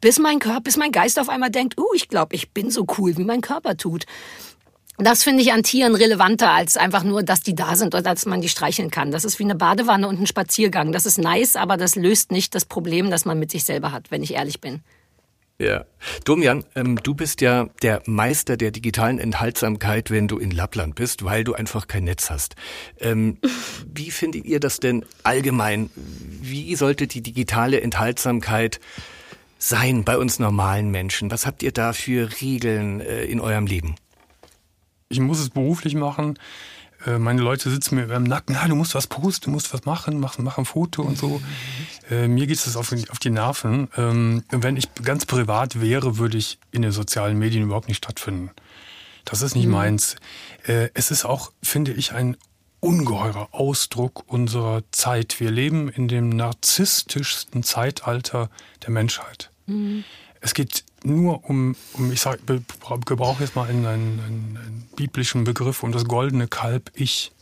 bis 0.00 0.18
mein 0.18 0.38
Körper, 0.38 0.60
bis 0.60 0.76
mein 0.76 0.92
Geist 0.92 1.18
auf 1.18 1.28
einmal 1.28 1.50
denkt, 1.50 1.78
uh, 1.78 1.92
ich 1.94 2.08
glaube, 2.08 2.34
ich 2.34 2.50
bin 2.52 2.70
so 2.70 2.86
cool, 2.96 3.16
wie 3.16 3.24
mein 3.24 3.40
Körper 3.40 3.76
tut. 3.76 4.06
Das 4.98 5.24
finde 5.24 5.42
ich 5.42 5.52
an 5.52 5.64
Tieren 5.64 5.96
relevanter 5.96 6.50
als 6.50 6.76
einfach 6.76 7.02
nur, 7.02 7.24
dass 7.24 7.40
die 7.40 7.54
da 7.54 7.74
sind 7.74 7.94
oder 7.94 8.02
dass 8.02 8.26
man 8.26 8.40
die 8.40 8.48
streicheln 8.48 8.90
kann. 8.90 9.10
Das 9.10 9.24
ist 9.24 9.40
wie 9.40 9.44
eine 9.44 9.56
Badewanne 9.56 10.06
und 10.06 10.20
ein 10.20 10.26
Spaziergang. 10.26 10.92
Das 10.92 11.04
ist 11.04 11.18
nice, 11.18 11.56
aber 11.56 11.76
das 11.76 11.96
löst 11.96 12.30
nicht 12.30 12.54
das 12.54 12.64
Problem, 12.64 13.10
das 13.10 13.24
man 13.24 13.38
mit 13.38 13.50
sich 13.50 13.64
selber 13.64 13.90
hat, 13.90 14.10
wenn 14.10 14.22
ich 14.22 14.34
ehrlich 14.34 14.60
bin. 14.60 14.82
Ja. 15.58 15.84
Domian, 16.24 16.64
ähm, 16.74 16.98
du 17.02 17.14
bist 17.14 17.40
ja 17.40 17.68
der 17.82 18.02
Meister 18.06 18.56
der 18.56 18.72
digitalen 18.72 19.18
Enthaltsamkeit, 19.18 20.10
wenn 20.10 20.26
du 20.26 20.38
in 20.38 20.50
Lappland 20.50 20.96
bist, 20.96 21.24
weil 21.24 21.44
du 21.44 21.54
einfach 21.54 21.86
kein 21.86 22.04
Netz 22.04 22.30
hast. 22.30 22.56
Ähm, 23.00 23.38
wie 23.94 24.10
findet 24.10 24.44
ihr 24.44 24.58
das 24.58 24.78
denn 24.78 25.04
allgemein? 25.22 25.90
Wie 25.94 26.74
sollte 26.74 27.06
die 27.06 27.22
digitale 27.22 27.80
Enthaltsamkeit 27.80 28.80
sein 29.58 30.04
bei 30.04 30.18
uns 30.18 30.38
normalen 30.40 30.90
Menschen? 30.90 31.30
Was 31.30 31.46
habt 31.46 31.62
ihr 31.62 31.72
da 31.72 31.92
für 31.92 32.40
Regeln 32.40 33.00
äh, 33.00 33.24
in 33.24 33.40
eurem 33.40 33.66
Leben? 33.66 33.94
Ich 35.14 35.20
muss 35.20 35.40
es 35.40 35.50
beruflich 35.50 35.94
machen. 35.94 36.38
Äh, 37.06 37.18
meine 37.18 37.40
Leute 37.40 37.70
sitzen 37.70 37.96
mir 37.96 38.10
im 38.10 38.24
Nacken, 38.24 38.56
ah, 38.56 38.66
du 38.68 38.74
musst 38.74 38.94
was 38.94 39.06
posten, 39.06 39.46
du 39.46 39.50
musst 39.50 39.72
was 39.72 39.84
machen, 39.84 40.18
mach, 40.20 40.38
mach 40.38 40.58
ein 40.58 40.64
Foto 40.64 41.02
und 41.02 41.18
so. 41.18 41.40
Äh, 42.10 42.28
mir 42.28 42.46
geht 42.46 42.56
es 42.56 42.76
auf, 42.76 42.92
auf, 42.92 43.18
die 43.18 43.30
Nerven. 43.30 43.88
Ähm, 43.96 44.44
wenn 44.50 44.76
ich 44.76 44.92
ganz 44.94 45.26
privat 45.26 45.80
wäre, 45.80 46.18
würde 46.18 46.36
ich 46.38 46.58
in 46.70 46.82
den 46.82 46.92
sozialen 46.92 47.38
Medien 47.38 47.64
überhaupt 47.64 47.88
nicht 47.88 47.98
stattfinden. 47.98 48.50
Das 49.24 49.42
ist 49.42 49.54
nicht 49.54 49.66
mhm. 49.66 49.72
meins. 49.72 50.16
Äh, 50.66 50.88
es 50.94 51.10
ist 51.10 51.24
auch, 51.24 51.52
finde 51.62 51.92
ich, 51.92 52.12
ein 52.12 52.36
ungeheurer 52.80 53.48
Ausdruck 53.52 54.24
unserer 54.26 54.82
Zeit. 54.90 55.40
Wir 55.40 55.50
leben 55.50 55.88
in 55.88 56.08
dem 56.08 56.28
narzisstischsten 56.28 57.62
Zeitalter 57.62 58.50
der 58.82 58.90
Menschheit. 58.90 59.50
Mhm. 59.66 60.04
Es 60.44 60.52
geht 60.52 60.84
nur 61.04 61.48
um, 61.48 61.74
um 61.94 62.12
ich 62.12 62.20
sag, 62.20 62.38
gebrauche 62.46 63.42
jetzt 63.42 63.56
mal 63.56 63.66
einen, 63.66 63.86
einen, 63.86 64.20
einen, 64.20 64.88
biblischen 64.94 65.44
Begriff, 65.44 65.82
um 65.82 65.90
das 65.90 66.04
goldene 66.04 66.48
Kalb 66.48 66.90
Ich. 66.92 67.32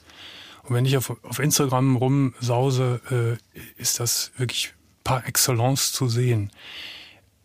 Und 0.62 0.76
wenn 0.76 0.86
ich 0.86 0.96
auf, 0.96 1.16
auf 1.24 1.40
Instagram 1.40 1.96
rumsause, 1.96 3.00
äh, 3.10 3.60
ist 3.76 3.98
das 3.98 4.30
wirklich 4.36 4.72
par 5.02 5.26
excellence 5.26 5.90
zu 5.90 6.08
sehen. 6.08 6.52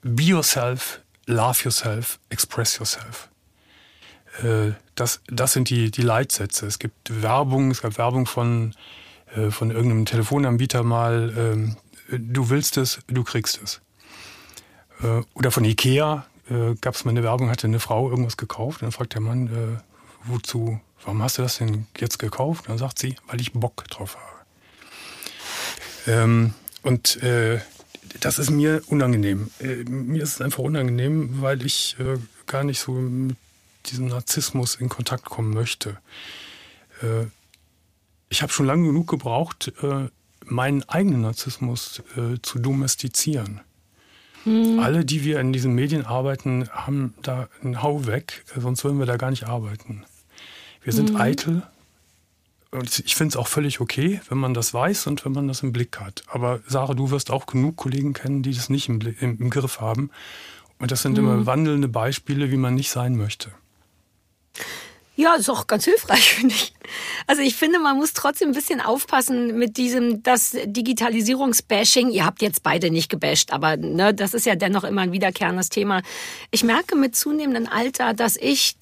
Be 0.03 0.21
yourself, 0.25 1.01
love 1.25 1.63
yourself, 1.63 2.19
express 2.29 2.77
yourself. 2.77 3.29
Äh, 4.43 4.73
das, 4.93 5.21
das 5.25 5.53
sind 5.53 5.71
die, 5.71 5.89
die 5.89 6.03
Leitsätze. 6.03 6.67
Es 6.67 6.77
gibt 6.77 7.23
Werbung, 7.23 7.71
es 7.71 7.81
gab 7.81 7.97
Werbung 7.97 8.27
von, 8.27 8.75
äh, 9.35 9.49
von 9.49 9.71
irgendeinem 9.71 10.05
Telefonanbieter 10.05 10.83
mal, 10.83 11.33
ähm, 11.35 11.77
du 12.11 12.51
willst 12.51 12.77
es, 12.77 12.99
du 13.07 13.23
kriegst 13.23 13.59
es. 13.63 13.81
Äh, 15.01 15.21
oder 15.33 15.51
von 15.51 15.63
Ikea 15.63 16.25
äh, 16.49 16.75
gab 16.81 16.95
es 16.95 17.05
mal 17.05 17.11
eine 17.11 17.23
Werbung, 17.23 17.49
hatte 17.49 17.67
eine 17.67 17.79
Frau 17.79 18.09
irgendwas 18.09 18.37
gekauft. 18.37 18.81
Und 18.81 18.87
dann 18.87 18.91
fragt 18.91 19.13
der 19.13 19.21
Mann, 19.21 19.47
äh, 19.47 19.81
wozu, 20.25 20.79
warum 21.03 21.21
hast 21.21 21.37
du 21.37 21.41
das 21.41 21.57
denn 21.57 21.87
jetzt 21.97 22.19
gekauft? 22.19 22.65
Und 22.65 22.69
dann 22.69 22.77
sagt 22.77 22.99
sie, 22.99 23.15
weil 23.27 23.41
ich 23.41 23.53
Bock 23.53 23.83
drauf 23.89 24.17
habe. 24.17 24.37
Ähm, 26.07 26.53
und 26.83 27.21
äh, 27.21 27.59
das 28.19 28.39
ist 28.39 28.49
mir 28.49 28.81
unangenehm. 28.87 29.51
Äh, 29.59 29.83
mir 29.83 30.23
ist 30.23 30.35
es 30.35 30.41
einfach 30.41 30.63
unangenehm, 30.63 31.41
weil 31.41 31.65
ich 31.65 31.97
äh, 31.99 32.17
gar 32.45 32.63
nicht 32.63 32.79
so 32.79 32.93
mit 32.93 33.35
diesem 33.87 34.07
Narzissmus 34.07 34.75
in 34.75 34.89
Kontakt 34.89 35.25
kommen 35.25 35.53
möchte. 35.53 35.97
Ich 38.29 38.41
habe 38.41 38.51
schon 38.51 38.65
lange 38.65 38.87
genug 38.87 39.07
gebraucht, 39.07 39.71
meinen 40.43 40.83
eigenen 40.83 41.21
Narzissmus 41.21 42.01
äh, 42.15 42.41
zu 42.41 42.59
domestizieren. 42.59 43.61
Mhm. 44.47 44.79
Alle, 44.79 45.03
die 45.03 45.23
wir 45.25 45.39
in 45.41 45.51
diesen 45.51 45.73
Medien 45.73 46.05
arbeiten, 46.05 46.69
haben 46.69 47.13
da 47.21 47.49
einen 47.61 47.83
Hau 47.83 48.05
weg, 48.07 48.45
sonst 48.55 48.83
würden 48.83 48.97
wir 48.97 49.05
da 49.05 49.17
gar 49.17 49.29
nicht 49.29 49.45
arbeiten. 49.45 50.05
Wir 50.81 50.93
sind 50.93 51.11
mhm. 51.11 51.17
eitel. 51.17 51.63
Und 52.71 52.99
ich 52.99 53.15
finde 53.15 53.33
es 53.33 53.37
auch 53.37 53.47
völlig 53.47 53.79
okay, 53.81 54.21
wenn 54.29 54.37
man 54.37 54.53
das 54.53 54.73
weiß 54.73 55.07
und 55.07 55.25
wenn 55.25 55.33
man 55.33 55.47
das 55.47 55.63
im 55.63 55.73
Blick 55.73 55.99
hat. 55.99 56.23
Aber 56.27 56.61
Sarah, 56.67 56.93
du 56.93 57.11
wirst 57.11 57.31
auch 57.31 57.45
genug 57.45 57.75
Kollegen 57.75 58.13
kennen, 58.13 58.41
die 58.41 58.53
das 58.53 58.69
nicht 58.69 58.87
im, 58.87 59.01
im, 59.01 59.37
im 59.39 59.49
Griff 59.49 59.81
haben. 59.81 60.11
Und 60.79 60.91
das 60.91 61.01
sind 61.01 61.13
mhm. 61.13 61.17
immer 61.19 61.45
wandelnde 61.45 61.87
Beispiele, 61.87 62.51
wie 62.51 62.57
man 62.57 62.75
nicht 62.75 62.89
sein 62.89 63.15
möchte. 63.15 63.51
Ja, 65.15 65.35
ist 65.35 65.49
auch 65.49 65.67
ganz 65.67 65.85
hilfreich, 65.85 66.33
finde 66.35 66.55
ich. 66.55 66.73
Also 67.27 67.41
ich 67.41 67.55
finde, 67.55 67.79
man 67.79 67.97
muss 67.97 68.13
trotzdem 68.13 68.49
ein 68.49 68.53
bisschen 68.53 68.81
aufpassen 68.81 69.57
mit 69.57 69.77
diesem, 69.77 70.23
das 70.23 70.55
Digitalisierungsbashing. 70.65 72.09
Ihr 72.09 72.25
habt 72.25 72.41
jetzt 72.41 72.63
beide 72.63 72.89
nicht 72.89 73.09
gebasht, 73.09 73.51
aber 73.51 73.77
ne, 73.77 74.13
das 74.13 74.33
ist 74.33 74.45
ja 74.45 74.55
dennoch 74.55 74.83
immer 74.83 75.01
ein 75.01 75.11
wiederkehrendes 75.11 75.69
Thema. 75.69 76.01
Ich 76.51 76.63
merke 76.63 76.95
mit 76.95 77.15
zunehmendem 77.15 77.67
Alter, 77.71 78.13
dass 78.13 78.35
ich 78.37 78.75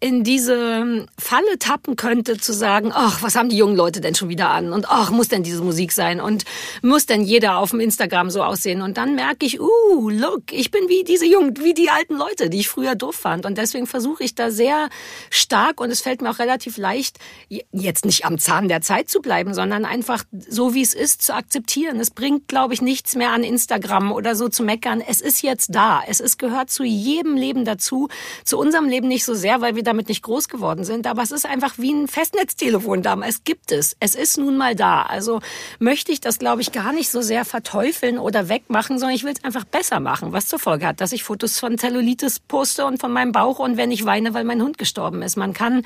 in 0.00 0.24
diese 0.24 1.06
Falle 1.18 1.58
tappen 1.58 1.96
könnte, 1.96 2.38
zu 2.38 2.52
sagen, 2.52 2.90
ach, 2.92 3.22
was 3.22 3.34
haben 3.34 3.48
die 3.48 3.56
jungen 3.56 3.76
Leute 3.76 4.00
denn 4.00 4.14
schon 4.14 4.28
wieder 4.28 4.50
an? 4.50 4.72
Und 4.72 4.88
ach, 4.88 5.10
muss 5.10 5.28
denn 5.28 5.42
diese 5.42 5.62
Musik 5.62 5.92
sein? 5.92 6.20
Und 6.20 6.44
muss 6.82 7.06
denn 7.06 7.22
jeder 7.22 7.58
auf 7.58 7.70
dem 7.70 7.80
Instagram 7.80 8.30
so 8.30 8.42
aussehen? 8.42 8.82
Und 8.82 8.96
dann 8.96 9.14
merke 9.14 9.46
ich, 9.46 9.60
uh, 9.60 10.10
look, 10.10 10.52
ich 10.52 10.70
bin 10.70 10.88
wie 10.88 11.04
diese 11.04 11.26
jungen, 11.26 11.56
wie 11.62 11.74
die 11.74 11.90
alten 11.90 12.16
Leute, 12.16 12.50
die 12.50 12.60
ich 12.60 12.68
früher 12.68 12.94
doof 12.94 13.16
fand. 13.16 13.46
Und 13.46 13.58
deswegen 13.58 13.86
versuche 13.86 14.24
ich 14.24 14.34
da 14.34 14.50
sehr 14.50 14.88
stark, 15.30 15.80
und 15.80 15.90
es 15.90 16.00
fällt 16.00 16.22
mir 16.22 16.30
auch 16.30 16.38
relativ 16.38 16.76
leicht, 16.76 17.17
jetzt 17.48 18.04
nicht 18.04 18.24
am 18.24 18.38
Zahn 18.38 18.68
der 18.68 18.80
Zeit 18.80 19.08
zu 19.08 19.20
bleiben, 19.20 19.54
sondern 19.54 19.84
einfach 19.84 20.24
so 20.48 20.74
wie 20.74 20.82
es 20.82 20.94
ist 20.94 21.22
zu 21.22 21.34
akzeptieren. 21.34 22.00
Es 22.00 22.10
bringt, 22.10 22.48
glaube 22.48 22.74
ich, 22.74 22.82
nichts 22.82 23.14
mehr 23.16 23.32
an 23.32 23.44
Instagram 23.44 24.12
oder 24.12 24.34
so 24.34 24.48
zu 24.48 24.62
meckern. 24.62 25.00
Es 25.00 25.20
ist 25.20 25.42
jetzt 25.42 25.74
da. 25.74 26.02
Es 26.06 26.20
ist, 26.20 26.38
gehört 26.38 26.70
zu 26.70 26.84
jedem 26.84 27.36
Leben 27.36 27.64
dazu. 27.64 28.08
Zu 28.44 28.58
unserem 28.58 28.88
Leben 28.88 29.08
nicht 29.08 29.24
so 29.24 29.34
sehr, 29.34 29.60
weil 29.60 29.76
wir 29.76 29.82
damit 29.82 30.08
nicht 30.08 30.22
groß 30.22 30.48
geworden 30.48 30.84
sind. 30.84 31.06
Aber 31.06 31.22
es 31.22 31.30
ist 31.30 31.46
einfach 31.46 31.78
wie 31.78 31.92
ein 31.92 32.08
Festnetztelefon 32.08 33.02
da. 33.02 33.18
Es 33.26 33.44
gibt 33.44 33.72
es. 33.72 33.96
Es 34.00 34.14
ist 34.14 34.38
nun 34.38 34.56
mal 34.56 34.74
da. 34.74 35.02
Also 35.02 35.40
möchte 35.78 36.12
ich 36.12 36.20
das, 36.20 36.38
glaube 36.38 36.62
ich, 36.62 36.72
gar 36.72 36.92
nicht 36.92 37.10
so 37.10 37.22
sehr 37.22 37.44
verteufeln 37.44 38.18
oder 38.18 38.48
wegmachen, 38.48 38.98
sondern 38.98 39.16
ich 39.16 39.24
will 39.24 39.32
es 39.32 39.44
einfach 39.44 39.64
besser 39.64 40.00
machen. 40.00 40.32
Was 40.32 40.48
zur 40.48 40.58
Folge 40.58 40.86
hat, 40.86 41.00
dass 41.00 41.12
ich 41.12 41.24
Fotos 41.24 41.58
von 41.58 41.78
Zellulitis 41.78 42.40
poste 42.40 42.84
und 42.86 43.00
von 43.00 43.12
meinem 43.12 43.32
Bauch 43.32 43.58
und 43.58 43.76
wenn 43.76 43.90
ich 43.90 44.04
weine, 44.04 44.34
weil 44.34 44.44
mein 44.44 44.62
Hund 44.62 44.78
gestorben 44.78 45.22
ist. 45.22 45.36
Man 45.36 45.52
kann 45.52 45.82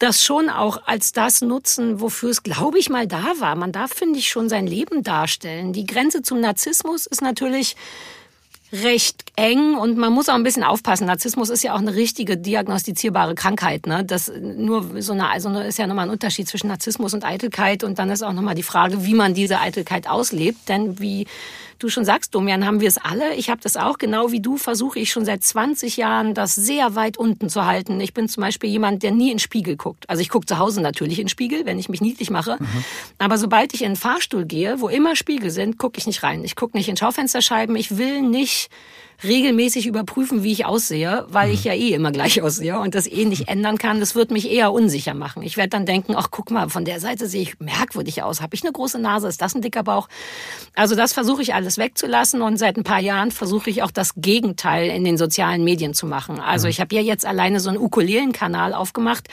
das 0.00 0.24
schon 0.24 0.48
auch 0.48 0.82
als 0.86 1.12
das 1.12 1.42
nutzen, 1.42 2.00
wofür 2.00 2.30
es, 2.30 2.42
glaube 2.42 2.78
ich, 2.78 2.88
mal 2.88 3.06
da 3.06 3.34
war. 3.38 3.54
Man 3.54 3.70
darf, 3.70 3.92
finde 3.92 4.18
ich, 4.18 4.28
schon 4.28 4.48
sein 4.48 4.66
Leben 4.66 5.02
darstellen. 5.02 5.72
Die 5.72 5.86
Grenze 5.86 6.22
zum 6.22 6.40
Narzissmus 6.40 7.06
ist 7.06 7.22
natürlich 7.22 7.76
recht 8.72 9.24
eng 9.36 9.74
und 9.74 9.98
man 9.98 10.12
muss 10.12 10.28
auch 10.28 10.34
ein 10.34 10.42
bisschen 10.42 10.62
aufpassen. 10.62 11.06
Narzissmus 11.06 11.50
ist 11.50 11.62
ja 11.62 11.74
auch 11.74 11.80
eine 11.80 11.94
richtige 11.94 12.36
diagnostizierbare 12.36 13.34
Krankheit. 13.34 13.86
Ne? 13.86 14.04
Das 14.04 14.32
nur 14.40 15.02
so 15.02 15.12
eine, 15.12 15.28
also 15.28 15.50
ist 15.60 15.78
ja 15.78 15.86
nochmal 15.86 16.06
ein 16.06 16.10
Unterschied 16.10 16.48
zwischen 16.48 16.68
Narzissmus 16.68 17.12
und 17.12 17.24
Eitelkeit 17.24 17.84
und 17.84 17.98
dann 17.98 18.10
ist 18.10 18.22
auch 18.22 18.32
nochmal 18.32 18.54
die 18.54 18.62
Frage, 18.62 19.04
wie 19.04 19.14
man 19.14 19.34
diese 19.34 19.60
Eitelkeit 19.60 20.08
auslebt. 20.08 20.68
Denn 20.68 20.98
wie 20.98 21.26
du 21.80 21.88
schon 21.88 22.04
sagst, 22.04 22.34
Domian, 22.34 22.64
haben 22.64 22.80
wir 22.80 22.88
es 22.88 22.98
alle. 22.98 23.34
Ich 23.34 23.50
habe 23.50 23.60
das 23.60 23.76
auch, 23.76 23.98
genau 23.98 24.30
wie 24.30 24.40
du, 24.40 24.56
versuche 24.56 24.98
ich 24.98 25.10
schon 25.10 25.24
seit 25.24 25.42
20 25.42 25.96
Jahren, 25.96 26.34
das 26.34 26.54
sehr 26.54 26.94
weit 26.94 27.16
unten 27.16 27.48
zu 27.48 27.66
halten. 27.66 28.00
Ich 28.00 28.14
bin 28.14 28.28
zum 28.28 28.42
Beispiel 28.42 28.70
jemand, 28.70 29.02
der 29.02 29.10
nie 29.10 29.30
in 29.30 29.34
den 29.34 29.38
Spiegel 29.38 29.76
guckt. 29.76 30.08
Also 30.08 30.22
ich 30.22 30.28
gucke 30.28 30.46
zu 30.46 30.58
Hause 30.58 30.80
natürlich 30.80 31.18
in 31.18 31.24
den 31.24 31.30
Spiegel, 31.30 31.66
wenn 31.66 31.78
ich 31.78 31.88
mich 31.88 32.00
niedlich 32.00 32.30
mache. 32.30 32.56
Mhm. 32.60 32.84
Aber 33.18 33.38
sobald 33.38 33.74
ich 33.74 33.82
in 33.82 33.92
den 33.92 33.96
Fahrstuhl 33.96 34.44
gehe, 34.44 34.80
wo 34.80 34.88
immer 34.88 35.16
Spiegel 35.16 35.50
sind, 35.50 35.78
gucke 35.78 35.98
ich 35.98 36.06
nicht 36.06 36.22
rein. 36.22 36.44
Ich 36.44 36.56
gucke 36.56 36.76
nicht 36.76 36.88
in 36.88 36.96
Schaufensterscheiben. 36.96 37.74
Ich 37.76 37.98
will 37.98 38.22
nicht 38.22 38.70
regelmäßig 39.22 39.86
überprüfen, 39.86 40.42
wie 40.42 40.52
ich 40.52 40.66
aussehe, 40.66 41.26
weil 41.28 41.48
mhm. 41.48 41.54
ich 41.54 41.64
ja 41.64 41.74
eh 41.74 41.92
immer 41.92 42.12
gleich 42.12 42.40
aussehe 42.42 42.78
und 42.78 42.94
das 42.94 43.06
eh 43.06 43.24
nicht 43.24 43.48
ändern 43.48 43.78
kann. 43.78 44.00
Das 44.00 44.14
wird 44.14 44.30
mich 44.30 44.50
eher 44.50 44.72
unsicher 44.72 45.14
machen. 45.14 45.42
Ich 45.42 45.56
werde 45.56 45.70
dann 45.70 45.86
denken, 45.86 46.14
ach 46.16 46.28
guck 46.30 46.50
mal, 46.50 46.68
von 46.68 46.84
der 46.84 47.00
Seite 47.00 47.26
sehe 47.26 47.42
ich 47.42 47.60
merkwürdig 47.60 48.22
aus. 48.22 48.40
Habe 48.40 48.54
ich 48.54 48.62
eine 48.62 48.72
große 48.72 48.98
Nase? 48.98 49.28
Ist 49.28 49.42
das 49.42 49.54
ein 49.54 49.62
dicker 49.62 49.82
Bauch? 49.82 50.08
Also 50.74 50.96
das 50.96 51.12
versuche 51.12 51.42
ich 51.42 51.54
alles 51.54 51.78
wegzulassen 51.78 52.42
und 52.42 52.56
seit 52.56 52.76
ein 52.76 52.84
paar 52.84 53.00
Jahren 53.00 53.30
versuche 53.30 53.70
ich 53.70 53.82
auch 53.82 53.90
das 53.90 54.14
Gegenteil 54.16 54.90
in 54.90 55.04
den 55.04 55.18
sozialen 55.18 55.64
Medien 55.64 55.94
zu 55.94 56.06
machen. 56.06 56.40
Also 56.40 56.66
mhm. 56.66 56.70
ich 56.70 56.80
habe 56.80 56.94
ja 56.94 57.02
jetzt 57.02 57.26
alleine 57.26 57.60
so 57.60 57.68
einen 57.68 57.78
Ukulelen-Kanal 57.78 58.74
aufgemacht, 58.74 59.28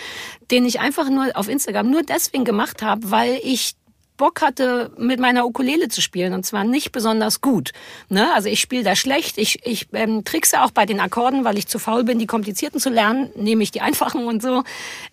den 0.51 0.65
ich 0.65 0.79
einfach 0.79 1.09
nur 1.09 1.27
auf 1.35 1.47
Instagram 1.47 1.89
nur 1.89 2.03
deswegen 2.03 2.45
gemacht 2.45 2.81
habe, 2.81 3.11
weil 3.11 3.39
ich 3.43 3.76
Bock 4.17 4.41
hatte, 4.41 4.91
mit 4.97 5.19
meiner 5.19 5.45
Ukulele 5.45 5.87
zu 5.87 6.01
spielen 6.01 6.33
und 6.33 6.45
zwar 6.45 6.63
nicht 6.63 6.91
besonders 6.91 7.41
gut. 7.41 7.71
Ne? 8.09 8.33
Also 8.33 8.49
ich 8.49 8.59
spiele 8.59 8.83
da 8.83 8.95
schlecht. 8.95 9.37
Ich, 9.37 9.65
ich 9.65 9.87
ähm, 9.93 10.23
trickse 10.23 10.61
auch 10.61 10.71
bei 10.71 10.85
den 10.85 10.99
Akkorden, 10.99 11.43
weil 11.43 11.57
ich 11.57 11.67
zu 11.67 11.79
faul 11.79 12.03
bin, 12.03 12.19
die 12.19 12.27
komplizierten 12.27 12.79
zu 12.79 12.89
lernen, 12.89 13.29
nehme 13.35 13.63
ich 13.63 13.71
die 13.71 13.81
einfachen 13.81 14.25
und 14.25 14.41
so. 14.41 14.63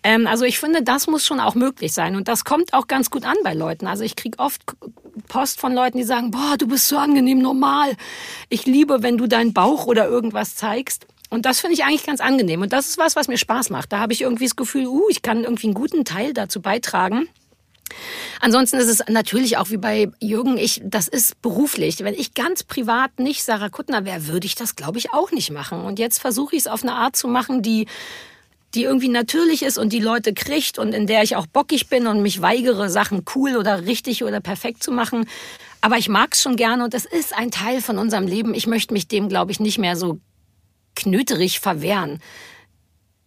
Ähm, 0.03 0.27
also 0.27 0.45
ich 0.45 0.59
finde, 0.59 0.83
das 0.83 1.07
muss 1.07 1.25
schon 1.25 1.39
auch 1.39 1.55
möglich 1.55 1.93
sein 1.93 2.15
und 2.15 2.27
das 2.27 2.43
kommt 2.43 2.73
auch 2.73 2.87
ganz 2.87 3.09
gut 3.09 3.25
an 3.25 3.37
bei 3.43 3.53
Leuten. 3.53 3.87
Also 3.87 4.03
ich 4.03 4.15
krieg 4.15 4.35
oft 4.37 4.61
Post 5.27 5.59
von 5.59 5.73
Leuten, 5.73 5.97
die 5.97 6.03
sagen, 6.03 6.31
boah, 6.31 6.55
du 6.57 6.67
bist 6.67 6.87
so 6.87 6.97
angenehm 6.97 7.39
normal. 7.39 7.95
Ich 8.49 8.65
liebe, 8.65 9.03
wenn 9.03 9.17
du 9.17 9.27
deinen 9.27 9.53
Bauch 9.53 9.85
oder 9.85 10.07
irgendwas 10.07 10.55
zeigst. 10.55 11.07
Und 11.29 11.45
das 11.45 11.59
finde 11.59 11.73
ich 11.73 11.83
eigentlich 11.83 12.05
ganz 12.05 12.21
angenehm. 12.21 12.61
Und 12.61 12.73
das 12.73 12.87
ist 12.87 12.97
was, 12.97 13.15
was 13.15 13.27
mir 13.27 13.37
Spaß 13.37 13.69
macht. 13.69 13.91
Da 13.91 13.99
habe 13.99 14.13
ich 14.13 14.21
irgendwie 14.21 14.45
das 14.45 14.55
Gefühl, 14.55 14.87
uh, 14.87 15.09
ich 15.09 15.21
kann 15.21 15.43
irgendwie 15.43 15.67
einen 15.67 15.73
guten 15.73 16.05
Teil 16.05 16.33
dazu 16.33 16.61
beitragen 16.61 17.27
Ansonsten 18.41 18.77
ist 18.77 18.87
es 18.87 19.01
natürlich 19.07 19.57
auch 19.57 19.69
wie 19.69 19.77
bei 19.77 20.09
Jürgen, 20.19 20.57
ich, 20.57 20.81
das 20.83 21.07
ist 21.07 21.41
beruflich. 21.41 21.99
Wenn 21.99 22.13
ich 22.13 22.33
ganz 22.33 22.63
privat 22.63 23.19
nicht 23.19 23.43
Sarah 23.43 23.69
Kuttner 23.69 24.05
wäre, 24.05 24.27
würde 24.27 24.47
ich 24.47 24.55
das, 24.55 24.75
glaube 24.75 24.97
ich, 24.97 25.13
auch 25.13 25.31
nicht 25.31 25.51
machen. 25.51 25.81
Und 25.81 25.99
jetzt 25.99 26.19
versuche 26.19 26.55
ich 26.55 26.63
es 26.63 26.67
auf 26.67 26.83
eine 26.83 26.93
Art 26.93 27.15
zu 27.15 27.27
machen, 27.27 27.61
die 27.61 27.87
die 28.75 28.83
irgendwie 28.83 29.09
natürlich 29.09 29.63
ist 29.63 29.77
und 29.77 29.93
die 29.93 30.01
Leute 30.01 30.33
kriegt 30.33 30.77
und 30.77 30.93
in 30.93 31.07
der 31.07 31.23
ich 31.23 31.37
auch 31.37 31.47
bockig 31.47 31.87
bin 31.87 32.07
und 32.07 32.21
mich 32.21 32.41
weigere, 32.41 32.89
Sachen 32.89 33.23
cool 33.33 33.55
oder 33.55 33.85
richtig 33.85 34.23
oder 34.23 34.41
perfekt 34.41 34.83
zu 34.83 34.91
machen. 34.91 35.27
Aber 35.81 35.97
ich 35.97 36.09
mag 36.09 36.33
es 36.33 36.41
schon 36.41 36.57
gerne 36.57 36.83
und 36.83 36.93
das 36.93 37.05
ist 37.05 37.33
ein 37.33 37.51
Teil 37.51 37.81
von 37.81 37.97
unserem 37.97 38.27
Leben. 38.27 38.53
Ich 38.53 38.67
möchte 38.67 38.93
mich 38.93 39.07
dem, 39.07 39.29
glaube 39.29 39.51
ich, 39.51 39.61
nicht 39.61 39.77
mehr 39.77 39.95
so 39.95 40.19
knöterig 40.95 41.59
verwehren. 41.59 42.19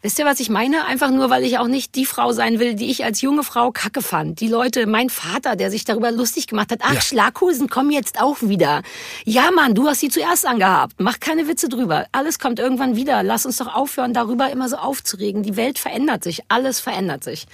Wisst 0.01 0.21
ihr, 0.21 0.25
was 0.25 0.39
ich 0.39 0.49
meine? 0.49 0.85
Einfach 0.85 1.11
nur, 1.11 1.29
weil 1.29 1.43
ich 1.43 1.59
auch 1.59 1.67
nicht 1.67 1.97
die 1.97 2.05
Frau 2.05 2.31
sein 2.33 2.61
will, 2.61 2.75
die 2.75 2.89
ich 2.89 3.05
als 3.05 3.21
junge 3.21 3.43
Frau 3.43 3.73
kacke 3.73 4.01
fand. 4.01 4.39
Die 4.39 4.47
Leute, 4.47 4.87
mein 4.87 5.11
Vater, 5.11 5.57
der 5.57 5.73
sich 5.73 5.85
darüber 5.85 6.13
lustig 6.13 6.47
gemacht 6.47 6.71
hat. 6.71 6.81
Ach, 6.83 6.95
ja. 6.95 7.01
Schlaghosen 7.01 7.69
kommen 7.69 7.91
jetzt 7.91 8.21
auch 8.21 8.37
wieder. 8.41 8.83
Ja, 9.25 9.51
Mann, 9.51 9.75
du 9.75 9.89
hast 9.89 9.99
sie 9.99 10.09
zuerst 10.09 10.47
angehabt. 10.47 10.95
Mach 11.01 11.19
keine 11.19 11.49
Witze 11.49 11.69
drüber. 11.69 12.07
Alles 12.13 12.39
kommt 12.39 12.61
irgendwann 12.61 12.95
wieder. 12.95 13.25
Lass 13.25 13.45
uns 13.45 13.57
doch 13.57 13.75
aufhören, 13.75 14.15
darüber 14.15 14.49
immer 14.53 14.69
so 14.69 14.77
aufzuregen. 14.77 15.43
Die 15.43 15.57
Welt 15.57 15.81
verändert 15.81 16.23
sich. 16.23 16.43
Alles 16.47 16.79
verändert 16.79 17.25
sich. 17.25 17.47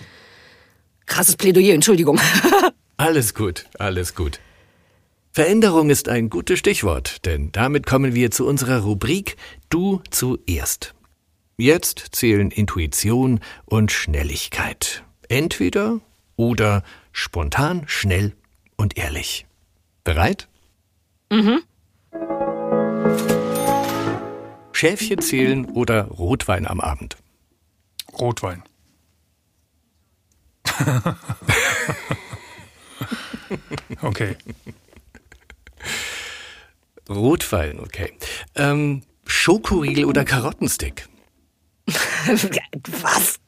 Krasses 1.07 1.37
Plädoyer, 1.37 1.73
Entschuldigung. 1.73 2.21
alles 2.99 3.35
gut, 3.35 3.65
alles 3.79 4.15
gut. 4.15 4.39
Veränderung 5.33 5.89
ist 5.89 6.11
ein 6.11 6.29
gutes 6.29 6.59
Stichwort, 6.59 7.25
denn 7.25 7.53
damit 7.53 7.87
kommen 7.87 8.15
wir 8.15 8.31
zu 8.31 8.47
unserer 8.47 8.81
Rubrik 8.81 9.37
Du 9.71 10.03
zuerst. 10.11 10.94
Jetzt 11.57 12.09
zählen 12.13 12.51
Intuition 12.51 13.39
und 13.65 13.93
Schnelligkeit. 13.93 15.05
Entweder 15.29 16.01
oder 16.35 16.83
spontan, 17.13 17.85
schnell 17.87 18.35
und 18.77 18.99
ehrlich. 18.99 19.47
Bereit? 20.03 20.49
Mhm. 21.31 21.63
Schäfchen 24.73 25.21
zählen 25.21 25.67
oder 25.67 26.07
Rotwein 26.09 26.67
am 26.67 26.81
Abend? 26.81 27.17
Rotwein. 28.19 28.65
okay. 34.03 34.37
Rotwein, 37.09 37.79
okay. 37.79 38.13
Ähm, 38.57 39.03
Schokoriegel 39.25 40.07
oder 40.07 40.25
Karottenstick? 40.25 41.09
Was? 43.03 43.39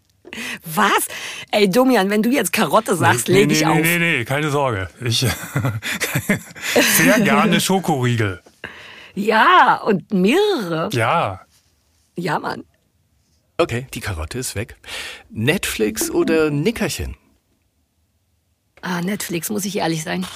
Was? 0.64 1.08
Ey, 1.50 1.70
Domian, 1.70 2.10
wenn 2.10 2.22
du 2.22 2.30
jetzt 2.30 2.52
Karotte 2.52 2.96
sagst, 2.96 3.28
nee, 3.28 3.34
leg 3.34 3.46
nee, 3.46 3.54
ich 3.54 3.60
nee, 3.60 3.66
auf. 3.66 3.76
Nee, 3.76 3.98
nee, 3.98 4.18
nee, 4.18 4.24
keine 4.24 4.50
Sorge. 4.50 4.90
Ich 5.00 5.20
sehr 6.96 7.20
gerne 7.20 7.60
Schokoriegel. 7.60 8.42
Ja, 9.14 9.76
und 9.76 10.12
mehrere. 10.12 10.90
Ja. 10.92 11.40
Ja, 12.16 12.38
Mann. 12.38 12.64
Okay, 13.56 13.86
die 13.94 14.00
Karotte 14.00 14.38
ist 14.38 14.54
weg. 14.54 14.76
Netflix 15.30 16.10
oder 16.10 16.50
Nickerchen? 16.50 17.16
Ah, 18.82 19.00
Netflix, 19.00 19.48
muss 19.48 19.64
ich 19.64 19.78
ehrlich 19.78 20.02
sein. 20.02 20.26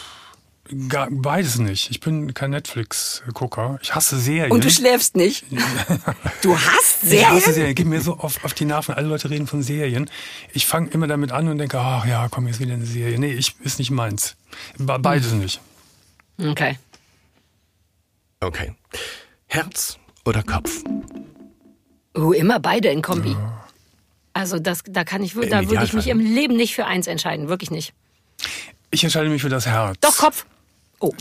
Gar, 0.88 1.08
beides 1.10 1.58
nicht. 1.58 1.90
Ich 1.90 2.00
bin 2.00 2.32
kein 2.34 2.50
Netflix-Gucker. 2.50 3.78
Ich 3.82 3.94
hasse 3.94 4.18
Serien. 4.18 4.52
Und 4.52 4.64
du 4.64 4.70
schläfst 4.70 5.16
nicht? 5.16 5.44
du 6.42 6.56
hast 6.56 7.00
Serien? 7.00 7.20
Ich 7.20 7.28
hasse 7.28 7.52
Serien. 7.52 7.74
Gib 7.74 7.86
mir 7.86 8.00
so 8.00 8.18
oft 8.18 8.44
auf 8.44 8.54
die 8.54 8.64
Nerven. 8.64 8.94
Alle 8.94 9.08
Leute 9.08 9.30
reden 9.30 9.46
von 9.46 9.62
Serien. 9.62 10.08
Ich 10.52 10.66
fange 10.66 10.90
immer 10.90 11.06
damit 11.06 11.32
an 11.32 11.48
und 11.48 11.58
denke, 11.58 11.78
ach 11.78 12.06
ja, 12.06 12.28
komm, 12.30 12.46
jetzt 12.46 12.60
wieder 12.60 12.74
eine 12.74 12.86
Serie. 12.86 13.18
Nee, 13.18 13.32
ich, 13.32 13.56
ist 13.60 13.78
nicht 13.78 13.90
meins. 13.90 14.36
Beides 14.78 15.32
hm. 15.32 15.40
nicht. 15.40 15.60
Okay. 16.38 16.78
Okay. 18.40 18.74
Herz 19.46 19.98
oder 20.24 20.42
Kopf? 20.42 20.84
Oh, 22.14 22.32
immer 22.32 22.60
beide 22.60 22.88
in 22.88 23.02
Kombi. 23.02 23.32
Ja. 23.32 23.68
Also 24.32 24.58
das, 24.58 24.82
da 24.86 25.04
kann 25.04 25.22
ich, 25.22 25.34
da 25.34 25.68
würde 25.68 25.84
ich 25.84 25.92
mich 25.92 26.06
im 26.06 26.20
Leben 26.20 26.56
nicht 26.56 26.74
für 26.74 26.86
eins 26.86 27.06
entscheiden, 27.06 27.48
wirklich 27.48 27.70
nicht. 27.70 27.92
Ich 28.90 29.02
entscheide 29.02 29.28
mich 29.28 29.42
für 29.42 29.48
das 29.48 29.66
Herz. 29.66 29.98
Doch 30.00 30.16
Kopf. 30.16 30.46
Oh. 31.00 31.12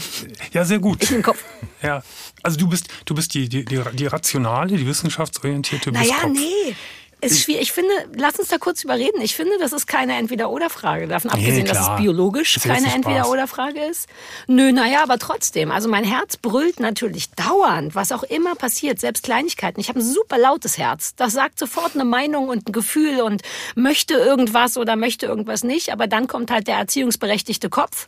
Ja, 0.52 0.66
sehr 0.66 0.80
gut. 0.80 1.02
Ich 1.02 1.10
nehme 1.10 1.24
Kopf. 1.24 1.44
Ja. 1.82 2.04
Also 2.44 2.58
du 2.58 2.68
bist, 2.68 2.88
du 3.06 3.16
bist 3.16 3.34
die, 3.34 3.48
die, 3.48 3.64
die, 3.64 3.82
die 3.94 4.06
rationale, 4.08 4.76
die 4.76 4.86
wissenschaftsorientierte. 4.86 5.92
Naja, 5.92 6.28
nee. 6.28 6.76
Ist 7.22 7.44
schwierig. 7.44 7.64
Ich 7.64 7.72
finde, 7.74 7.92
lass 8.16 8.40
uns 8.40 8.48
da 8.48 8.58
kurz 8.58 8.82
überreden. 8.86 9.20
Ich 9.22 9.36
finde, 9.36 9.52
das 9.60 9.74
ist 9.74 9.88
keine 9.88 10.16
Entweder-Oder-Frage. 10.18 11.08
Davon 11.08 11.32
nee, 11.32 11.40
abgesehen, 11.40 11.66
klar. 11.66 11.76
dass 11.76 11.90
es 11.90 11.98
biologisch 11.98 12.54
das 12.54 12.64
keine 12.64 12.94
Entweder-Oder-Frage 12.94 13.82
ist. 13.82 14.08
Nö, 14.48 14.72
naja, 14.72 15.04
aber 15.04 15.20
trotzdem. 15.20 15.70
Also 15.70 15.90
mein 15.90 16.06
Herz 16.06 16.38
brüllt 16.38 16.80
natürlich 16.80 17.30
dauernd, 17.32 17.94
was 17.94 18.14
auch 18.14 18.24
immer 18.24 18.56
passiert, 18.56 19.02
selbst 19.02 19.24
Kleinigkeiten. 19.24 19.82
Ich 19.82 19.90
habe 19.90 20.00
ein 20.00 20.06
super 20.06 20.38
lautes 20.38 20.78
Herz. 20.78 21.14
Das 21.16 21.34
sagt 21.34 21.60
sofort 21.60 21.96
eine 21.96 22.06
Meinung 22.06 22.48
und 22.48 22.70
ein 22.70 22.72
Gefühl 22.72 23.20
und 23.20 23.42
möchte 23.76 24.14
irgendwas 24.14 24.78
oder 24.78 24.96
möchte 24.96 25.26
irgendwas 25.26 25.66
nicht. 25.66 25.92
Aber 25.92 26.08
dann 26.08 26.28
kommt 26.28 26.52
halt 26.52 26.68
der 26.68 26.78
erziehungsberechtigte 26.78 27.70
Kopf 27.70 28.08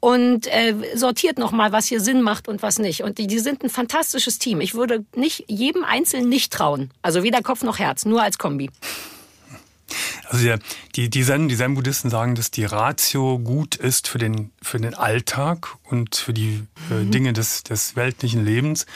und 0.00 0.46
äh, 0.46 0.74
sortiert 0.94 1.38
nochmal, 1.38 1.72
was 1.72 1.86
hier 1.86 2.00
Sinn 2.00 2.22
macht 2.22 2.48
und 2.48 2.62
was 2.62 2.78
nicht. 2.78 3.02
Und 3.02 3.18
die, 3.18 3.26
die 3.26 3.38
sind 3.38 3.62
ein 3.62 3.70
fantastisches 3.70 4.38
Team. 4.38 4.60
Ich 4.60 4.74
würde 4.74 5.04
nicht 5.14 5.44
jedem 5.46 5.84
Einzelnen 5.84 6.28
nicht 6.28 6.52
trauen. 6.52 6.90
Also 7.02 7.22
weder 7.22 7.42
Kopf 7.42 7.62
noch 7.62 7.78
Herz, 7.78 8.06
nur 8.06 8.22
als 8.22 8.38
Kombi. 8.38 8.70
Also 10.28 10.54
die, 10.96 11.10
die 11.10 11.24
Zen, 11.24 11.48
die 11.48 11.56
Zen-Buddhisten 11.56 12.10
sagen, 12.10 12.34
dass 12.34 12.50
die 12.50 12.64
Ratio 12.64 13.38
gut 13.38 13.74
ist 13.74 14.08
für 14.08 14.18
den, 14.18 14.52
für 14.62 14.78
den 14.78 14.94
Alltag 14.94 15.76
und 15.84 16.14
für 16.14 16.32
die 16.32 16.62
äh, 16.90 16.94
mhm. 16.94 17.10
Dinge 17.10 17.32
des, 17.32 17.64
des 17.64 17.96
weltlichen 17.96 18.44
Lebens 18.44 18.86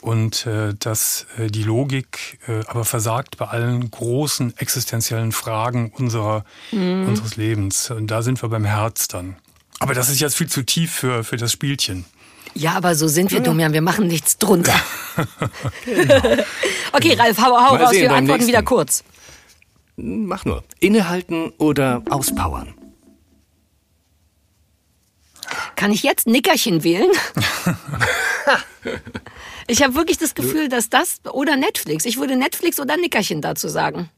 und 0.00 0.46
äh, 0.46 0.74
dass 0.78 1.26
äh, 1.38 1.46
die 1.46 1.62
Logik 1.62 2.40
äh, 2.48 2.64
aber 2.66 2.84
versagt 2.84 3.36
bei 3.36 3.46
allen 3.46 3.90
großen 3.90 4.56
existenziellen 4.58 5.32
Fragen 5.32 5.92
unserer, 5.94 6.44
mhm. 6.72 7.06
unseres 7.08 7.36
Lebens. 7.36 7.90
Und 7.90 8.08
da 8.08 8.22
sind 8.22 8.42
wir 8.42 8.48
beim 8.48 8.64
Herz 8.64 9.08
dann. 9.08 9.36
Aber 9.80 9.94
das 9.94 10.08
ist 10.08 10.20
jetzt 10.20 10.36
viel 10.36 10.48
zu 10.48 10.62
tief 10.62 10.92
für, 10.92 11.24
für 11.24 11.36
das 11.36 11.52
Spielchen. 11.52 12.04
Ja, 12.54 12.74
aber 12.74 12.94
so 12.94 13.08
sind 13.08 13.30
wir, 13.30 13.38
ja. 13.38 13.44
Domian. 13.44 13.72
Wir 13.72 13.80
machen 13.80 14.06
nichts 14.06 14.38
drunter. 14.38 14.78
genau. 15.84 16.44
okay, 16.92 17.14
Ralf, 17.14 17.38
hau, 17.38 17.56
hau 17.56 17.76
raus. 17.76 17.92
Wir 17.92 18.10
antworten 18.10 18.26
nächsten. 18.26 18.48
wieder 18.48 18.62
kurz. 18.62 19.02
Mach 19.96 20.44
nur. 20.44 20.62
Innehalten 20.80 21.50
oder 21.58 22.02
auspowern? 22.10 22.74
Kann 25.76 25.92
ich 25.92 26.02
jetzt 26.02 26.26
Nickerchen 26.26 26.84
wählen? 26.84 27.10
ich 29.66 29.82
habe 29.82 29.94
wirklich 29.94 30.18
das 30.18 30.34
Gefühl, 30.34 30.68
dass 30.68 30.90
das 30.90 31.20
oder 31.32 31.56
Netflix. 31.56 32.04
Ich 32.04 32.18
würde 32.18 32.36
Netflix 32.36 32.78
oder 32.78 32.96
Nickerchen 32.96 33.40
dazu 33.40 33.68
sagen. 33.68 34.10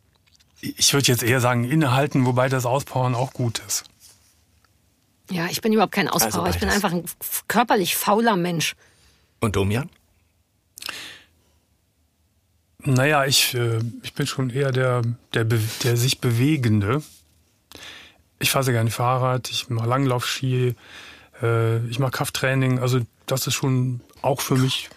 Ich 0.60 0.92
würde 0.92 1.06
jetzt 1.06 1.22
eher 1.22 1.40
sagen 1.40 1.64
innehalten, 1.64 2.26
wobei 2.26 2.48
das 2.48 2.66
Auspowern 2.66 3.14
auch 3.14 3.32
gut 3.32 3.62
ist. 3.66 3.84
Ja, 5.32 5.46
ich 5.50 5.62
bin 5.62 5.72
überhaupt 5.72 5.94
kein 5.94 6.08
Auspower. 6.08 6.44
Also 6.44 6.54
ich 6.54 6.60
bin 6.60 6.68
einfach 6.68 6.92
ein 6.92 7.04
körperlich 7.48 7.96
fauler 7.96 8.36
Mensch. 8.36 8.76
Und 9.40 9.56
Domian? 9.56 9.88
Naja, 12.84 13.24
ich, 13.24 13.54
äh, 13.54 13.78
ich 14.02 14.12
bin 14.12 14.26
schon 14.26 14.50
eher 14.50 14.72
der, 14.72 15.02
der, 15.32 15.44
der 15.44 15.96
sich 15.96 16.20
Bewegende. 16.20 17.02
Ich 18.40 18.50
fahre 18.50 18.64
sehr 18.64 18.74
gerne 18.74 18.90
Fahrrad, 18.90 19.50
ich 19.50 19.70
mache 19.70 19.88
Langlaufski, 19.88 20.74
äh, 21.40 21.86
ich 21.86 21.98
mache 21.98 22.10
Krafttraining. 22.10 22.80
Also 22.80 23.00
das 23.26 23.46
ist 23.46 23.54
schon 23.54 24.00
auch 24.20 24.40
für 24.40 24.56
mich 24.56 24.90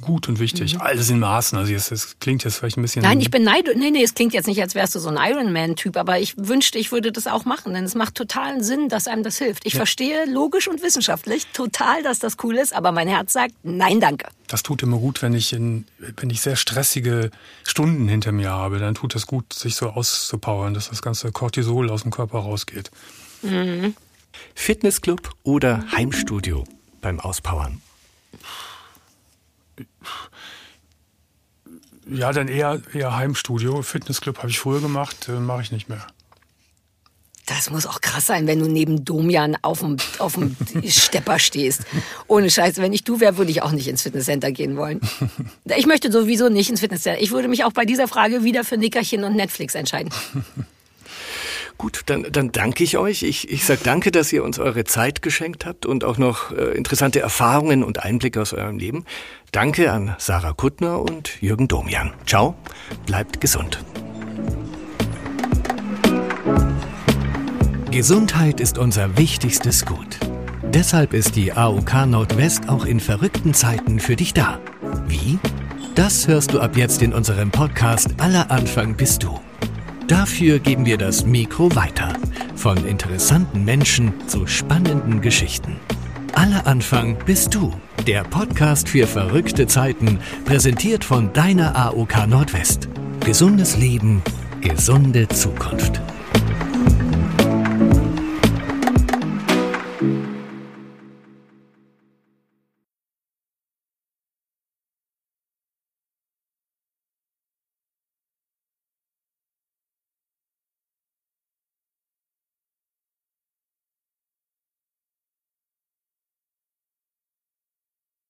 gut 0.00 0.28
und 0.28 0.38
wichtig. 0.38 0.74
Mhm. 0.74 0.80
Alles 0.80 1.10
in 1.10 1.18
Maßen. 1.18 1.58
Also 1.58 1.74
es, 1.74 2.16
klingt 2.20 2.44
jetzt 2.44 2.56
vielleicht 2.56 2.76
ein 2.76 2.82
bisschen. 2.82 3.02
Nein, 3.02 3.20
ich 3.20 3.30
bin 3.30 3.42
neidisch. 3.42 3.74
Nee, 3.76 3.90
nee, 3.90 4.02
es 4.02 4.14
klingt 4.14 4.32
jetzt 4.32 4.46
nicht, 4.46 4.60
als 4.60 4.74
wärst 4.74 4.94
du 4.94 4.98
so 4.98 5.08
ein 5.08 5.16
Ironman-Typ, 5.16 5.96
aber 5.96 6.18
ich 6.20 6.34
wünschte, 6.36 6.78
ich 6.78 6.92
würde 6.92 7.12
das 7.12 7.26
auch 7.26 7.44
machen, 7.44 7.74
denn 7.74 7.84
es 7.84 7.94
macht 7.94 8.14
totalen 8.14 8.62
Sinn, 8.62 8.88
dass 8.88 9.08
einem 9.08 9.22
das 9.22 9.38
hilft. 9.38 9.66
Ich 9.66 9.74
ja. 9.74 9.78
verstehe 9.78 10.26
logisch 10.26 10.68
und 10.68 10.82
wissenschaftlich 10.82 11.46
total, 11.52 12.02
dass 12.02 12.18
das 12.18 12.36
cool 12.42 12.56
ist, 12.56 12.74
aber 12.74 12.92
mein 12.92 13.08
Herz 13.08 13.32
sagt, 13.32 13.54
nein, 13.62 14.00
danke. 14.00 14.28
Das 14.46 14.62
tut 14.62 14.82
immer 14.82 14.98
gut, 14.98 15.22
wenn 15.22 15.34
ich 15.34 15.52
in, 15.52 15.86
wenn 16.16 16.30
ich 16.30 16.40
sehr 16.40 16.56
stressige 16.56 17.30
Stunden 17.64 18.08
hinter 18.08 18.32
mir 18.32 18.50
habe, 18.50 18.78
dann 18.78 18.94
tut 18.94 19.14
es 19.14 19.26
gut, 19.26 19.52
sich 19.52 19.74
so 19.74 19.90
auszupowern, 19.90 20.74
dass 20.74 20.90
das 20.90 21.02
ganze 21.02 21.32
Cortisol 21.32 21.90
aus 21.90 22.02
dem 22.02 22.10
Körper 22.10 22.38
rausgeht. 22.38 22.90
Mhm. 23.42 23.94
Fitnessclub 24.54 25.30
oder 25.42 25.84
Heimstudio 25.92 26.64
beim 27.00 27.20
Auspowern? 27.20 27.80
Ja, 32.06 32.32
dann 32.32 32.48
eher, 32.48 32.80
eher 32.92 33.16
Heimstudio. 33.16 33.82
Fitnessclub 33.82 34.38
habe 34.38 34.50
ich 34.50 34.58
früher 34.58 34.80
gemacht, 34.80 35.28
äh, 35.28 35.32
mache 35.32 35.62
ich 35.62 35.72
nicht 35.72 35.88
mehr. 35.88 36.06
Das 37.46 37.68
muss 37.68 37.84
auch 37.84 38.00
krass 38.00 38.26
sein, 38.26 38.46
wenn 38.46 38.58
du 38.58 38.66
neben 38.66 39.04
Domian 39.04 39.56
auf 39.60 39.80
dem, 39.80 39.98
auf 40.18 40.34
dem 40.34 40.56
Stepper 40.88 41.38
stehst. 41.38 41.82
Ohne 42.26 42.50
Scheiße, 42.50 42.80
wenn 42.80 42.92
ich 42.92 43.04
du 43.04 43.20
wäre, 43.20 43.36
würde 43.36 43.50
ich 43.50 43.62
auch 43.62 43.72
nicht 43.72 43.86
ins 43.88 44.02
Fitnesscenter 44.02 44.50
gehen 44.50 44.76
wollen. 44.76 45.00
Ich 45.76 45.86
möchte 45.86 46.10
sowieso 46.10 46.48
nicht 46.48 46.70
ins 46.70 46.80
Fitnesscenter. 46.80 47.20
Ich 47.20 47.32
würde 47.32 47.48
mich 47.48 47.64
auch 47.64 47.72
bei 47.72 47.84
dieser 47.84 48.08
Frage 48.08 48.44
wieder 48.44 48.64
für 48.64 48.78
Nickerchen 48.78 49.24
und 49.24 49.36
Netflix 49.36 49.74
entscheiden. 49.74 50.10
Gut, 51.76 52.02
dann, 52.06 52.24
dann 52.30 52.52
danke 52.52 52.84
ich 52.84 52.96
euch. 52.98 53.22
Ich, 53.22 53.50
ich 53.50 53.64
sage 53.64 53.80
danke, 53.82 54.10
dass 54.10 54.32
ihr 54.32 54.44
uns 54.44 54.58
eure 54.58 54.84
Zeit 54.84 55.22
geschenkt 55.22 55.66
habt 55.66 55.86
und 55.86 56.04
auch 56.04 56.18
noch 56.18 56.52
äh, 56.52 56.76
interessante 56.76 57.20
Erfahrungen 57.20 57.82
und 57.82 58.04
Einblicke 58.04 58.40
aus 58.40 58.52
eurem 58.52 58.78
Leben. 58.78 59.04
Danke 59.50 59.90
an 59.90 60.14
Sarah 60.18 60.52
Kuttner 60.52 61.00
und 61.00 61.40
Jürgen 61.42 61.68
Domian. 61.68 62.12
Ciao, 62.26 62.54
bleibt 63.06 63.40
gesund. 63.40 63.84
Gesundheit 67.90 68.60
ist 68.60 68.78
unser 68.78 69.16
wichtigstes 69.16 69.84
Gut. 69.86 70.18
Deshalb 70.62 71.12
ist 71.12 71.36
die 71.36 71.52
AOK 71.52 72.06
Nordwest 72.06 72.68
auch 72.68 72.84
in 72.84 72.98
verrückten 72.98 73.54
Zeiten 73.54 74.00
für 74.00 74.16
dich 74.16 74.34
da. 74.34 74.58
Wie? 75.06 75.38
Das 75.94 76.26
hörst 76.26 76.52
du 76.52 76.60
ab 76.60 76.76
jetzt 76.76 77.02
in 77.02 77.12
unserem 77.12 77.52
Podcast 77.52 78.08
Aller 78.18 78.50
Anfang 78.50 78.96
bist 78.96 79.22
du. 79.22 79.38
Dafür 80.08 80.58
geben 80.58 80.84
wir 80.84 80.98
das 80.98 81.24
Mikro 81.24 81.74
weiter. 81.74 82.12
Von 82.56 82.76
interessanten 82.86 83.64
Menschen 83.64 84.12
zu 84.28 84.46
spannenden 84.46 85.22
Geschichten. 85.22 85.76
Aller 86.34 86.66
Anfang 86.66 87.16
bist 87.24 87.54
du. 87.54 87.72
Der 88.06 88.22
Podcast 88.22 88.90
für 88.90 89.06
verrückte 89.06 89.66
Zeiten, 89.66 90.18
präsentiert 90.44 91.04
von 91.04 91.32
deiner 91.32 91.74
AOK 91.74 92.26
Nordwest. 92.26 92.88
Gesundes 93.24 93.78
Leben, 93.78 94.22
gesunde 94.60 95.26
Zukunft. 95.28 96.02